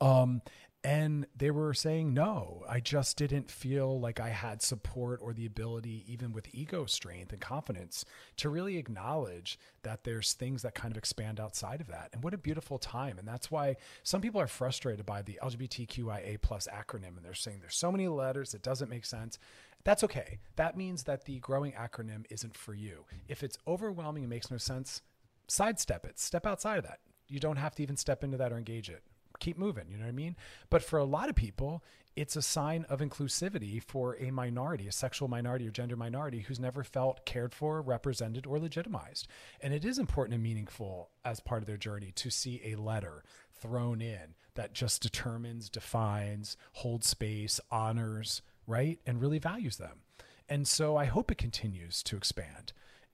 Um, 0.00 0.42
and 0.82 1.26
they 1.36 1.50
were 1.50 1.74
saying, 1.74 2.14
no, 2.14 2.64
I 2.66 2.80
just 2.80 3.18
didn't 3.18 3.50
feel 3.50 4.00
like 4.00 4.18
I 4.18 4.30
had 4.30 4.62
support 4.62 5.20
or 5.22 5.34
the 5.34 5.44
ability, 5.44 6.04
even 6.08 6.32
with 6.32 6.48
ego 6.54 6.86
strength 6.86 7.32
and 7.32 7.40
confidence, 7.40 8.06
to 8.38 8.48
really 8.48 8.78
acknowledge 8.78 9.58
that 9.82 10.04
there's 10.04 10.32
things 10.32 10.62
that 10.62 10.74
kind 10.74 10.90
of 10.90 10.96
expand 10.96 11.38
outside 11.38 11.82
of 11.82 11.88
that. 11.88 12.08
And 12.14 12.24
what 12.24 12.32
a 12.32 12.38
beautiful 12.38 12.78
time. 12.78 13.18
And 13.18 13.28
that's 13.28 13.50
why 13.50 13.76
some 14.04 14.22
people 14.22 14.40
are 14.40 14.46
frustrated 14.46 15.04
by 15.04 15.20
the 15.20 15.38
LGBTQIA 15.42 16.40
plus 16.40 16.66
acronym. 16.72 17.16
And 17.16 17.24
they're 17.24 17.34
saying 17.34 17.58
there's 17.60 17.76
so 17.76 17.92
many 17.92 18.08
letters, 18.08 18.54
it 18.54 18.62
doesn't 18.62 18.88
make 18.88 19.04
sense. 19.04 19.38
That's 19.84 20.04
okay. 20.04 20.38
That 20.56 20.78
means 20.78 21.02
that 21.02 21.26
the 21.26 21.40
growing 21.40 21.72
acronym 21.72 22.24
isn't 22.30 22.56
for 22.56 22.72
you. 22.72 23.04
If 23.28 23.42
it's 23.42 23.58
overwhelming 23.66 24.22
and 24.22 24.30
makes 24.30 24.50
no 24.50 24.56
sense, 24.56 25.02
sidestep 25.46 26.06
it, 26.06 26.18
step 26.18 26.46
outside 26.46 26.78
of 26.78 26.84
that. 26.84 27.00
You 27.28 27.38
don't 27.38 27.56
have 27.56 27.74
to 27.74 27.82
even 27.82 27.98
step 27.98 28.24
into 28.24 28.38
that 28.38 28.50
or 28.52 28.56
engage 28.56 28.88
it 28.88 29.02
keep 29.40 29.58
moving. 29.58 29.84
You 29.88 29.96
know 29.96 30.04
what 30.04 30.10
I 30.10 30.12
mean? 30.12 30.36
But 30.68 30.82
for 30.82 30.98
a 30.98 31.04
lot 31.04 31.28
of 31.28 31.34
people, 31.34 31.82
it's 32.16 32.36
a 32.36 32.42
sign 32.42 32.84
of 32.88 33.00
inclusivity 33.00 33.82
for 33.82 34.16
a 34.16 34.30
minority, 34.30 34.88
a 34.88 34.92
sexual 34.92 35.28
minority 35.28 35.66
or 35.66 35.70
gender 35.70 35.96
minority 35.96 36.40
who's 36.40 36.60
never 36.60 36.82
felt 36.82 37.24
cared 37.24 37.54
for, 37.54 37.80
represented, 37.80 38.46
or 38.46 38.58
legitimized. 38.58 39.26
And 39.60 39.72
it 39.72 39.84
is 39.84 39.98
important 39.98 40.34
and 40.34 40.42
meaningful 40.42 41.10
as 41.24 41.40
part 41.40 41.62
of 41.62 41.66
their 41.66 41.76
journey 41.76 42.12
to 42.16 42.30
see 42.30 42.60
a 42.64 42.76
letter 42.76 43.24
thrown 43.52 44.00
in 44.02 44.34
that 44.54 44.74
just 44.74 45.02
determines, 45.02 45.68
defines, 45.68 46.56
holds 46.74 47.06
space, 47.06 47.60
honors, 47.70 48.42
right? 48.66 48.98
And 49.06 49.20
really 49.20 49.38
values 49.38 49.76
them. 49.76 50.00
And 50.48 50.66
so 50.66 50.96
I 50.96 51.04
hope 51.04 51.30
it 51.30 51.38
continues 51.38 52.02
to 52.02 52.16
expand 52.16 52.72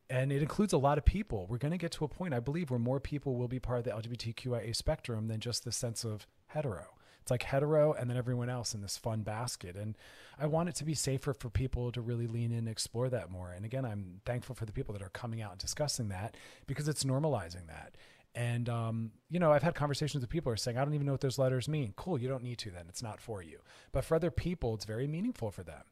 and 0.08 0.30
it 0.32 0.42
includes 0.42 0.72
a 0.72 0.78
lot 0.78 0.98
of 0.98 1.04
people. 1.04 1.46
We're 1.48 1.58
going 1.58 1.72
to 1.72 1.78
get 1.78 1.92
to 1.92 2.04
a 2.04 2.08
point, 2.08 2.34
I 2.34 2.40
believe, 2.40 2.70
where 2.70 2.78
more 2.78 3.00
people 3.00 3.36
will 3.36 3.48
be 3.48 3.58
part 3.58 3.78
of 3.78 3.84
the 3.84 3.90
LGBTQIA 3.90 4.74
spectrum 4.74 5.28
than 5.28 5.40
just 5.40 5.64
the 5.64 5.72
sense 5.72 6.04
of 6.04 6.26
hetero. 6.48 6.86
It's 7.20 7.30
like 7.32 7.42
hetero 7.42 7.92
and 7.92 8.08
then 8.08 8.16
everyone 8.16 8.48
else 8.48 8.72
in 8.72 8.82
this 8.82 8.96
fun 8.96 9.22
basket. 9.22 9.74
And 9.74 9.98
I 10.38 10.46
want 10.46 10.68
it 10.68 10.76
to 10.76 10.84
be 10.84 10.94
safer 10.94 11.34
for 11.34 11.50
people 11.50 11.90
to 11.90 12.00
really 12.00 12.28
lean 12.28 12.52
in 12.52 12.58
and 12.58 12.68
explore 12.68 13.08
that 13.08 13.32
more. 13.32 13.50
And 13.50 13.64
again, 13.64 13.84
I'm 13.84 14.20
thankful 14.24 14.54
for 14.54 14.64
the 14.64 14.72
people 14.72 14.92
that 14.92 15.02
are 15.02 15.08
coming 15.08 15.42
out 15.42 15.50
and 15.50 15.60
discussing 15.60 16.08
that 16.10 16.36
because 16.68 16.86
it's 16.86 17.02
normalizing 17.02 17.66
that. 17.66 17.96
And, 18.36 18.68
um, 18.68 19.10
you 19.28 19.40
know, 19.40 19.50
I've 19.50 19.64
had 19.64 19.74
conversations 19.74 20.20
with 20.20 20.30
people 20.30 20.50
who 20.50 20.54
are 20.54 20.58
saying, 20.58 20.78
I 20.78 20.84
don't 20.84 20.94
even 20.94 21.06
know 21.06 21.12
what 21.14 21.20
those 21.20 21.38
letters 21.38 21.68
mean. 21.68 21.94
Cool, 21.96 22.20
you 22.20 22.28
don't 22.28 22.44
need 22.44 22.58
to 22.58 22.70
then. 22.70 22.84
It's 22.88 23.02
not 23.02 23.20
for 23.20 23.42
you. 23.42 23.58
But 23.90 24.04
for 24.04 24.14
other 24.14 24.30
people, 24.30 24.74
it's 24.74 24.84
very 24.84 25.08
meaningful 25.08 25.50
for 25.50 25.64
them. 25.64 25.82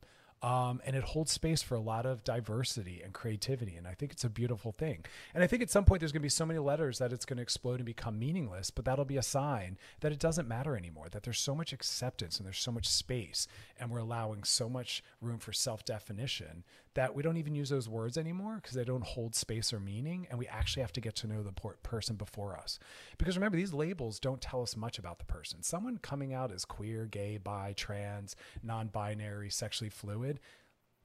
Um, 0.45 0.83
and 0.85 0.95
it 0.95 1.03
holds 1.03 1.33
space 1.33 1.63
for 1.63 1.75
a 1.75 1.81
lot 1.81 2.05
of 2.05 2.23
diversity 2.23 3.01
and 3.03 3.15
creativity. 3.15 3.77
And 3.77 3.89
I 3.89 3.95
think 3.95 4.13
it's 4.13 4.25
a 4.25 4.29
beautiful 4.29 4.73
thing. 4.73 5.07
And 5.33 5.43
I 5.43 5.47
think 5.47 5.63
at 5.63 5.71
some 5.71 5.87
point 5.87 6.01
there's 6.01 6.13
going 6.13 6.21
to 6.21 6.25
be 6.25 6.29
so 6.29 6.45
many 6.45 6.59
letters 6.59 6.99
that 6.99 7.15
it's 7.15 7.25
going 7.25 7.39
to 7.39 7.43
explode 7.43 7.77
and 7.77 7.87
become 7.87 8.19
meaningless, 8.19 8.69
but 8.69 8.85
that'll 8.85 9.07
be 9.07 9.17
a 9.17 9.23
sign 9.23 9.79
that 10.01 10.13
it 10.13 10.19
doesn't 10.19 10.47
matter 10.47 10.77
anymore, 10.77 11.07
that 11.13 11.23
there's 11.23 11.41
so 11.41 11.55
much 11.55 11.73
acceptance 11.73 12.37
and 12.37 12.45
there's 12.45 12.59
so 12.59 12.71
much 12.71 12.87
space, 12.87 13.49
and 13.81 13.91
we're 13.91 14.01
allowing 14.01 14.45
so 14.45 14.69
much 14.69 15.03
room 15.23 15.39
for 15.39 15.55
self 15.55 15.83
definition 15.83 16.63
that 16.95 17.15
we 17.15 17.23
don't 17.23 17.37
even 17.37 17.55
use 17.55 17.69
those 17.69 17.89
words 17.89 18.17
anymore 18.17 18.57
because 18.57 18.75
they 18.75 18.85
don't 18.85 19.05
hold 19.05 19.35
space 19.35 19.73
or 19.73 19.81
meaning. 19.81 20.27
And 20.31 20.39
we 20.39 20.47
actually 20.47 20.83
have 20.83 20.93
to 20.93 21.01
get 21.01 21.15
to 21.17 21.27
know 21.27 21.43
the 21.43 21.53
person 21.53 22.17
before 22.17 22.57
us. 22.57 22.79
Because 23.19 23.37
remember, 23.37 23.57
these 23.57 23.73
labels 23.73 24.21
don't 24.21 24.41
tell 24.41 24.63
us 24.63 24.77
much 24.77 24.99
about 24.99 25.19
the 25.19 25.25
person. 25.25 25.63
Someone 25.63 25.99
coming 25.99 26.33
out 26.33 26.53
as 26.53 26.65
queer, 26.65 27.07
gay, 27.07 27.37
bi, 27.37 27.75
trans, 27.77 28.37
non 28.63 28.89
binary, 28.89 29.51
sexually 29.51 29.91
fluid, 29.91 30.41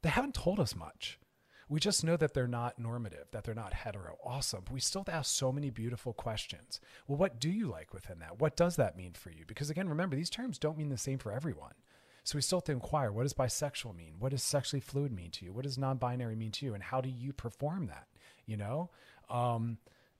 they 0.02 0.10
haven't 0.10 0.36
told 0.36 0.60
us 0.60 0.76
much. 0.76 1.20
We 1.68 1.80
just 1.80 2.04
know 2.04 2.18
that 2.18 2.34
they're 2.34 2.48
not 2.48 2.80
normative, 2.80 3.28
that 3.32 3.44
they're 3.44 3.54
not 3.54 3.74
hetero. 3.74 4.18
Awesome. 4.26 4.62
But 4.66 4.74
we 4.74 4.80
still 4.80 5.06
ask 5.08 5.32
so 5.32 5.52
many 5.52 5.70
beautiful 5.70 6.14
questions. 6.14 6.80
Well, 7.08 7.20
what 7.20 7.40
do 7.40 7.50
you 7.50 7.68
like 7.68 7.94
within 7.94 8.18
that? 8.20 8.40
What 8.40 8.58
does 8.58 8.76
that 8.78 8.98
mean 8.98 9.14
for 9.14 9.30
you? 9.30 9.46
Because 9.46 9.70
again, 9.70 9.88
remember, 9.88 10.16
these 10.16 10.32
terms 10.32 10.58
don't 10.58 10.80
mean 10.80 10.90
the 10.90 10.98
same 10.98 11.20
for 11.20 11.32
everyone. 11.32 11.74
So 12.24 12.38
we 12.38 12.42
still 12.42 12.60
have 12.60 12.66
to 12.66 12.72
inquire 12.72 13.12
what 13.12 13.24
does 13.24 13.34
bisexual 13.34 13.96
mean? 13.96 14.16
What 14.20 14.32
does 14.32 14.44
sexually 14.44 14.82
fluid 14.82 15.12
mean 15.12 15.32
to 15.32 15.46
you? 15.46 15.54
What 15.54 15.64
does 15.64 15.78
non 15.78 15.98
binary 15.98 16.36
mean 16.36 16.52
to 16.54 16.66
you? 16.66 16.74
And 16.74 16.84
how 16.84 17.02
do 17.02 17.10
you 17.10 17.34
perform 17.34 17.88
that? 17.88 18.08
You 18.46 18.58
know? 18.58 18.90
Um, 19.30 19.78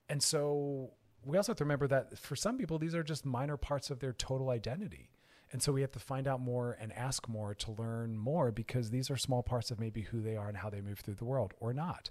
and 0.08 0.22
so 0.22 0.90
we 1.24 1.36
also 1.36 1.52
have 1.52 1.58
to 1.58 1.64
remember 1.64 1.86
that 1.88 2.18
for 2.18 2.36
some 2.36 2.58
people, 2.58 2.78
these 2.78 2.94
are 2.94 3.02
just 3.02 3.24
minor 3.24 3.56
parts 3.56 3.90
of 3.90 4.00
their 4.00 4.12
total 4.12 4.50
identity. 4.50 5.10
And 5.52 5.62
so 5.62 5.72
we 5.72 5.80
have 5.80 5.92
to 5.92 5.98
find 5.98 6.28
out 6.28 6.40
more 6.40 6.76
and 6.80 6.92
ask 6.92 7.28
more 7.28 7.54
to 7.54 7.72
learn 7.72 8.16
more 8.16 8.52
because 8.52 8.90
these 8.90 9.10
are 9.10 9.16
small 9.16 9.42
parts 9.42 9.70
of 9.70 9.80
maybe 9.80 10.02
who 10.02 10.20
they 10.20 10.36
are 10.36 10.48
and 10.48 10.56
how 10.56 10.70
they 10.70 10.80
move 10.80 11.00
through 11.00 11.14
the 11.14 11.24
world 11.24 11.54
or 11.58 11.72
not. 11.72 12.10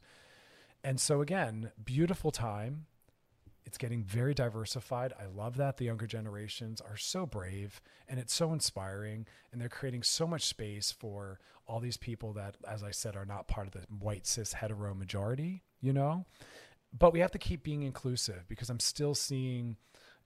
And 0.84 1.00
so, 1.00 1.22
again, 1.22 1.72
beautiful 1.84 2.32
time. 2.32 2.86
It's 3.70 3.78
getting 3.78 4.02
very 4.04 4.34
diversified. 4.34 5.14
I 5.20 5.28
love 5.28 5.58
that. 5.58 5.78
The 5.78 5.86
younger 5.86 6.08
generations 6.08 6.82
are 6.82 6.98
so 6.98 7.28
brave 7.28 7.80
and 8.08 8.20
it's 8.20 8.34
so 8.34 8.52
inspiring. 8.52 9.28
And 9.52 9.62
they're 9.62 9.70
creating 9.70 10.02
so 10.02 10.26
much 10.26 10.48
space 10.48 10.92
for 10.92 11.40
all 11.68 11.80
these 11.80 11.96
people 11.96 12.34
that, 12.34 12.56
as 12.68 12.84
I 12.84 12.90
said, 12.90 13.16
are 13.16 13.28
not 13.28 13.48
part 13.48 13.68
of 13.68 13.74
the 13.74 13.86
white 14.00 14.26
cis 14.26 14.54
hetero 14.54 14.96
majority, 14.96 15.62
you 15.82 15.94
know? 15.94 16.26
But 16.98 17.14
we 17.14 17.20
have 17.20 17.30
to 17.30 17.38
keep 17.38 17.62
being 17.62 17.84
inclusive 17.84 18.48
because 18.48 18.72
I'm 18.72 18.80
still 18.80 19.14
seeing 19.14 19.78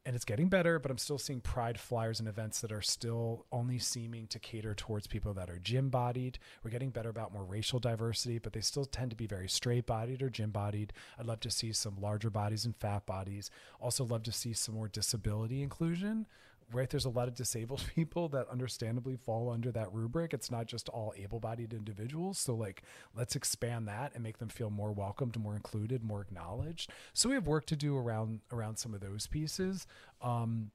and 0.05 0.15
it's 0.15 0.25
getting 0.25 0.49
better, 0.49 0.79
but 0.79 0.91
I'm 0.91 0.97
still 0.97 1.17
seeing 1.17 1.39
pride 1.39 1.79
flyers 1.79 2.19
and 2.19 2.27
events 2.27 2.59
that 2.61 2.71
are 2.71 2.81
still 2.81 3.45
only 3.51 3.79
seeming 3.79 4.27
to 4.27 4.39
cater 4.39 4.75
towards 4.75 5.07
people 5.07 5.33
that 5.35 5.49
are 5.49 5.59
gym 5.59 5.89
bodied. 5.89 6.39
We're 6.63 6.71
getting 6.71 6.89
better 6.89 7.09
about 7.09 7.33
more 7.33 7.45
racial 7.45 7.79
diversity, 7.79 8.37
but 8.37 8.51
they 8.51 8.61
still 8.61 8.85
tend 8.85 9.11
to 9.11 9.15
be 9.15 9.27
very 9.27 9.47
straight 9.47 9.85
bodied 9.85 10.21
or 10.21 10.29
gym 10.29 10.51
bodied. 10.51 10.91
I'd 11.17 11.25
love 11.25 11.39
to 11.41 11.51
see 11.51 11.71
some 11.71 11.95
larger 12.01 12.29
bodies 12.29 12.65
and 12.65 12.75
fat 12.75 13.05
bodies. 13.05 13.49
Also, 13.79 14.03
love 14.03 14.23
to 14.23 14.31
see 14.31 14.53
some 14.53 14.75
more 14.75 14.89
disability 14.89 15.61
inclusion 15.63 16.25
right 16.71 16.89
there's 16.89 17.05
a 17.05 17.09
lot 17.09 17.27
of 17.27 17.35
disabled 17.35 17.83
people 17.95 18.29
that 18.29 18.47
understandably 18.49 19.15
fall 19.15 19.49
under 19.49 19.71
that 19.71 19.91
rubric 19.93 20.33
it's 20.33 20.51
not 20.51 20.65
just 20.67 20.89
all 20.89 21.13
able-bodied 21.17 21.73
individuals. 21.73 22.37
So 22.37 22.55
like 22.55 22.83
let's 23.15 23.35
expand 23.35 23.87
that 23.87 24.11
and 24.13 24.23
make 24.23 24.37
them 24.37 24.49
feel 24.49 24.69
more 24.69 24.91
welcomed 24.91 25.39
more 25.39 25.55
included 25.55 26.03
more 26.03 26.21
acknowledged. 26.21 26.91
So 27.13 27.29
we 27.29 27.35
have 27.35 27.47
work 27.47 27.65
to 27.67 27.75
do 27.75 27.97
around 27.97 28.41
around 28.51 28.77
some 28.77 28.93
of 28.93 29.01
those 29.01 29.27
pieces. 29.27 29.87
Um, 30.21 30.71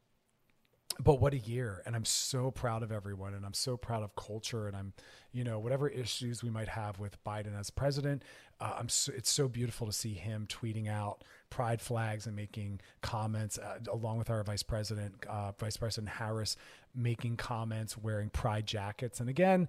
but 1.02 1.20
what 1.20 1.32
a 1.32 1.38
year 1.38 1.82
and 1.86 1.94
i'm 1.94 2.04
so 2.04 2.50
proud 2.50 2.82
of 2.82 2.90
everyone 2.90 3.34
and 3.34 3.44
i'm 3.44 3.54
so 3.54 3.76
proud 3.76 4.02
of 4.02 4.14
culture 4.16 4.66
and 4.66 4.76
i'm 4.76 4.92
you 5.32 5.44
know 5.44 5.58
whatever 5.58 5.88
issues 5.88 6.42
we 6.42 6.50
might 6.50 6.68
have 6.68 6.98
with 6.98 7.22
biden 7.24 7.58
as 7.58 7.70
president 7.70 8.22
uh, 8.60 8.74
i'm 8.78 8.88
so, 8.88 9.12
it's 9.16 9.30
so 9.30 9.48
beautiful 9.48 9.86
to 9.86 9.92
see 9.92 10.14
him 10.14 10.46
tweeting 10.48 10.88
out 10.88 11.22
pride 11.50 11.80
flags 11.80 12.26
and 12.26 12.34
making 12.34 12.80
comments 13.00 13.58
uh, 13.58 13.78
along 13.92 14.18
with 14.18 14.30
our 14.30 14.42
vice 14.42 14.62
president 14.62 15.14
uh, 15.28 15.52
vice 15.58 15.76
president 15.76 16.08
harris 16.08 16.56
making 16.94 17.36
comments 17.36 17.96
wearing 17.96 18.28
pride 18.28 18.66
jackets. 18.66 19.20
And 19.20 19.28
again 19.28 19.68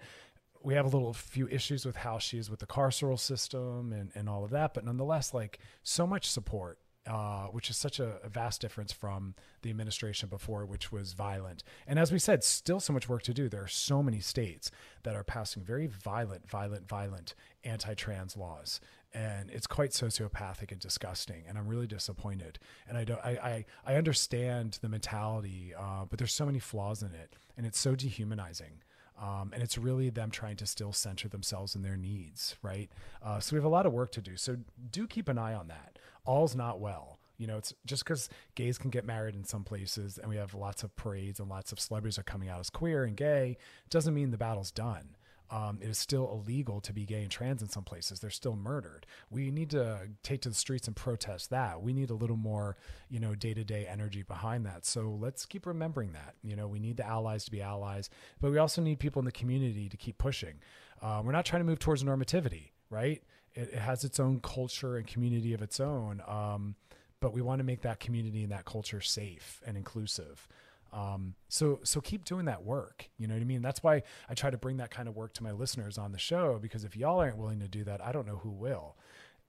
we 0.62 0.74
have 0.74 0.86
a 0.86 0.90
little 0.90 1.14
few 1.14 1.48
issues 1.48 1.86
with 1.86 1.96
how 1.96 2.20
she 2.20 2.38
is 2.38 2.50
with 2.50 2.60
the 2.60 2.68
carceral 2.68 3.18
system 3.18 3.94
and, 3.94 4.12
and 4.14 4.28
all 4.28 4.44
of 4.44 4.52
that 4.52 4.74
but 4.74 4.84
nonetheless 4.84 5.34
like 5.34 5.60
so 5.84 6.06
much 6.06 6.30
support 6.30 6.80
uh, 7.08 7.46
which 7.48 7.70
is 7.70 7.78
such 7.78 8.00
a, 8.00 8.20
a, 8.24 8.30
vast 8.30 8.62
difference 8.62 8.92
from 8.92 9.34
the 9.62 9.70
administration 9.70 10.30
before, 10.30 10.66
which 10.66 10.92
was 10.92 11.14
violent. 11.14 11.64
And 11.88 11.98
as 11.98 12.12
we 12.12 12.20
said, 12.20 12.44
still 12.44 12.80
so 12.80 12.94
much 12.94 13.08
work 13.08 13.24
to 13.24 13.34
do. 13.34 13.50
There 13.50 13.64
are 13.64 13.68
so 13.68 14.04
many 14.04 14.20
states 14.20 14.70
that 15.04 15.16
are 15.16 15.24
passing 15.24 15.64
very 15.64 15.88
violent, 15.88 16.48
violent, 16.48 16.88
violent 16.88 17.36
anti 17.64 17.94
trans 17.94 18.36
laws. 18.36 18.80
And 19.12 19.50
it's 19.50 19.66
quite 19.66 19.92
sociopathic 19.92 20.72
and 20.72 20.80
disgusting. 20.80 21.44
And 21.48 21.58
I'm 21.58 21.68
really 21.68 21.88
disappointed. 21.88 22.60
And 22.88 22.98
I, 22.98 23.06
don't, 23.06 23.22
I, 23.24 23.32
I, 23.32 23.66
I 23.94 23.96
understand 23.96 24.78
the 24.82 24.90
mentality, 24.90 25.74
uh, 25.76 26.06
but 26.08 26.20
there's 26.20 26.34
so 26.34 26.46
many 26.46 26.60
flaws 26.60 27.02
in 27.02 27.14
it. 27.16 27.36
And 27.58 27.66
it's 27.66 27.80
so 27.80 27.96
dehumanizing. 27.96 28.84
Um, 29.20 29.52
and 29.54 29.64
it's 29.64 29.78
really 29.78 30.10
them 30.10 30.32
trying 30.32 30.58
to 30.58 30.66
still 30.66 30.94
center 30.94 31.28
themselves 31.28 31.76
in 31.76 31.82
their 31.82 31.98
needs, 31.98 32.56
right? 32.62 32.90
Uh, 33.22 33.40
so 33.40 33.56
we 33.56 33.58
have 33.58 33.66
a 33.66 33.70
lot 33.70 33.86
of 33.86 33.94
work 33.94 34.12
to 34.12 34.22
do. 34.22 34.38
So 34.38 34.58
do 34.92 35.08
keep 35.08 35.28
an 35.28 35.38
eye 35.38 35.54
on 35.54 35.68
that 35.70 35.98
all's 36.30 36.56
not 36.56 36.80
well. 36.80 37.20
You 37.38 37.48
know, 37.48 37.58
it's 37.58 37.74
just 37.86 38.04
because 38.04 38.30
gays 38.54 38.78
can 38.78 38.92
get 38.92 39.06
married 39.06 39.34
in 39.34 39.44
some 39.44 39.64
places 39.64 40.18
and 40.18 40.30
we 40.30 40.36
have 40.36 40.54
lots 40.54 40.84
of 40.84 40.96
parades 40.96 41.40
and 41.40 41.50
lots 41.50 41.72
of 41.72 41.80
celebrities 41.80 42.20
are 42.20 42.24
coming 42.24 42.50
out 42.50 42.60
as 42.60 42.70
queer 42.70 43.04
and 43.04 43.16
gay, 43.18 43.58
doesn't 43.90 44.14
mean 44.14 44.30
the 44.32 44.38
battle's 44.38 44.72
done. 44.72 45.16
Um, 45.52 45.80
it 45.82 45.88
is 45.90 45.98
still 45.98 46.30
illegal 46.32 46.80
to 46.82 46.94
be 46.94 47.06
gay 47.06 47.24
and 47.24 47.32
trans 47.32 47.64
in 47.64 47.70
some 47.70 47.84
places. 47.84 48.20
They're 48.20 48.30
still 48.30 48.56
murdered. 48.56 49.08
We 49.32 49.50
need 49.50 49.72
to 49.72 50.10
take 50.22 50.42
to 50.42 50.50
the 50.50 50.54
streets 50.56 50.86
and 50.86 50.96
protest 50.96 51.50
that. 51.50 51.82
We 51.82 51.92
need 51.92 52.12
a 52.12 52.14
little 52.14 52.38
more, 52.38 52.78
you 53.10 53.20
know, 53.20 53.34
day 53.34 53.56
to 53.56 53.64
day 53.64 53.88
energy 53.88 54.22
behind 54.22 54.68
that. 54.68 54.86
So 54.86 55.18
let's 55.20 55.48
keep 55.48 55.66
remembering 55.66 56.12
that. 56.12 56.36
You 56.44 56.56
know, 56.56 56.68
we 56.68 56.78
need 56.78 56.98
the 56.98 57.08
allies 57.08 57.46
to 57.46 57.52
be 57.52 57.64
allies, 57.64 58.12
but 58.40 58.52
we 58.52 58.60
also 58.60 58.84
need 58.84 59.00
people 59.00 59.22
in 59.22 59.26
the 59.26 59.32
community 59.32 59.90
to 59.90 59.98
keep 59.98 60.20
pushing. 60.20 60.60
Uh, 61.02 61.24
we're 61.26 61.32
not 61.32 61.46
trying 61.46 61.62
to 61.62 61.66
move 61.66 61.80
towards 61.80 62.04
normativity, 62.04 62.70
right? 62.92 63.24
It, 63.56 63.70
it, 63.74 63.80
has 63.80 64.04
its 64.04 64.20
own 64.20 64.40
culture 64.42 64.98
and 64.98 65.08
community 65.08 65.54
of 65.54 65.62
its 65.62 65.80
own. 65.80 66.22
Um, 66.28 66.76
but 67.20 67.34
we 67.34 67.42
want 67.42 67.60
to 67.60 67.64
make 67.64 67.82
that 67.82 68.00
community 68.00 68.44
and 68.44 68.52
that 68.52 68.66
culture 68.66 69.02
safe 69.02 69.62
and 69.66 69.76
inclusive. 69.76 70.48
Um, 70.92 71.36
so 71.50 71.80
so 71.84 72.02
keep 72.02 72.26
doing 72.26 72.46
that 72.46 72.64
work. 72.64 73.10
You 73.18 73.28
know 73.28 73.36
what 73.36 73.42
I 73.42 73.46
mean? 73.46 73.62
That's 73.62 73.84
why 73.84 74.04
I 74.28 74.34
try 74.34 74.50
to 74.50 74.58
bring 74.58 74.78
that 74.78 74.90
kind 74.90 75.08
of 75.08 75.16
work 75.16 75.34
to 75.34 75.44
my 75.44 75.52
listeners 75.52 75.98
on 75.98 76.12
the 76.12 76.18
show 76.18 76.58
because 76.60 76.84
if 76.84 76.96
y'all 76.96 77.20
aren't 77.20 77.38
willing 77.38 77.60
to 77.60 77.68
do 77.68 77.84
that, 77.84 78.04
I 78.04 78.12
don't 78.12 78.26
know 78.26 78.38
who 78.38 78.50
will. 78.50 78.96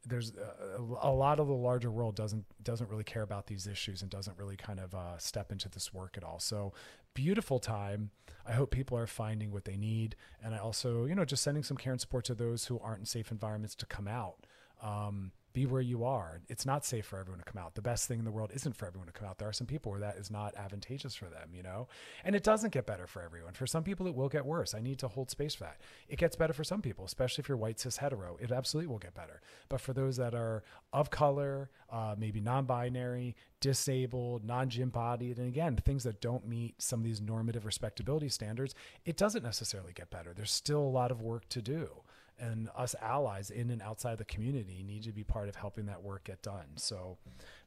There's 0.06 0.32
a, 0.36 0.80
a 1.02 1.12
lot 1.12 1.40
of 1.40 1.46
the 1.46 1.54
larger 1.54 1.90
world 1.90 2.16
doesn't 2.16 2.44
doesn't 2.62 2.88
really 2.88 3.04
care 3.04 3.22
about 3.22 3.46
these 3.46 3.66
issues 3.66 4.02
and 4.02 4.10
doesn't 4.10 4.38
really 4.38 4.56
kind 4.56 4.80
of 4.80 4.94
uh, 4.94 5.18
step 5.18 5.52
into 5.52 5.68
this 5.68 5.92
work 5.92 6.16
at 6.16 6.24
all. 6.24 6.38
So 6.38 6.72
beautiful 7.14 7.58
time. 7.58 8.10
I 8.46 8.52
hope 8.52 8.70
people 8.70 8.96
are 8.96 9.06
finding 9.06 9.52
what 9.52 9.64
they 9.64 9.76
need, 9.76 10.16
and 10.42 10.54
I 10.54 10.58
also 10.58 11.04
you 11.04 11.14
know 11.14 11.24
just 11.24 11.42
sending 11.42 11.62
some 11.62 11.76
care 11.76 11.92
and 11.92 12.00
support 12.00 12.24
to 12.26 12.34
those 12.34 12.66
who 12.66 12.78
aren't 12.80 13.00
in 13.00 13.06
safe 13.06 13.30
environments 13.30 13.74
to 13.76 13.86
come 13.86 14.08
out. 14.08 14.46
Um, 14.82 15.32
be 15.52 15.66
where 15.66 15.80
you 15.80 16.04
are. 16.04 16.40
It's 16.48 16.64
not 16.64 16.84
safe 16.84 17.06
for 17.06 17.18
everyone 17.18 17.40
to 17.40 17.50
come 17.50 17.60
out. 17.60 17.74
The 17.74 17.82
best 17.82 18.06
thing 18.06 18.18
in 18.18 18.24
the 18.24 18.30
world 18.30 18.50
isn't 18.54 18.76
for 18.76 18.86
everyone 18.86 19.06
to 19.08 19.12
come 19.12 19.28
out. 19.28 19.38
There 19.38 19.48
are 19.48 19.52
some 19.52 19.66
people 19.66 19.90
where 19.90 20.00
that 20.00 20.16
is 20.16 20.30
not 20.30 20.54
advantageous 20.56 21.14
for 21.14 21.26
them, 21.26 21.50
you 21.54 21.62
know? 21.62 21.88
And 22.24 22.36
it 22.36 22.44
doesn't 22.44 22.72
get 22.72 22.86
better 22.86 23.06
for 23.06 23.22
everyone. 23.22 23.54
For 23.54 23.66
some 23.66 23.82
people, 23.82 24.06
it 24.06 24.14
will 24.14 24.28
get 24.28 24.46
worse. 24.46 24.74
I 24.74 24.80
need 24.80 24.98
to 25.00 25.08
hold 25.08 25.30
space 25.30 25.54
for 25.54 25.64
that. 25.64 25.78
It 26.08 26.18
gets 26.18 26.36
better 26.36 26.52
for 26.52 26.62
some 26.62 26.82
people, 26.82 27.04
especially 27.04 27.42
if 27.42 27.48
you're 27.48 27.58
white, 27.58 27.80
cis, 27.80 27.96
hetero. 27.96 28.36
It 28.40 28.52
absolutely 28.52 28.88
will 28.88 28.98
get 28.98 29.14
better. 29.14 29.40
But 29.68 29.80
for 29.80 29.92
those 29.92 30.16
that 30.18 30.34
are 30.34 30.62
of 30.92 31.10
color, 31.10 31.70
uh, 31.90 32.14
maybe 32.16 32.40
non 32.40 32.66
binary, 32.66 33.34
disabled, 33.60 34.44
non 34.44 34.68
gym 34.68 34.90
bodied, 34.90 35.38
and 35.38 35.48
again, 35.48 35.76
things 35.76 36.04
that 36.04 36.20
don't 36.20 36.46
meet 36.46 36.80
some 36.80 37.00
of 37.00 37.04
these 37.04 37.20
normative 37.20 37.66
respectability 37.66 38.28
standards, 38.28 38.74
it 39.04 39.16
doesn't 39.16 39.42
necessarily 39.42 39.92
get 39.92 40.10
better. 40.10 40.32
There's 40.32 40.52
still 40.52 40.80
a 40.80 40.82
lot 40.82 41.10
of 41.10 41.20
work 41.20 41.48
to 41.50 41.60
do 41.60 42.02
and 42.40 42.68
us 42.76 42.94
allies 43.00 43.50
in 43.50 43.70
and 43.70 43.82
outside 43.82 44.18
the 44.18 44.24
community 44.24 44.82
need 44.82 45.02
to 45.04 45.12
be 45.12 45.24
part 45.24 45.48
of 45.48 45.56
helping 45.56 45.86
that 45.86 46.02
work 46.02 46.24
get 46.24 46.42
done. 46.42 46.66
So, 46.76 47.18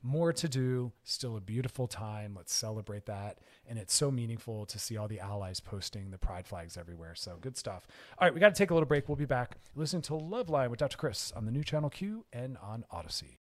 more 0.02 0.34
to 0.34 0.50
do, 0.50 0.92
still 1.04 1.38
a 1.38 1.42
beautiful 1.42 1.88
time. 1.88 2.34
Let's 2.36 2.54
celebrate 2.54 3.06
that. 3.06 3.40
And 3.68 3.80
it's 3.80 3.94
so 3.94 4.12
meaningful 4.12 4.66
to 4.66 4.80
see 4.80 4.98
all 4.98 5.08
the 5.08 5.20
allies 5.20 5.60
posting 5.60 6.12
the 6.12 6.18
pride 6.18 6.48
flags 6.48 6.78
everywhere. 6.78 7.16
So, 7.16 7.38
good 7.40 7.58
stuff. 7.58 7.88
All 8.18 8.28
right, 8.28 8.34
we 8.34 8.40
got 8.40 8.50
to 8.50 8.56
take 8.56 8.72
a 8.72 8.74
little 8.74 8.88
break. 8.88 9.08
We'll 9.08 9.16
be 9.16 9.26
back 9.26 9.58
listening 9.76 10.02
to 10.04 10.14
Loveline 10.14 10.70
with 10.70 10.80
Dr. 10.80 10.98
Chris 10.98 11.32
on 11.34 11.46
the 11.46 11.52
new 11.52 11.64
channel 11.64 11.90
Q 11.90 12.26
and 12.34 12.58
on 12.58 12.86
Odyssey. 12.92 13.40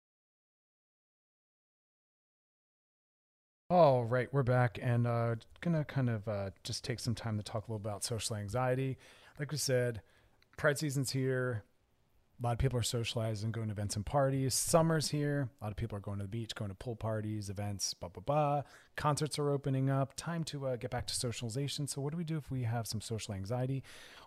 All 3.71 4.05
right, 4.05 4.29
we're 4.31 4.43
back 4.43 4.79
and 4.81 5.07
uh, 5.07 5.37
gonna 5.63 5.85
kind 5.87 6.11
of 6.11 6.29
uh, 6.29 6.51
just 6.63 6.85
take 6.85 7.01
some 7.01 7.15
time 7.15 7.39
to 7.39 7.43
talk 7.43 7.67
a 7.67 7.73
little 7.73 7.77
about 7.77 8.05
social 8.05 8.37
anxiety. 8.37 8.99
Like 9.39 9.51
we 9.51 9.57
said, 9.57 10.03
Pride 10.57 10.79
season's 10.79 11.11
here. 11.11 11.65
A 12.41 12.45
lot 12.45 12.53
of 12.53 12.59
people 12.59 12.79
are 12.79 12.83
socializing, 12.83 13.53
going 13.53 13.69
to 13.69 13.73
events 13.73 13.95
and 13.95 14.05
parties. 14.05 14.55
Summer's 14.55 15.09
here. 15.09 15.49
A 15.61 15.65
lot 15.65 15.71
of 15.71 15.77
people 15.77 15.97
are 15.97 16.01
going 16.01 16.19
to 16.19 16.25
the 16.25 16.29
beach, 16.29 16.55
going 16.55 16.71
to 16.71 16.75
pool 16.75 16.97
parties, 16.97 17.49
events, 17.49 17.95
blah, 17.95 18.09
blah, 18.09 18.23
blah. 18.23 18.63
Concerts 18.97 19.39
are 19.39 19.51
opening 19.51 19.89
up. 19.89 20.15
Time 20.17 20.43
to 20.45 20.67
uh, 20.67 20.77
get 20.77 20.91
back 20.91 21.07
to 21.07 21.15
socialization. 21.15 21.87
So, 21.87 22.01
what 22.01 22.11
do 22.11 22.17
we 22.17 22.25
do 22.25 22.37
if 22.37 22.51
we 22.51 22.65
have 22.65 22.89
some 22.89 23.01
social 23.01 23.35
anxiety? 23.35 23.85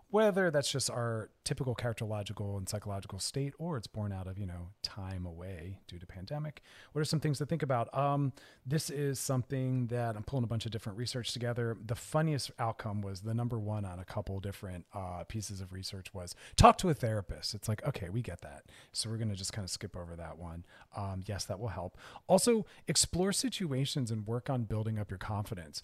Whether 0.10 0.50
that's 0.50 0.72
just 0.72 0.90
our 0.90 1.30
typical 1.44 1.76
characterological 1.76 2.58
and 2.58 2.68
psychological 2.68 3.20
state 3.20 3.54
or 3.58 3.78
it's 3.78 3.88
born 3.88 4.12
out 4.12 4.28
of 4.28 4.38
you 4.38 4.46
know 4.46 4.70
time 4.82 5.26
away 5.26 5.80
due 5.88 6.00
to 6.00 6.06
pandemic 6.06 6.62
what 6.92 7.02
are 7.02 7.06
some 7.06 7.20
things 7.20 7.38
to 7.38 7.46
think 7.46 7.64
about? 7.64 7.96
Um, 7.98 8.34
this 8.66 8.90
is 8.90 9.20
something 9.20 9.88
that 9.88 10.16
i'm 10.16 10.24
pulling 10.24 10.44
a 10.44 10.48
bunch 10.48 10.66
of 10.66 10.72
different 10.72 10.98
research 10.98 11.32
together. 11.34 11.78
The 11.86 11.96
funniest 11.96 12.52
outcome 12.60 13.02
was 13.02 13.22
the 13.22 13.34
number 13.34 13.60
one 13.60 13.86
on 13.86 14.00
a 14.00 14.06
couple 14.06 14.40
different 14.40 14.86
uh, 14.94 15.24
pieces 15.28 15.62
of 15.62 15.74
research 15.74 16.14
was 16.14 16.36
talk 16.56 16.78
to 16.80 16.90
a 16.90 16.94
therapist. 16.94 17.54
It's 17.54 17.68
like 17.68 17.86
okay 17.88 18.10
we 18.10 18.22
get 18.22 18.42
that. 18.42 18.64
So 18.92 19.10
we're 19.10 19.18
going 19.18 19.30
to 19.30 19.36
just 19.36 19.54
kind 19.54 19.64
of 19.64 19.70
skip 19.70 19.96
over 19.96 20.16
that 20.16 20.38
one. 20.38 20.66
Um, 20.96 21.24
yes 21.26 21.46
that 21.46 21.60
will 21.60 21.68
help. 21.70 21.98
Also 22.28 22.66
explore 22.88 23.32
situations 23.32 24.12
and 24.12 24.26
work 24.26 24.50
on 24.50 24.64
building 24.64 25.00
up 25.00 25.10
your 25.10 25.20
confidence 25.20 25.82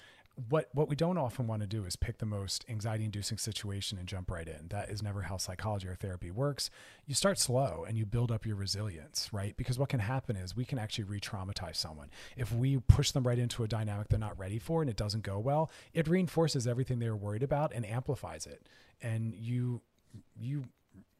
what 0.50 0.70
what 0.74 0.90
we 0.90 0.96
don't 0.96 1.18
often 1.18 1.46
want 1.46 1.62
to 1.62 1.68
do 1.68 1.86
is 1.86 1.96
pick 1.96 2.18
the 2.18 2.26
most 2.26 2.66
anxiety 2.68 3.06
inducing 3.06 3.38
situation 3.38 4.00
and 4.00 4.08
jump 4.08 4.32
right 4.32 4.48
in. 4.48 4.68
That 4.70 4.90
is 4.90 5.04
never 5.04 5.22
how 5.24 5.38
psychology 5.38 5.88
or 5.88 5.96
therapy 5.96 6.32
works. 6.32 6.70
You 7.06 7.14
start 7.14 7.38
slow 7.38 7.86
and 7.88 7.98
you 7.98 8.06
build 8.06 8.32
up 8.32 8.46
your 8.46 8.56
resilience 8.56 9.30
right? 9.32 9.56
Because 9.58 9.78
what 9.78 9.90
can 9.90 10.00
happen 10.00 10.36
is 10.36 10.56
we 10.56 10.66
can 10.66 10.80
actually 10.80 11.06
re-traumatize 11.06 11.76
someone. 11.76 12.10
If 12.36 12.52
we 12.52 12.78
push 12.78 13.12
them 13.12 13.28
right 13.28 13.38
into 13.38 13.64
a 13.64 13.68
dynamic 13.68 14.08
they're 14.08 14.20
not 14.20 14.40
ready 14.40 14.60
for 14.60 14.82
and 14.82 14.90
it 14.90 14.98
doesn't 14.98 15.24
go 15.24 15.38
well 15.38 15.70
it 15.94 16.08
reinforces 16.08 16.66
everything 16.68 17.00
they 17.00 17.10
were 17.10 17.16
worried 17.16 17.44
about 17.44 17.72
and 17.74 17.86
amplifies 17.86 18.48
it. 18.48 18.68
And 19.02 19.36
you 19.36 19.82
you 20.36 20.66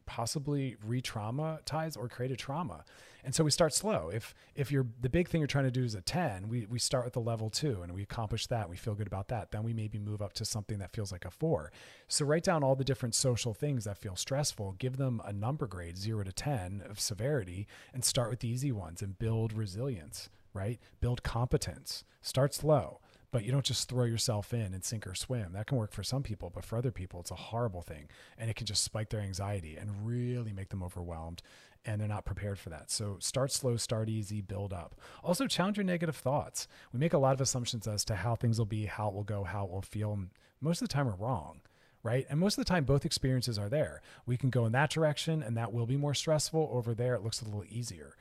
possibly 0.06 0.76
re-traumatize 0.84 1.96
or 1.96 2.08
create 2.08 2.30
a 2.30 2.36
trauma. 2.36 2.84
And 3.24 3.34
so 3.34 3.42
we 3.42 3.50
start 3.50 3.72
slow. 3.72 4.10
If 4.12 4.34
if 4.54 4.70
you're 4.70 4.86
the 5.00 5.08
big 5.08 5.28
thing 5.28 5.40
you're 5.40 5.48
trying 5.48 5.64
to 5.64 5.70
do 5.70 5.82
is 5.82 5.94
a 5.94 6.02
10, 6.02 6.48
we, 6.48 6.66
we 6.66 6.78
start 6.78 7.04
with 7.04 7.14
the 7.14 7.20
level 7.20 7.48
two 7.48 7.80
and 7.82 7.92
we 7.92 8.02
accomplish 8.02 8.46
that. 8.48 8.68
We 8.68 8.76
feel 8.76 8.94
good 8.94 9.06
about 9.06 9.28
that. 9.28 9.50
Then 9.50 9.62
we 9.62 9.72
maybe 9.72 9.98
move 9.98 10.20
up 10.20 10.34
to 10.34 10.44
something 10.44 10.78
that 10.78 10.92
feels 10.92 11.10
like 11.10 11.24
a 11.24 11.30
four. 11.30 11.72
So 12.06 12.26
write 12.26 12.44
down 12.44 12.62
all 12.62 12.76
the 12.76 12.84
different 12.84 13.14
social 13.14 13.54
things 13.54 13.84
that 13.84 13.96
feel 13.96 14.16
stressful, 14.16 14.76
give 14.78 14.98
them 14.98 15.22
a 15.24 15.32
number 15.32 15.66
grade, 15.66 15.96
zero 15.96 16.22
to 16.22 16.32
10 16.32 16.82
of 16.88 17.00
severity, 17.00 17.66
and 17.94 18.04
start 18.04 18.28
with 18.28 18.40
the 18.40 18.48
easy 18.48 18.72
ones 18.72 19.00
and 19.00 19.18
build 19.18 19.54
resilience, 19.54 20.28
right? 20.52 20.78
Build 21.00 21.22
competence. 21.22 22.04
Start 22.20 22.52
slow 22.52 23.00
but 23.34 23.44
you 23.44 23.50
don't 23.50 23.64
just 23.64 23.88
throw 23.88 24.04
yourself 24.04 24.54
in 24.54 24.72
and 24.72 24.84
sink 24.84 25.08
or 25.08 25.14
swim. 25.16 25.54
That 25.54 25.66
can 25.66 25.76
work 25.76 25.90
for 25.90 26.04
some 26.04 26.22
people, 26.22 26.52
but 26.54 26.64
for 26.64 26.78
other 26.78 26.92
people, 26.92 27.18
it's 27.18 27.32
a 27.32 27.34
horrible 27.34 27.82
thing. 27.82 28.08
And 28.38 28.48
it 28.48 28.54
can 28.54 28.64
just 28.64 28.84
spike 28.84 29.10
their 29.10 29.22
anxiety 29.22 29.76
and 29.76 30.06
really 30.06 30.52
make 30.52 30.68
them 30.68 30.84
overwhelmed. 30.84 31.42
And 31.84 32.00
they're 32.00 32.06
not 32.06 32.24
prepared 32.24 32.60
for 32.60 32.70
that. 32.70 32.92
So 32.92 33.16
start 33.18 33.50
slow, 33.50 33.76
start 33.76 34.08
easy, 34.08 34.40
build 34.40 34.72
up. 34.72 34.94
Also, 35.24 35.48
challenge 35.48 35.78
your 35.78 35.84
negative 35.84 36.14
thoughts. 36.14 36.68
We 36.92 37.00
make 37.00 37.12
a 37.12 37.18
lot 37.18 37.34
of 37.34 37.40
assumptions 37.40 37.88
as 37.88 38.04
to 38.04 38.14
how 38.14 38.36
things 38.36 38.56
will 38.56 38.66
be, 38.66 38.86
how 38.86 39.08
it 39.08 39.14
will 39.14 39.24
go, 39.24 39.42
how 39.42 39.64
it 39.64 39.70
will 39.72 39.82
feel. 39.82 40.16
Most 40.60 40.80
of 40.80 40.86
the 40.88 40.92
time, 40.94 41.06
we're 41.06 41.16
wrong 41.16 41.60
right? 42.04 42.26
And 42.28 42.38
most 42.38 42.58
of 42.58 42.64
the 42.64 42.68
time, 42.68 42.84
both 42.84 43.06
experiences 43.06 43.58
are 43.58 43.70
there. 43.70 44.02
We 44.26 44.36
can 44.36 44.50
go 44.50 44.66
in 44.66 44.72
that 44.72 44.90
direction, 44.90 45.42
and 45.42 45.56
that 45.56 45.72
will 45.72 45.86
be 45.86 45.96
more 45.96 46.12
stressful. 46.12 46.68
Over 46.70 46.94
there, 46.94 47.14
it 47.14 47.22
looks 47.22 47.40
a 47.40 47.46
little 47.46 47.64
easier. 47.66 48.14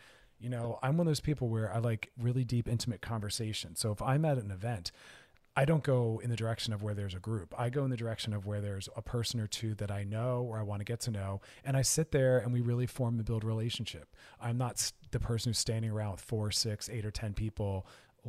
You 0.43 0.49
know, 0.49 0.77
I'm 0.83 0.97
one 0.97 1.07
of 1.07 1.09
those 1.09 1.21
people 1.21 1.47
where 1.47 1.73
I 1.73 1.77
like 1.77 2.11
really 2.19 2.43
deep, 2.43 2.67
intimate 2.67 3.01
conversation. 3.01 3.77
So 3.77 3.93
if 3.93 4.01
I'm 4.01 4.25
at 4.25 4.37
an 4.37 4.51
event, 4.51 4.91
I 5.55 5.63
don't 5.63 5.83
go 5.83 6.19
in 6.21 6.29
the 6.29 6.35
direction 6.35 6.73
of 6.73 6.83
where 6.83 6.93
there's 6.93 7.13
a 7.13 7.19
group. 7.19 7.55
I 7.57 7.69
go 7.69 7.85
in 7.85 7.89
the 7.89 7.95
direction 7.95 8.33
of 8.33 8.45
where 8.45 8.59
there's 8.59 8.89
a 8.97 9.01
person 9.01 9.39
or 9.39 9.47
two 9.47 9.73
that 9.75 9.89
I 9.89 10.03
know 10.03 10.41
or 10.41 10.59
I 10.59 10.63
want 10.63 10.81
to 10.81 10.83
get 10.83 10.99
to 11.01 11.11
know. 11.11 11.39
And 11.63 11.77
I 11.77 11.81
sit 11.81 12.11
there 12.11 12.39
and 12.39 12.51
we 12.51 12.59
really 12.59 12.87
form 12.87 13.15
and 13.15 13.23
build 13.23 13.45
relationship. 13.45 14.17
I'm 14.41 14.57
not 14.57 14.91
the 15.11 15.19
person 15.19 15.51
who's 15.51 15.59
standing 15.59 15.91
around 15.91 16.11
with 16.11 16.21
four, 16.21 16.51
six, 16.51 16.89
eight, 16.89 17.05
or 17.05 17.11
10 17.11 17.33
people, 17.35 17.87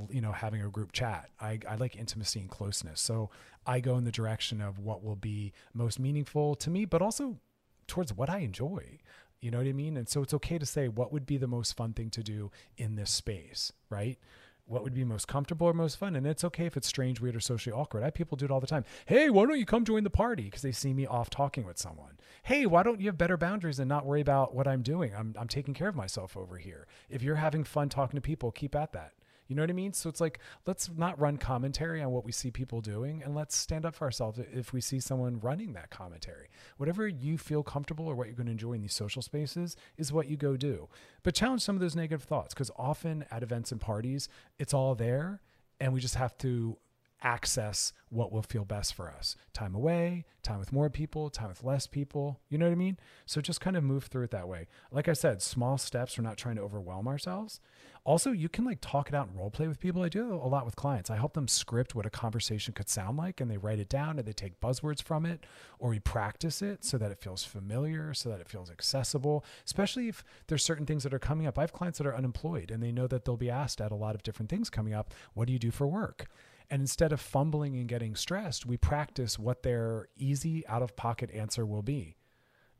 you 0.08 0.20
know, 0.20 0.30
having 0.30 0.62
a 0.62 0.68
group 0.68 0.92
chat. 0.92 1.30
I, 1.40 1.58
I 1.68 1.74
like 1.74 1.96
intimacy 1.96 2.38
and 2.38 2.48
closeness. 2.48 3.00
So 3.00 3.30
I 3.66 3.80
go 3.80 3.96
in 3.96 4.04
the 4.04 4.12
direction 4.12 4.60
of 4.60 4.78
what 4.78 5.02
will 5.02 5.16
be 5.16 5.52
most 5.72 5.98
meaningful 5.98 6.54
to 6.56 6.70
me, 6.70 6.84
but 6.84 7.02
also 7.02 7.38
towards 7.86 8.12
what 8.12 8.30
I 8.30 8.38
enjoy. 8.38 8.98
You 9.44 9.50
know 9.50 9.58
what 9.58 9.66
I 9.66 9.74
mean? 9.74 9.98
And 9.98 10.08
so 10.08 10.22
it's 10.22 10.32
okay 10.32 10.56
to 10.56 10.64
say 10.64 10.88
what 10.88 11.12
would 11.12 11.26
be 11.26 11.36
the 11.36 11.46
most 11.46 11.76
fun 11.76 11.92
thing 11.92 12.08
to 12.12 12.22
do 12.22 12.50
in 12.78 12.96
this 12.96 13.10
space, 13.10 13.72
right? 13.90 14.18
What 14.64 14.82
would 14.82 14.94
be 14.94 15.04
most 15.04 15.28
comfortable 15.28 15.66
or 15.66 15.74
most 15.74 15.98
fun? 15.98 16.16
And 16.16 16.26
it's 16.26 16.44
okay 16.44 16.64
if 16.64 16.78
it's 16.78 16.88
strange, 16.88 17.20
weird, 17.20 17.36
or 17.36 17.40
socially 17.40 17.74
awkward. 17.74 18.02
I 18.02 18.06
have 18.06 18.14
people 18.14 18.38
do 18.38 18.46
it 18.46 18.50
all 18.50 18.60
the 18.60 18.66
time. 18.66 18.86
Hey, 19.04 19.28
why 19.28 19.44
don't 19.44 19.58
you 19.58 19.66
come 19.66 19.84
join 19.84 20.02
the 20.02 20.08
party? 20.08 20.44
Because 20.44 20.62
they 20.62 20.72
see 20.72 20.94
me 20.94 21.04
off 21.04 21.28
talking 21.28 21.66
with 21.66 21.76
someone. 21.76 22.16
Hey, 22.44 22.64
why 22.64 22.82
don't 22.82 23.02
you 23.02 23.08
have 23.08 23.18
better 23.18 23.36
boundaries 23.36 23.78
and 23.78 23.86
not 23.86 24.06
worry 24.06 24.22
about 24.22 24.54
what 24.54 24.66
I'm 24.66 24.80
doing? 24.80 25.12
I'm, 25.14 25.34
I'm 25.38 25.48
taking 25.48 25.74
care 25.74 25.88
of 25.88 25.94
myself 25.94 26.38
over 26.38 26.56
here. 26.56 26.86
If 27.10 27.22
you're 27.22 27.34
having 27.34 27.64
fun 27.64 27.90
talking 27.90 28.16
to 28.16 28.22
people, 28.22 28.50
keep 28.50 28.74
at 28.74 28.94
that. 28.94 29.12
You 29.46 29.56
know 29.56 29.62
what 29.62 29.70
I 29.70 29.74
mean? 29.74 29.92
So 29.92 30.08
it's 30.08 30.20
like, 30.20 30.38
let's 30.66 30.90
not 30.96 31.20
run 31.20 31.36
commentary 31.36 32.02
on 32.02 32.10
what 32.10 32.24
we 32.24 32.32
see 32.32 32.50
people 32.50 32.80
doing 32.80 33.22
and 33.22 33.34
let's 33.34 33.56
stand 33.56 33.84
up 33.84 33.94
for 33.94 34.04
ourselves 34.04 34.40
if 34.52 34.72
we 34.72 34.80
see 34.80 35.00
someone 35.00 35.40
running 35.40 35.72
that 35.74 35.90
commentary. 35.90 36.48
Whatever 36.76 37.06
you 37.06 37.38
feel 37.38 37.62
comfortable 37.62 38.06
or 38.06 38.14
what 38.14 38.26
you're 38.26 38.36
going 38.36 38.46
to 38.46 38.52
enjoy 38.52 38.72
in 38.72 38.82
these 38.82 38.94
social 38.94 39.22
spaces 39.22 39.76
is 39.96 40.12
what 40.12 40.28
you 40.28 40.36
go 40.36 40.56
do. 40.56 40.88
But 41.22 41.34
challenge 41.34 41.62
some 41.62 41.76
of 41.76 41.80
those 41.80 41.96
negative 41.96 42.22
thoughts 42.22 42.54
because 42.54 42.70
often 42.76 43.24
at 43.30 43.42
events 43.42 43.72
and 43.72 43.80
parties, 43.80 44.28
it's 44.58 44.74
all 44.74 44.94
there 44.94 45.40
and 45.80 45.92
we 45.92 46.00
just 46.00 46.14
have 46.14 46.36
to 46.38 46.78
access 47.24 47.92
what 48.10 48.30
will 48.30 48.42
feel 48.42 48.64
best 48.64 48.94
for 48.94 49.10
us 49.10 49.34
time 49.54 49.74
away, 49.74 50.26
time 50.42 50.58
with 50.58 50.72
more 50.72 50.90
people, 50.90 51.30
time 51.30 51.48
with 51.48 51.64
less 51.64 51.86
people. 51.86 52.38
You 52.50 52.58
know 52.58 52.66
what 52.66 52.72
I 52.72 52.76
mean? 52.76 52.98
So 53.24 53.40
just 53.40 53.62
kind 53.62 53.76
of 53.76 53.82
move 53.82 54.04
through 54.04 54.24
it 54.24 54.30
that 54.32 54.46
way. 54.46 54.66
Like 54.92 55.08
I 55.08 55.14
said, 55.14 55.40
small 55.40 55.78
steps. 55.78 56.18
We're 56.18 56.24
not 56.24 56.36
trying 56.36 56.56
to 56.56 56.62
overwhelm 56.62 57.08
ourselves. 57.08 57.60
Also, 58.04 58.32
you 58.32 58.50
can 58.50 58.66
like 58.66 58.78
talk 58.82 59.08
it 59.08 59.14
out 59.14 59.28
and 59.28 59.38
role 59.38 59.50
play 59.50 59.66
with 59.66 59.80
people. 59.80 60.02
I 60.02 60.10
do 60.10 60.34
a 60.34 60.46
lot 60.46 60.66
with 60.66 60.76
clients. 60.76 61.08
I 61.08 61.16
help 61.16 61.32
them 61.32 61.48
script 61.48 61.94
what 61.94 62.04
a 62.04 62.10
conversation 62.10 62.74
could 62.74 62.90
sound 62.90 63.16
like 63.16 63.40
and 63.40 63.50
they 63.50 63.56
write 63.56 63.78
it 63.78 63.88
down 63.88 64.18
and 64.18 64.28
they 64.28 64.32
take 64.34 64.60
buzzwords 64.60 65.02
from 65.02 65.24
it 65.24 65.44
or 65.78 65.88
we 65.88 66.00
practice 66.00 66.60
it 66.60 66.84
so 66.84 66.98
that 66.98 67.10
it 67.10 67.18
feels 67.18 67.44
familiar, 67.44 68.12
so 68.12 68.28
that 68.28 68.40
it 68.40 68.48
feels 68.48 68.70
accessible, 68.70 69.42
especially 69.64 70.08
if 70.08 70.22
there's 70.48 70.62
certain 70.62 70.84
things 70.84 71.02
that 71.02 71.14
are 71.14 71.18
coming 71.18 71.46
up. 71.46 71.58
I 71.58 71.62
have 71.62 71.72
clients 71.72 71.96
that 71.96 72.06
are 72.06 72.14
unemployed 72.14 72.70
and 72.70 72.82
they 72.82 72.92
know 72.92 73.06
that 73.06 73.24
they'll 73.24 73.38
be 73.38 73.50
asked 73.50 73.80
at 73.80 73.90
a 73.90 73.96
lot 73.96 74.14
of 74.14 74.22
different 74.22 74.50
things 74.50 74.68
coming 74.68 74.92
up. 74.92 75.14
What 75.32 75.46
do 75.46 75.54
you 75.54 75.58
do 75.58 75.70
for 75.70 75.86
work? 75.86 76.26
And 76.68 76.82
instead 76.82 77.12
of 77.12 77.22
fumbling 77.22 77.74
and 77.76 77.88
getting 77.88 78.16
stressed, 78.16 78.66
we 78.66 78.76
practice 78.76 79.38
what 79.38 79.62
their 79.62 80.08
easy 80.18 80.66
out 80.66 80.82
of 80.82 80.94
pocket 80.94 81.30
answer 81.30 81.64
will 81.64 81.82
be. 81.82 82.16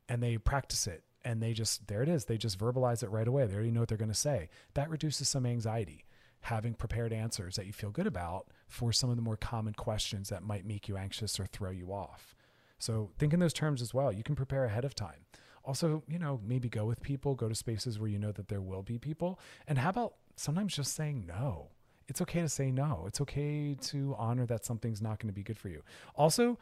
And 0.06 0.22
they 0.22 0.36
practice 0.36 0.86
it 0.86 1.02
and 1.24 1.42
they 1.42 1.52
just, 1.52 1.86
there 1.88 2.02
it 2.02 2.08
is. 2.08 2.26
They 2.26 2.36
just 2.36 2.58
verbalize 2.58 3.02
it 3.02 3.10
right 3.10 3.26
away. 3.26 3.46
They 3.46 3.54
already 3.54 3.70
know 3.70 3.80
what 3.80 3.88
they're 3.88 3.98
going 3.98 4.08
to 4.10 4.14
say. 4.14 4.48
That 4.74 4.90
reduces 4.90 5.28
some 5.28 5.46
anxiety. 5.46 6.04
Having 6.42 6.74
prepared 6.74 7.12
answers 7.12 7.56
that 7.56 7.66
you 7.66 7.72
feel 7.72 7.90
good 7.90 8.06
about 8.06 8.48
for 8.68 8.92
some 8.92 9.08
of 9.08 9.16
the 9.16 9.22
more 9.22 9.36
common 9.36 9.72
questions 9.72 10.28
that 10.28 10.42
might 10.42 10.66
make 10.66 10.88
you 10.88 10.96
anxious 10.96 11.40
or 11.40 11.46
throw 11.46 11.70
you 11.70 11.92
off. 11.92 12.36
So 12.78 13.10
think 13.18 13.32
in 13.32 13.40
those 13.40 13.54
terms 13.54 13.80
as 13.80 13.94
well. 13.94 14.12
You 14.12 14.22
can 14.22 14.34
prepare 14.34 14.66
ahead 14.66 14.84
of 14.84 14.94
time. 14.94 15.24
Also, 15.64 16.02
you 16.06 16.18
know, 16.18 16.40
maybe 16.44 16.68
go 16.68 16.84
with 16.84 17.00
people, 17.00 17.34
go 17.34 17.48
to 17.48 17.54
spaces 17.54 17.98
where 17.98 18.10
you 18.10 18.18
know 18.18 18.32
that 18.32 18.48
there 18.48 18.60
will 18.60 18.82
be 18.82 18.98
people. 18.98 19.40
And 19.66 19.78
how 19.78 19.88
about 19.88 20.14
sometimes 20.36 20.76
just 20.76 20.94
saying 20.94 21.24
no? 21.26 21.70
It's 22.08 22.20
okay 22.20 22.42
to 22.42 22.48
say 22.50 22.70
no. 22.70 23.04
It's 23.06 23.22
okay 23.22 23.74
to 23.74 24.14
honor 24.18 24.44
that 24.44 24.66
something's 24.66 25.00
not 25.00 25.18
going 25.18 25.28
to 25.28 25.34
be 25.34 25.42
good 25.42 25.56
for 25.56 25.70
you. 25.70 25.82
Also, 26.14 26.58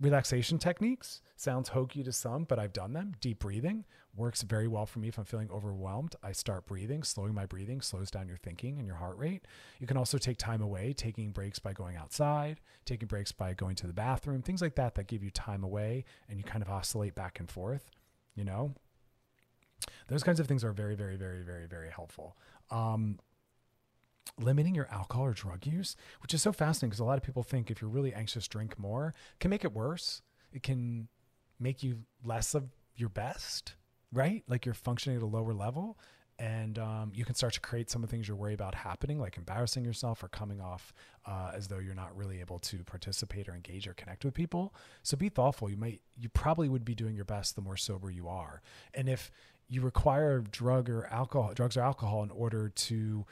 relaxation 0.00 0.58
techniques 0.58 1.20
sounds 1.36 1.68
hokey 1.68 2.02
to 2.02 2.12
some, 2.12 2.44
but 2.44 2.58
I've 2.58 2.72
done 2.72 2.92
them. 2.92 3.14
Deep 3.20 3.38
breathing 3.40 3.84
works 4.16 4.42
very 4.42 4.66
well 4.66 4.86
for 4.86 4.98
me 4.98 5.08
if 5.08 5.18
I'm 5.18 5.24
feeling 5.24 5.50
overwhelmed. 5.50 6.16
I 6.22 6.32
start 6.32 6.66
breathing, 6.66 7.02
slowing 7.02 7.34
my 7.34 7.46
breathing 7.46 7.80
slows 7.80 8.10
down 8.10 8.26
your 8.26 8.38
thinking 8.38 8.78
and 8.78 8.86
your 8.86 8.96
heart 8.96 9.18
rate. 9.18 9.46
You 9.78 9.86
can 9.86 9.96
also 9.96 10.18
take 10.18 10.38
time 10.38 10.62
away, 10.62 10.92
taking 10.92 11.30
breaks 11.30 11.58
by 11.58 11.72
going 11.72 11.96
outside, 11.96 12.60
taking 12.84 13.08
breaks 13.08 13.30
by 13.32 13.54
going 13.54 13.76
to 13.76 13.86
the 13.86 13.92
bathroom, 13.92 14.42
things 14.42 14.62
like 14.62 14.74
that 14.76 14.94
that 14.94 15.06
give 15.06 15.22
you 15.22 15.30
time 15.30 15.62
away 15.62 16.04
and 16.28 16.38
you 16.38 16.44
kind 16.44 16.62
of 16.62 16.70
oscillate 16.70 17.14
back 17.14 17.38
and 17.38 17.50
forth, 17.50 17.90
you 18.34 18.44
know? 18.44 18.74
Those 20.08 20.22
kinds 20.22 20.40
of 20.40 20.46
things 20.46 20.64
are 20.64 20.72
very, 20.72 20.94
very, 20.94 21.16
very, 21.16 21.42
very, 21.42 21.66
very 21.66 21.90
helpful. 21.90 22.36
Um, 22.70 23.18
limiting 24.38 24.74
your 24.74 24.88
alcohol 24.90 25.26
or 25.26 25.32
drug 25.32 25.66
use, 25.66 25.96
which 26.22 26.34
is 26.34 26.42
so 26.42 26.52
fascinating 26.52 26.90
because 26.90 27.00
a 27.00 27.04
lot 27.04 27.18
of 27.18 27.22
people 27.22 27.42
think 27.42 27.70
if 27.70 27.80
you're 27.80 27.90
really 27.90 28.14
anxious, 28.14 28.48
drink 28.48 28.78
more, 28.78 29.14
can 29.38 29.50
make 29.50 29.64
it 29.64 29.72
worse. 29.72 30.22
It 30.52 30.62
can 30.62 31.08
make 31.58 31.82
you 31.82 32.00
less 32.24 32.54
of 32.54 32.70
your 32.96 33.08
best, 33.08 33.74
right? 34.12 34.42
Like 34.48 34.64
you're 34.64 34.74
functioning 34.74 35.16
at 35.16 35.22
a 35.22 35.26
lower 35.26 35.52
level. 35.52 35.98
And 36.38 36.78
um, 36.78 37.12
you 37.14 37.26
can 37.26 37.34
start 37.34 37.52
to 37.54 37.60
create 37.60 37.90
some 37.90 38.02
of 38.02 38.08
the 38.08 38.16
things 38.16 38.26
you're 38.26 38.36
worried 38.36 38.54
about 38.54 38.74
happening, 38.74 39.20
like 39.20 39.36
embarrassing 39.36 39.84
yourself 39.84 40.24
or 40.24 40.28
coming 40.28 40.58
off 40.58 40.94
uh, 41.26 41.52
as 41.54 41.68
though 41.68 41.78
you're 41.78 41.94
not 41.94 42.16
really 42.16 42.40
able 42.40 42.58
to 42.60 42.82
participate 42.82 43.46
or 43.46 43.54
engage 43.54 43.86
or 43.86 43.92
connect 43.92 44.24
with 44.24 44.32
people. 44.32 44.74
So 45.02 45.18
be 45.18 45.28
thoughtful. 45.28 45.68
You 45.68 45.76
might, 45.76 46.00
you 46.16 46.30
probably 46.30 46.70
would 46.70 46.82
be 46.82 46.94
doing 46.94 47.14
your 47.14 47.26
best 47.26 47.56
the 47.56 47.60
more 47.60 47.76
sober 47.76 48.10
you 48.10 48.26
are. 48.26 48.62
And 48.94 49.06
if 49.06 49.30
you 49.68 49.82
require 49.82 50.40
drug 50.40 50.88
or 50.88 51.06
alcohol, 51.08 51.52
drugs 51.52 51.76
or 51.76 51.82
alcohol 51.82 52.22
in 52.22 52.30
order 52.30 52.70
to 52.70 53.26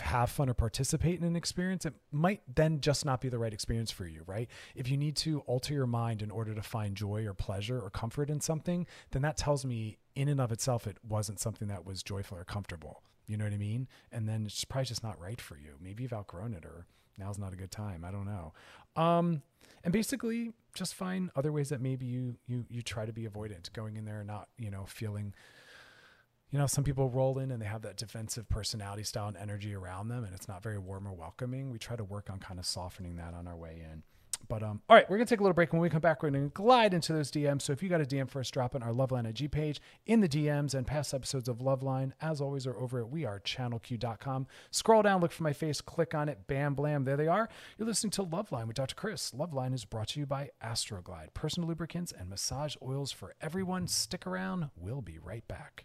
have 0.00 0.30
fun 0.30 0.48
or 0.48 0.54
participate 0.54 1.18
in 1.18 1.26
an 1.26 1.36
experience, 1.36 1.84
it 1.84 1.94
might 2.12 2.42
then 2.52 2.80
just 2.80 3.04
not 3.04 3.20
be 3.20 3.28
the 3.28 3.38
right 3.38 3.52
experience 3.52 3.90
for 3.90 4.06
you, 4.06 4.22
right? 4.26 4.48
If 4.74 4.88
you 4.90 4.96
need 4.96 5.16
to 5.18 5.40
alter 5.40 5.74
your 5.74 5.86
mind 5.86 6.22
in 6.22 6.30
order 6.30 6.54
to 6.54 6.62
find 6.62 6.96
joy 6.96 7.26
or 7.26 7.34
pleasure 7.34 7.80
or 7.80 7.90
comfort 7.90 8.30
in 8.30 8.40
something, 8.40 8.86
then 9.10 9.22
that 9.22 9.36
tells 9.36 9.64
me 9.64 9.98
in 10.14 10.28
and 10.28 10.40
of 10.40 10.52
itself 10.52 10.86
it 10.86 10.98
wasn't 11.06 11.40
something 11.40 11.68
that 11.68 11.86
was 11.86 12.02
joyful 12.02 12.38
or 12.38 12.44
comfortable. 12.44 13.02
You 13.26 13.36
know 13.36 13.44
what 13.44 13.52
I 13.52 13.58
mean? 13.58 13.88
And 14.10 14.28
then 14.28 14.46
it's 14.46 14.64
probably 14.64 14.86
just 14.86 15.04
not 15.04 15.20
right 15.20 15.40
for 15.40 15.56
you. 15.56 15.74
Maybe 15.80 16.02
you've 16.02 16.12
outgrown 16.12 16.54
it 16.54 16.64
or 16.64 16.86
now's 17.18 17.38
not 17.38 17.52
a 17.52 17.56
good 17.56 17.70
time. 17.70 18.04
I 18.04 18.10
don't 18.10 18.26
know. 18.26 18.52
Um, 18.96 19.42
and 19.84 19.92
basically 19.92 20.52
just 20.74 20.94
find 20.94 21.30
other 21.36 21.52
ways 21.52 21.68
that 21.68 21.80
maybe 21.80 22.06
you 22.06 22.36
you 22.46 22.64
you 22.68 22.82
try 22.82 23.06
to 23.06 23.12
be 23.12 23.26
avoidant, 23.26 23.72
going 23.72 23.96
in 23.96 24.04
there 24.04 24.20
and 24.20 24.26
not, 24.26 24.48
you 24.58 24.70
know, 24.70 24.84
feeling 24.86 25.34
you 26.50 26.58
know, 26.58 26.66
some 26.66 26.84
people 26.84 27.10
roll 27.10 27.38
in 27.38 27.50
and 27.50 27.60
they 27.60 27.66
have 27.66 27.82
that 27.82 27.96
defensive 27.96 28.48
personality 28.48 29.02
style 29.02 29.28
and 29.28 29.36
energy 29.36 29.74
around 29.74 30.08
them, 30.08 30.24
and 30.24 30.34
it's 30.34 30.48
not 30.48 30.62
very 30.62 30.78
warm 30.78 31.06
or 31.06 31.12
welcoming. 31.12 31.70
We 31.70 31.78
try 31.78 31.96
to 31.96 32.04
work 32.04 32.30
on 32.30 32.38
kind 32.38 32.58
of 32.58 32.66
softening 32.66 33.16
that 33.16 33.34
on 33.34 33.46
our 33.46 33.56
way 33.56 33.82
in. 33.90 34.02
But 34.48 34.62
um, 34.62 34.80
all 34.88 34.96
right, 34.96 35.08
we're 35.10 35.18
gonna 35.18 35.26
take 35.26 35.40
a 35.40 35.42
little 35.42 35.54
break. 35.54 35.72
When 35.72 35.82
we 35.82 35.90
come 35.90 36.00
back, 36.00 36.22
we're 36.22 36.30
gonna 36.30 36.48
glide 36.48 36.94
into 36.94 37.12
those 37.12 37.30
DMs. 37.30 37.62
So 37.62 37.72
if 37.72 37.82
you 37.82 37.88
got 37.88 38.00
a 38.00 38.04
DM 38.04 38.30
for 38.30 38.40
us, 38.40 38.50
drop 38.50 38.74
it 38.74 38.82
on 38.82 38.88
our 38.88 38.94
Loveline 38.94 39.28
IG 39.28 39.50
page 39.50 39.80
in 40.06 40.20
the 40.20 40.28
DMs 40.28 40.74
and 40.74 40.86
past 40.86 41.12
episodes 41.12 41.48
of 41.48 41.58
Loveline, 41.58 42.12
as 42.20 42.40
always, 42.40 42.66
are 42.66 42.78
over 42.78 43.00
at 43.00 43.10
wearechannelq.com. 43.10 44.46
Scroll 44.70 45.02
down, 45.02 45.20
look 45.20 45.32
for 45.32 45.42
my 45.42 45.52
face, 45.52 45.80
click 45.80 46.14
on 46.14 46.28
it, 46.28 46.46
bam, 46.46 46.74
blam, 46.74 47.04
there 47.04 47.16
they 47.16 47.28
are. 47.28 47.48
You're 47.76 47.88
listening 47.88 48.10
to 48.12 48.24
Loveline 48.24 48.66
with 48.66 48.76
Dr. 48.76 48.94
Chris. 48.94 49.32
Loveline 49.32 49.74
is 49.74 49.84
brought 49.84 50.08
to 50.08 50.20
you 50.20 50.26
by 50.26 50.50
Astroglide, 50.64 51.34
personal 51.34 51.68
lubricants 51.68 52.12
and 52.12 52.30
massage 52.30 52.74
oils 52.82 53.12
for 53.12 53.34
everyone. 53.40 53.86
Stick 53.86 54.26
around, 54.26 54.70
we'll 54.76 55.02
be 55.02 55.18
right 55.18 55.46
back. 55.46 55.84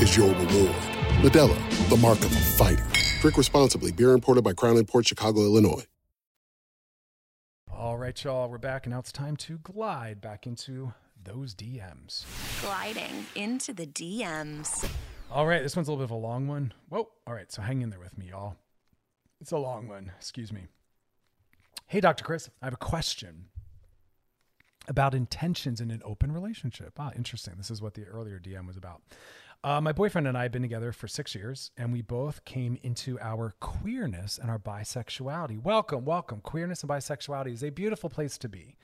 is 0.00 0.16
your 0.16 0.28
reward. 0.28 0.76
Modelo, 1.22 1.88
the 1.88 1.96
mark 1.96 2.18
of 2.18 2.32
a 2.32 2.40
fighter. 2.40 2.86
Drink 3.20 3.36
responsibly. 3.36 3.92
Beer 3.92 4.12
imported 4.12 4.44
by 4.44 4.52
Crown 4.52 4.76
Imports 4.76 5.08
Chicago, 5.08 5.40
Illinois. 5.40 5.84
All 7.72 7.98
right, 7.98 8.24
y'all, 8.24 8.48
we're 8.48 8.58
back, 8.58 8.86
and 8.86 8.92
now 8.94 9.00
it's 9.00 9.12
time 9.12 9.36
to 9.36 9.58
glide 9.58 10.20
back 10.20 10.46
into 10.46 10.94
those 11.22 11.54
DMs. 11.54 12.24
Gliding 12.62 13.26
into 13.34 13.72
the 13.72 13.86
DMs. 13.86 14.88
All 15.30 15.46
right, 15.46 15.62
this 15.62 15.76
one's 15.76 15.88
a 15.88 15.92
little 15.92 16.06
bit 16.06 16.12
of 16.12 16.22
a 16.22 16.26
long 16.26 16.48
one. 16.48 16.72
Whoa. 16.88 17.08
All 17.26 17.34
right, 17.34 17.50
so 17.50 17.62
hang 17.62 17.82
in 17.82 17.90
there 17.90 18.00
with 18.00 18.16
me, 18.16 18.28
y'all. 18.30 18.56
It's 19.40 19.52
a 19.52 19.58
long 19.58 19.88
one. 19.88 20.12
Excuse 20.16 20.52
me. 20.52 20.68
Hey, 21.86 22.00
Dr. 22.00 22.24
Chris, 22.24 22.48
I 22.62 22.66
have 22.66 22.74
a 22.74 22.78
question 22.78 23.46
about 24.88 25.14
intentions 25.14 25.80
in 25.80 25.90
an 25.90 26.02
open 26.04 26.32
relationship. 26.32 26.94
Ah, 26.98 27.10
interesting. 27.16 27.54
This 27.56 27.70
is 27.70 27.82
what 27.82 27.94
the 27.94 28.04
earlier 28.04 28.38
DM 28.38 28.66
was 28.66 28.76
about. 28.76 29.02
Uh, 29.66 29.80
my 29.80 29.90
boyfriend 29.90 30.28
and 30.28 30.38
I 30.38 30.44
have 30.44 30.52
been 30.52 30.62
together 30.62 30.92
for 30.92 31.08
six 31.08 31.34
years, 31.34 31.72
and 31.76 31.92
we 31.92 32.00
both 32.00 32.44
came 32.44 32.78
into 32.84 33.18
our 33.18 33.52
queerness 33.58 34.38
and 34.38 34.48
our 34.48 34.60
bisexuality. 34.60 35.60
Welcome, 35.60 36.04
welcome. 36.04 36.40
Queerness 36.40 36.82
and 36.82 36.90
bisexuality 36.90 37.52
is 37.52 37.64
a 37.64 37.70
beautiful 37.70 38.08
place 38.08 38.38
to 38.38 38.48
be. 38.48 38.76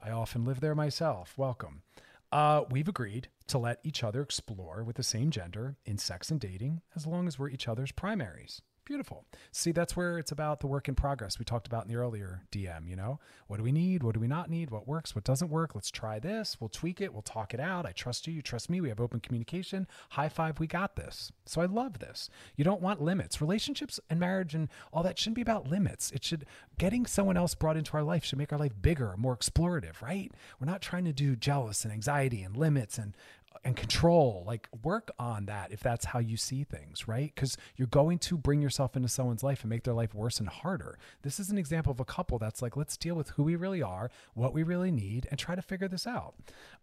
I 0.00 0.12
often 0.12 0.44
live 0.44 0.60
there 0.60 0.76
myself. 0.76 1.34
Welcome. 1.36 1.82
Uh, 2.30 2.62
we've 2.70 2.86
agreed 2.86 3.26
to 3.48 3.58
let 3.58 3.80
each 3.82 4.04
other 4.04 4.22
explore 4.22 4.84
with 4.84 4.94
the 4.94 5.02
same 5.02 5.32
gender 5.32 5.78
in 5.84 5.98
sex 5.98 6.30
and 6.30 6.38
dating 6.38 6.82
as 6.94 7.08
long 7.08 7.26
as 7.26 7.36
we're 7.36 7.48
each 7.48 7.66
other's 7.66 7.90
primaries. 7.90 8.62
Beautiful. 8.84 9.24
See, 9.50 9.72
that's 9.72 9.96
where 9.96 10.18
it's 10.18 10.30
about 10.30 10.60
the 10.60 10.66
work 10.66 10.88
in 10.88 10.94
progress 10.94 11.38
we 11.38 11.44
talked 11.46 11.66
about 11.66 11.86
in 11.86 11.90
the 11.90 11.98
earlier 11.98 12.42
DM. 12.52 12.86
You 12.86 12.96
know, 12.96 13.18
what 13.46 13.56
do 13.56 13.62
we 13.62 13.72
need? 13.72 14.02
What 14.02 14.12
do 14.12 14.20
we 14.20 14.28
not 14.28 14.50
need? 14.50 14.70
What 14.70 14.86
works? 14.86 15.14
What 15.14 15.24
doesn't 15.24 15.48
work? 15.48 15.74
Let's 15.74 15.90
try 15.90 16.18
this. 16.18 16.58
We'll 16.60 16.68
tweak 16.68 17.00
it. 17.00 17.12
We'll 17.12 17.22
talk 17.22 17.54
it 17.54 17.60
out. 17.60 17.86
I 17.86 17.92
trust 17.92 18.26
you. 18.26 18.34
You 18.34 18.42
trust 18.42 18.68
me. 18.68 18.82
We 18.82 18.90
have 18.90 19.00
open 19.00 19.20
communication. 19.20 19.86
High 20.10 20.28
five. 20.28 20.60
We 20.60 20.66
got 20.66 20.96
this. 20.96 21.32
So 21.46 21.62
I 21.62 21.64
love 21.64 21.98
this. 21.98 22.28
You 22.56 22.64
don't 22.64 22.82
want 22.82 23.00
limits. 23.00 23.40
Relationships 23.40 23.98
and 24.10 24.20
marriage 24.20 24.54
and 24.54 24.68
all 24.92 25.02
that 25.02 25.18
shouldn't 25.18 25.36
be 25.36 25.42
about 25.42 25.70
limits. 25.70 26.10
It 26.10 26.22
should, 26.22 26.44
getting 26.76 27.06
someone 27.06 27.38
else 27.38 27.54
brought 27.54 27.78
into 27.78 27.94
our 27.94 28.02
life 28.02 28.24
should 28.24 28.38
make 28.38 28.52
our 28.52 28.58
life 28.58 28.74
bigger, 28.82 29.14
more 29.16 29.36
explorative, 29.36 30.02
right? 30.02 30.30
We're 30.60 30.66
not 30.66 30.82
trying 30.82 31.06
to 31.06 31.12
do 31.12 31.36
jealous 31.36 31.84
and 31.84 31.92
anxiety 31.92 32.42
and 32.42 32.54
limits 32.54 32.98
and 32.98 33.16
and 33.64 33.76
control 33.76 34.44
like 34.46 34.68
work 34.82 35.10
on 35.18 35.46
that 35.46 35.72
if 35.72 35.80
that's 35.80 36.06
how 36.06 36.18
you 36.18 36.36
see 36.36 36.64
things 36.64 37.06
right? 37.08 37.32
Because 37.34 37.56
you're 37.76 37.86
going 37.88 38.18
to 38.18 38.36
bring 38.36 38.60
yourself 38.60 38.96
into 38.96 39.08
someone's 39.08 39.42
life 39.42 39.62
and 39.62 39.70
make 39.70 39.84
their 39.84 39.94
life 39.94 40.14
worse 40.14 40.40
and 40.40 40.48
harder. 40.48 40.98
This 41.22 41.38
is 41.38 41.50
an 41.50 41.58
example 41.58 41.92
of 41.92 42.00
a 42.00 42.04
couple 42.04 42.38
that's 42.38 42.62
like 42.62 42.76
let's 42.76 42.96
deal 42.96 43.14
with 43.14 43.30
who 43.30 43.44
we 43.44 43.56
really 43.56 43.82
are 43.82 44.10
what 44.34 44.54
we 44.54 44.62
really 44.62 44.90
need 44.90 45.26
and 45.30 45.38
try 45.38 45.54
to 45.54 45.62
figure 45.62 45.88
this 45.88 46.06
out. 46.06 46.34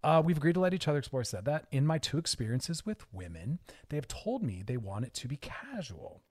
Uh, 0.03 0.21
we've 0.23 0.37
agreed 0.37 0.53
to 0.53 0.59
let 0.59 0.73
each 0.73 0.87
other 0.87 0.99
explore. 0.99 1.23
Said 1.23 1.45
that. 1.45 1.65
In 1.71 1.85
my 1.85 1.97
two 1.97 2.17
experiences 2.17 2.85
with 2.85 3.05
women 3.13 3.59
they 3.89 3.97
have 3.97 4.07
told 4.07 4.43
me 4.43 4.63
they 4.65 4.77
want 4.77 5.05
it 5.05 5.13
to 5.15 5.27
be 5.27 5.37
casual. 5.37 6.21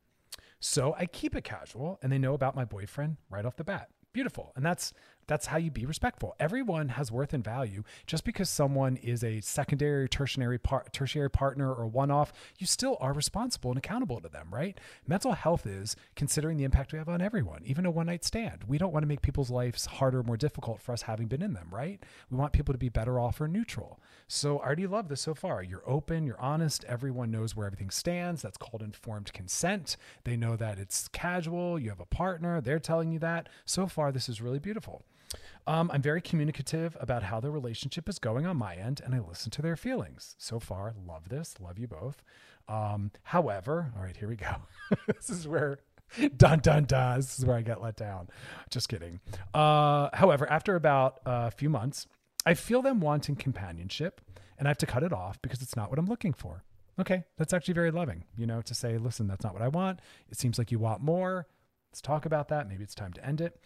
So 0.59 0.95
i 0.99 1.07
keep 1.07 1.35
it 1.35 1.45
casual 1.45 1.99
and 2.03 2.13
they 2.13 2.19
know 2.19 2.35
about 2.35 2.57
my 2.57 2.65
boyfriend 2.65 3.17
right 3.31 3.45
off 3.45 3.57
the 3.57 3.65
bat. 3.65 3.89
Beautiful. 4.13 4.53
And 4.57 4.65
that's 4.67 4.93
that's 5.27 5.47
how 5.47 5.59
you 5.59 5.71
be 5.71 5.87
respectful. 5.87 6.35
Everyone 6.41 6.91
has 6.91 7.13
worth 7.13 7.33
and 7.33 7.45
value. 7.45 7.85
Just 8.07 8.25
because 8.25 8.51
someone 8.51 8.97
is 8.97 9.23
a 9.23 9.41
secondary 9.41 10.09
tertiary 10.09 10.59
par- 10.59 10.87
tertiary 10.93 11.31
partner 11.31 11.73
or 11.73 11.87
one-off 11.87 12.33
you 12.59 12.67
still 12.67 12.97
are 13.01 13.13
responsible 13.13 13.71
and 13.71 13.79
accountable 13.79 14.21
to 14.21 14.29
them 14.29 14.49
right? 14.51 14.79
Mental 15.07 15.33
health 15.33 15.67
is 15.67 15.97
considering 16.17 16.57
the 16.57 16.65
impact 16.65 16.93
we 16.93 16.99
have 16.99 17.09
on 17.09 17.21
everyone 17.21 17.63
even 17.65 17.87
a 17.87 17.91
one-night 17.91 18.25
stand. 18.25 18.65
We 18.67 18.79
don't 18.79 18.93
want 18.93 19.03
to 19.05 19.09
make 19.09 19.23
people's 19.23 19.51
lives 19.51 19.87
harder 19.87 20.23
more 20.23 20.37
difficult 20.37 20.81
for 20.81 20.93
us 20.93 21.03
having 21.03 21.29
been 21.29 21.43
in 21.43 21.55
them 21.55 21.69
right? 21.71 22.03
We 22.31 22.37
want 22.37 22.53
people 22.53 22.75
to 22.75 22.79
be 22.79 22.89
better 22.89 23.21
off 23.21 23.41
or 23.41 23.49
neutral. 23.49 24.01
So 24.27 24.59
i 24.59 24.67
already 24.67 24.87
love 24.87 25.09
this 25.09 25.21
so 25.21 25.35
far. 25.35 25.63
You're 25.63 25.89
open 25.89 26.27
you're 26.27 26.41
honest 26.41 26.85
everyone 26.89 27.31
knows 27.31 27.55
where 27.55 27.67
everything 27.67 27.91
stands. 27.91 28.43
That's 28.43 28.57
called 28.57 28.83
informed 28.83 29.33
consent. 29.33 29.97
They 30.25 30.37
know 30.37 30.57
that 30.57 30.79
it's 30.79 31.09
casual 31.09 31.79
you 31.79 31.91
have 31.91 32.01
a 32.01 32.05
partner 32.07 32.61
they're 32.61 32.81
telling 32.81 33.13
you 33.13 33.19
that. 33.21 33.49
So 33.65 33.87
far 33.87 34.11
this 34.13 34.29
is 34.29 34.41
really 34.41 34.59
beautiful 34.59 35.05
um, 35.67 35.91
I'm 35.93 36.03
very 36.03 36.21
communicative 36.21 36.97
about 37.01 37.25
how 37.25 37.41
the 37.41 37.51
relationship 37.51 38.09
is 38.09 38.19
going 38.19 38.47
on 38.47 38.57
my 38.57 38.75
end, 38.75 39.01
and 39.05 39.15
I 39.15 39.21
listen 39.21 39.51
to 39.53 39.63
their 39.63 39.77
feelings. 39.77 40.35
So 40.39 40.59
far, 40.59 40.95
love 41.07 41.29
this, 41.29 41.55
love 41.61 41.79
you 41.79 41.87
both. 41.87 42.23
Um, 42.69 43.11
however, 43.23 43.93
all 43.97 44.03
right, 44.03 44.17
here 44.17 44.29
we 44.29 44.37
go. 44.37 44.57
this 45.07 45.31
is 45.31 45.47
where 45.47 45.81
dun 46.37 46.61
dun 46.61 46.85
dun. 46.85 47.17
This 47.17 47.39
is 47.39 47.45
where 47.45 47.57
I 47.57 47.63
get 47.63 47.81
let 47.81 47.97
down. 47.97 48.29
Just 48.71 48.89
kidding. 48.89 49.21
Uh, 49.55 50.11
however, 50.13 50.51
after 50.51 50.77
about 50.77 51.21
a 51.27 51.51
few 51.51 51.71
months, 51.71 52.07
I 52.47 52.55
feel 52.55 52.83
them 52.83 53.01
wanting 53.01 53.37
companionship, 53.37 54.21
and 54.59 54.67
I 54.67 54.71
have 54.71 54.79
to 54.79 54.87
cut 54.87 55.03
it 55.03 55.13
off 55.13 55.41
because 55.43 55.63
it's 55.63 55.77
not 55.77 55.91
what 55.91 55.99
I'm 55.99 56.07
looking 56.07 56.33
for. 56.33 56.65
Okay, 56.99 57.25
that's 57.39 57.53
actually 57.53 57.75
very 57.75 57.91
loving, 57.91 58.25
you 58.37 58.47
know, 58.47 58.61
to 58.63 58.75
say, 58.75 58.99
listen, 58.99 59.27
that's 59.27 59.45
not 59.45 59.55
what 59.55 59.63
I 59.63 59.69
want. 59.69 60.01
It 60.29 60.39
seems 60.39 60.59
like 60.59 60.71
you 60.71 60.79
want 60.79 61.01
more. 61.01 61.47
Let's 61.91 62.01
talk 62.03 62.27
about 62.27 62.49
that. 62.49 62.69
Maybe 62.69 62.85
it's 62.85 62.95
time 62.95 63.13
to 63.15 63.27
end 63.27 63.41
it. 63.41 63.59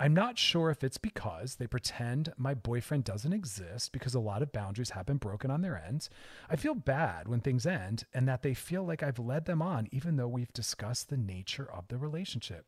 I'm 0.00 0.14
not 0.14 0.38
sure 0.38 0.70
if 0.70 0.84
it's 0.84 0.96
because 0.96 1.56
they 1.56 1.66
pretend 1.66 2.32
my 2.36 2.54
boyfriend 2.54 3.02
doesn't 3.02 3.32
exist 3.32 3.90
because 3.90 4.14
a 4.14 4.20
lot 4.20 4.42
of 4.42 4.52
boundaries 4.52 4.90
have 4.90 5.06
been 5.06 5.16
broken 5.16 5.50
on 5.50 5.60
their 5.60 5.76
end. 5.76 6.08
I 6.48 6.54
feel 6.54 6.74
bad 6.74 7.26
when 7.26 7.40
things 7.40 7.66
end 7.66 8.04
and 8.14 8.28
that 8.28 8.42
they 8.42 8.54
feel 8.54 8.84
like 8.84 9.02
I've 9.02 9.18
led 9.18 9.46
them 9.46 9.60
on, 9.60 9.88
even 9.90 10.16
though 10.16 10.28
we've 10.28 10.52
discussed 10.52 11.08
the 11.08 11.16
nature 11.16 11.68
of 11.72 11.88
the 11.88 11.98
relationship. 11.98 12.66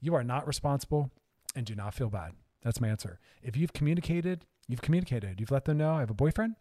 You 0.00 0.14
are 0.16 0.24
not 0.24 0.46
responsible 0.46 1.12
and 1.54 1.64
do 1.64 1.76
not 1.76 1.94
feel 1.94 2.10
bad. 2.10 2.32
That's 2.62 2.80
my 2.80 2.88
answer. 2.88 3.20
If 3.42 3.56
you've 3.56 3.72
communicated, 3.72 4.44
you've 4.66 4.82
communicated. 4.82 5.38
You've 5.38 5.52
let 5.52 5.66
them 5.66 5.78
know 5.78 5.94
I 5.94 6.00
have 6.00 6.10
a 6.10 6.14
boyfriend. 6.14 6.56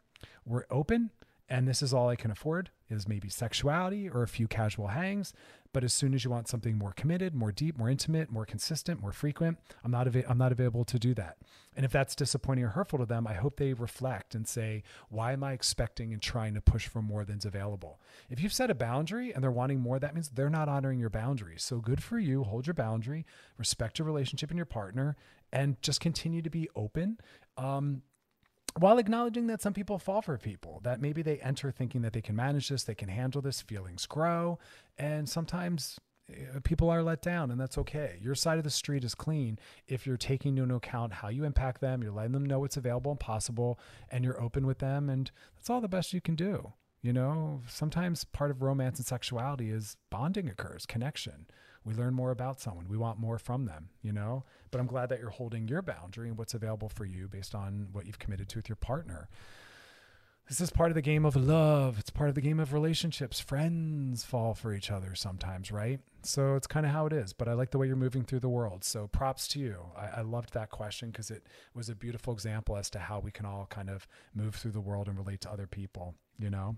We're 0.46 0.66
open 0.70 1.10
and 1.52 1.68
this 1.68 1.82
is 1.82 1.94
all 1.94 2.08
I 2.08 2.16
can 2.16 2.32
afford 2.32 2.70
is 2.90 3.10
maybe 3.10 3.28
sexuality 3.28 4.08
or 4.08 4.24
a 4.24 4.28
few 4.28 4.48
casual 4.48 4.88
hangs. 4.88 5.34
But 5.74 5.84
as 5.84 5.94
soon 5.94 6.14
as 6.14 6.24
you 6.24 6.32
want 6.32 6.48
something 6.48 6.78
more 6.78 6.94
committed, 6.94 7.36
more 7.36 7.52
deep, 7.52 7.78
more 7.78 7.90
intimate, 7.90 8.32
more 8.32 8.46
consistent, 8.46 9.02
more 9.02 9.12
frequent, 9.12 9.58
I'm 9.84 9.92
not 9.92 10.08
av- 10.08 10.24
I'm 10.30 10.38
not 10.38 10.54
available 10.54 10.86
to 10.86 10.98
do 10.98 11.14
that. 11.16 11.40
And 11.76 11.86
if 11.86 11.92
that's 11.92 12.16
disappointing 12.16 12.64
or 12.64 12.70
hurtful 12.70 13.00
to 13.00 13.06
them, 13.06 13.28
I 13.28 13.34
hope 13.34 13.58
they 13.58 13.74
reflect 13.74 14.34
and 14.34 14.48
say, 14.48 14.84
why 15.10 15.34
am 15.34 15.44
I 15.44 15.52
expecting 15.52 16.14
and 16.14 16.22
trying 16.22 16.54
to 16.54 16.62
push 16.62 16.88
for 16.88 17.02
more 17.02 17.26
than's 17.26 17.46
available? 17.46 18.00
If 18.30 18.42
you've 18.42 18.54
set 18.54 18.70
a 18.70 18.76
boundary 18.76 19.34
and 19.34 19.44
they're 19.44 19.52
wanting 19.52 19.82
more, 19.82 20.00
that 20.00 20.14
means 20.14 20.30
they're 20.30 20.50
not 20.50 20.70
honoring 20.70 21.00
your 21.00 21.10
boundary. 21.10 21.56
So 21.58 21.80
good 21.80 22.02
for 22.02 22.18
you. 22.18 22.44
Hold 22.46 22.66
your 22.66 22.74
boundary, 22.74 23.26
respect 23.58 24.00
your 24.00 24.06
relationship 24.06 24.52
and 24.52 24.58
your 24.58 24.66
partner, 24.66 25.18
and 25.52 25.82
just 25.82 26.00
continue 26.00 26.42
to 26.42 26.50
be 26.50 26.70
open. 26.78 27.18
Um, 27.58 28.04
while 28.80 28.98
acknowledging 28.98 29.48
that 29.48 29.62
some 29.62 29.74
people 29.74 30.00
fall 30.00 30.22
for 30.22 30.38
people, 30.38 30.80
that 30.84 31.02
maybe 31.02 31.22
they 31.22 31.38
enter 31.40 31.72
thinking 31.72 32.02
that 32.02 32.14
they 32.14 32.22
can 32.22 32.36
manage 32.36 32.70
this, 32.70 32.84
they 32.84 32.96
can 32.96 33.10
handle 33.10 33.42
this, 33.42 33.62
feelings 33.62 34.06
grow, 34.06 34.60
and 34.98 35.28
sometimes 35.28 36.00
uh, 36.30 36.60
people 36.64 36.90
are 36.90 37.04
let 37.04 37.22
down, 37.22 37.52
and 37.52 37.60
that's 37.60 37.78
okay. 37.78 38.18
Your 38.22 38.36
side 38.36 38.58
of 38.58 38.64
the 38.64 38.70
street 38.70 39.04
is 39.04 39.16
clean 39.16 39.60
if 39.88 40.08
you're 40.08 40.18
taking 40.18 40.58
into 40.58 40.76
account 40.76 41.14
how 41.14 41.28
you 41.30 41.44
impact 41.44 41.82
them, 41.82 42.02
you're 42.02 42.12
letting 42.12 42.32
them 42.32 42.46
know 42.46 42.60
what's 42.60 42.78
available 42.78 43.12
and 43.12 43.20
possible, 43.20 43.80
and 44.10 44.24
you're 44.24 44.42
open 44.42 44.66
with 44.66 44.80
them, 44.80 45.10
and 45.10 45.32
that's 45.56 45.70
all 45.70 45.82
the 45.82 45.88
best 45.88 46.14
you 46.14 46.22
can 46.22 46.36
do. 46.36 46.74
You 47.02 47.14
know, 47.14 47.62
sometimes 47.68 48.26
part 48.26 48.52
of 48.52 48.62
romance 48.62 49.00
and 49.00 49.06
sexuality 49.06 49.72
is 49.72 49.98
bonding 50.12 50.48
occurs, 50.48 50.86
connection 50.86 51.48
we 51.84 51.94
learn 51.94 52.14
more 52.14 52.32
about 52.32 52.62
someone. 52.62 52.88
We 52.88 52.98
want 52.98 53.20
more 53.20 53.40
from 53.40 53.66
them, 53.66 53.90
you 54.02 54.12
know? 54.12 54.44
But 54.70 54.80
I'm 54.80 54.88
glad 54.88 55.10
that 55.10 55.20
you're 55.20 55.30
holding 55.30 55.68
your 55.68 55.82
boundary 55.82 56.30
and 56.30 56.38
what's 56.38 56.54
available 56.54 56.90
for 56.90 57.06
you 57.06 57.28
based 57.28 57.56
on 57.56 57.88
what 57.92 58.06
you've 58.06 58.20
committed 58.20 58.50
to 58.50 58.60
with 58.60 58.70
your 58.70 58.76
partner. 58.76 59.30
This 60.48 60.60
is 60.60 60.70
part 60.70 60.92
of 60.92 60.96
the 60.96 61.02
game 61.02 61.24
of 61.26 61.36
love. 61.36 61.98
It's 61.98 62.10
part 62.10 62.28
of 62.28 62.36
the 62.36 62.42
game 62.42 62.60
of 62.60 62.74
relationships. 62.74 63.40
Friends 63.40 64.26
fall 64.26 64.54
for 64.54 64.74
each 64.74 64.92
other 64.92 65.16
sometimes, 65.16 65.72
right? 65.72 66.02
So 66.24 66.56
it's 66.56 66.68
kind 66.68 66.86
of 66.86 66.92
how 66.92 67.06
it 67.06 67.14
is. 67.14 67.32
But 67.32 67.48
I 67.48 67.54
like 67.54 67.72
the 67.72 67.78
way 67.78 67.88
you're 67.88 67.96
moving 67.96 68.24
through 68.24 68.42
the 68.42 68.50
world. 68.50 68.84
So 68.84 69.08
props 69.08 69.48
to 69.50 69.60
you. 69.60 69.78
I, 69.96 70.20
I 70.20 70.22
loved 70.22 70.54
that 70.54 70.70
question 70.70 71.10
because 71.10 71.32
it 71.32 71.44
was 71.74 71.90
a 71.90 71.96
beautiful 71.96 72.34
example 72.34 72.76
as 72.76 72.90
to 72.92 73.00
how 73.00 73.20
we 73.20 73.32
can 73.32 73.46
all 73.46 73.66
kind 73.70 73.90
of 73.90 74.08
move 74.36 74.56
through 74.56 74.72
the 74.72 74.82
world 74.82 75.08
and 75.08 75.18
relate 75.18 75.42
to 75.42 75.52
other 75.52 75.68
people, 75.68 76.16
you 76.38 76.50
know? 76.50 76.76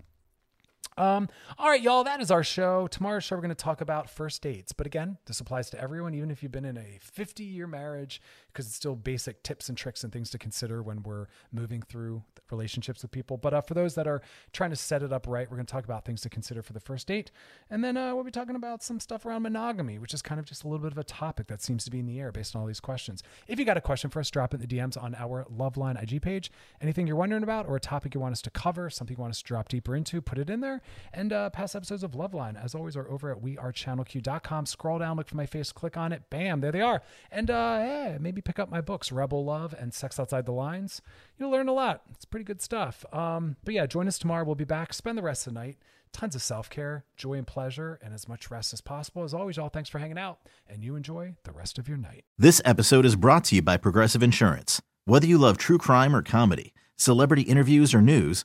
Um, 0.96 1.28
all 1.58 1.68
right, 1.68 1.82
y'all, 1.82 2.04
that 2.04 2.20
is 2.20 2.30
our 2.30 2.44
show. 2.44 2.86
Tomorrow's 2.86 3.24
show, 3.24 3.36
we're 3.36 3.42
going 3.42 3.48
to 3.50 3.54
talk 3.54 3.80
about 3.80 4.08
first 4.08 4.42
dates. 4.42 4.72
But 4.72 4.86
again, 4.86 5.18
this 5.26 5.40
applies 5.40 5.70
to 5.70 5.80
everyone, 5.80 6.14
even 6.14 6.30
if 6.30 6.42
you've 6.42 6.52
been 6.52 6.64
in 6.64 6.76
a 6.76 6.98
50 7.00 7.42
year 7.42 7.66
marriage, 7.66 8.20
because 8.52 8.66
it's 8.66 8.76
still 8.76 8.94
basic 8.94 9.42
tips 9.42 9.68
and 9.68 9.76
tricks 9.76 10.04
and 10.04 10.12
things 10.12 10.30
to 10.30 10.38
consider 10.38 10.82
when 10.82 11.02
we're 11.02 11.26
moving 11.52 11.82
through 11.82 12.22
relationships 12.50 13.02
with 13.02 13.10
people. 13.10 13.36
But 13.36 13.54
uh, 13.54 13.60
for 13.62 13.74
those 13.74 13.94
that 13.96 14.06
are 14.06 14.22
trying 14.52 14.70
to 14.70 14.76
set 14.76 15.02
it 15.02 15.12
up 15.12 15.26
right, 15.26 15.50
we're 15.50 15.56
going 15.56 15.66
to 15.66 15.72
talk 15.72 15.84
about 15.84 16.04
things 16.04 16.20
to 16.22 16.28
consider 16.28 16.62
for 16.62 16.72
the 16.72 16.80
first 16.80 17.06
date. 17.06 17.30
And 17.70 17.82
then 17.82 17.96
uh, 17.96 18.14
we'll 18.14 18.24
be 18.24 18.30
talking 18.30 18.56
about 18.56 18.82
some 18.82 19.00
stuff 19.00 19.26
around 19.26 19.42
monogamy, 19.42 19.98
which 19.98 20.14
is 20.14 20.22
kind 20.22 20.38
of 20.38 20.46
just 20.46 20.62
a 20.62 20.68
little 20.68 20.82
bit 20.82 20.92
of 20.92 20.98
a 20.98 21.04
topic 21.04 21.48
that 21.48 21.62
seems 21.62 21.84
to 21.84 21.90
be 21.90 21.98
in 21.98 22.06
the 22.06 22.20
air 22.20 22.30
based 22.30 22.54
on 22.54 22.62
all 22.62 22.68
these 22.68 22.80
questions. 22.80 23.22
If 23.48 23.58
you 23.58 23.64
got 23.64 23.76
a 23.76 23.80
question 23.80 24.10
for 24.10 24.20
us, 24.20 24.30
drop 24.30 24.54
it 24.54 24.60
in 24.60 24.68
the 24.68 24.76
DMs 24.76 25.00
on 25.02 25.14
our 25.16 25.44
Loveline 25.52 26.00
IG 26.00 26.22
page. 26.22 26.52
Anything 26.80 27.06
you're 27.06 27.16
wondering 27.16 27.42
about 27.42 27.66
or 27.66 27.74
a 27.76 27.80
topic 27.80 28.14
you 28.14 28.20
want 28.20 28.32
us 28.32 28.42
to 28.42 28.50
cover, 28.50 28.88
something 28.90 29.16
you 29.16 29.20
want 29.20 29.32
us 29.32 29.38
to 29.38 29.44
drop 29.44 29.68
deeper 29.68 29.96
into, 29.96 30.20
put 30.20 30.38
it 30.38 30.48
in 30.48 30.60
there. 30.60 30.73
And 31.12 31.32
uh, 31.32 31.50
past 31.50 31.74
episodes 31.76 32.02
of 32.02 32.12
Loveline, 32.12 32.62
as 32.62 32.74
always, 32.74 32.96
are 32.96 33.08
over 33.08 33.30
at 33.30 33.42
wearechannelq.com. 33.42 34.66
Scroll 34.66 34.98
down, 34.98 35.16
look 35.16 35.28
for 35.28 35.36
my 35.36 35.46
face, 35.46 35.72
click 35.72 35.96
on 35.96 36.12
it. 36.12 36.22
Bam, 36.30 36.60
there 36.60 36.72
they 36.72 36.80
are. 36.80 37.02
And 37.30 37.50
uh, 37.50 37.78
yeah, 37.80 38.18
maybe 38.20 38.40
pick 38.40 38.58
up 38.58 38.70
my 38.70 38.80
books, 38.80 39.12
Rebel 39.12 39.44
Love 39.44 39.74
and 39.78 39.92
Sex 39.92 40.18
Outside 40.18 40.46
the 40.46 40.52
Lines. 40.52 41.02
You'll 41.38 41.50
learn 41.50 41.68
a 41.68 41.72
lot. 41.72 42.02
It's 42.10 42.24
pretty 42.24 42.44
good 42.44 42.60
stuff. 42.62 43.04
Um, 43.12 43.56
but 43.64 43.74
yeah, 43.74 43.86
join 43.86 44.08
us 44.08 44.18
tomorrow. 44.18 44.44
We'll 44.44 44.54
be 44.54 44.64
back. 44.64 44.92
Spend 44.92 45.18
the 45.18 45.22
rest 45.22 45.46
of 45.46 45.54
the 45.54 45.60
night. 45.60 45.78
Tons 46.12 46.36
of 46.36 46.42
self 46.42 46.70
care, 46.70 47.04
joy, 47.16 47.34
and 47.34 47.46
pleasure, 47.46 47.98
and 48.00 48.14
as 48.14 48.28
much 48.28 48.48
rest 48.48 48.72
as 48.72 48.80
possible. 48.80 49.24
As 49.24 49.34
always, 49.34 49.56
y'all, 49.56 49.68
thanks 49.68 49.90
for 49.90 49.98
hanging 49.98 50.16
out, 50.16 50.38
and 50.68 50.84
you 50.84 50.94
enjoy 50.94 51.34
the 51.42 51.50
rest 51.50 51.76
of 51.76 51.88
your 51.88 51.98
night. 51.98 52.24
This 52.38 52.62
episode 52.64 53.04
is 53.04 53.16
brought 53.16 53.42
to 53.46 53.56
you 53.56 53.62
by 53.62 53.76
Progressive 53.78 54.22
Insurance. 54.22 54.80
Whether 55.06 55.26
you 55.26 55.38
love 55.38 55.58
true 55.58 55.76
crime 55.76 56.14
or 56.14 56.22
comedy, 56.22 56.72
celebrity 56.96 57.42
interviews 57.42 57.92
or 57.92 58.00
news, 58.00 58.44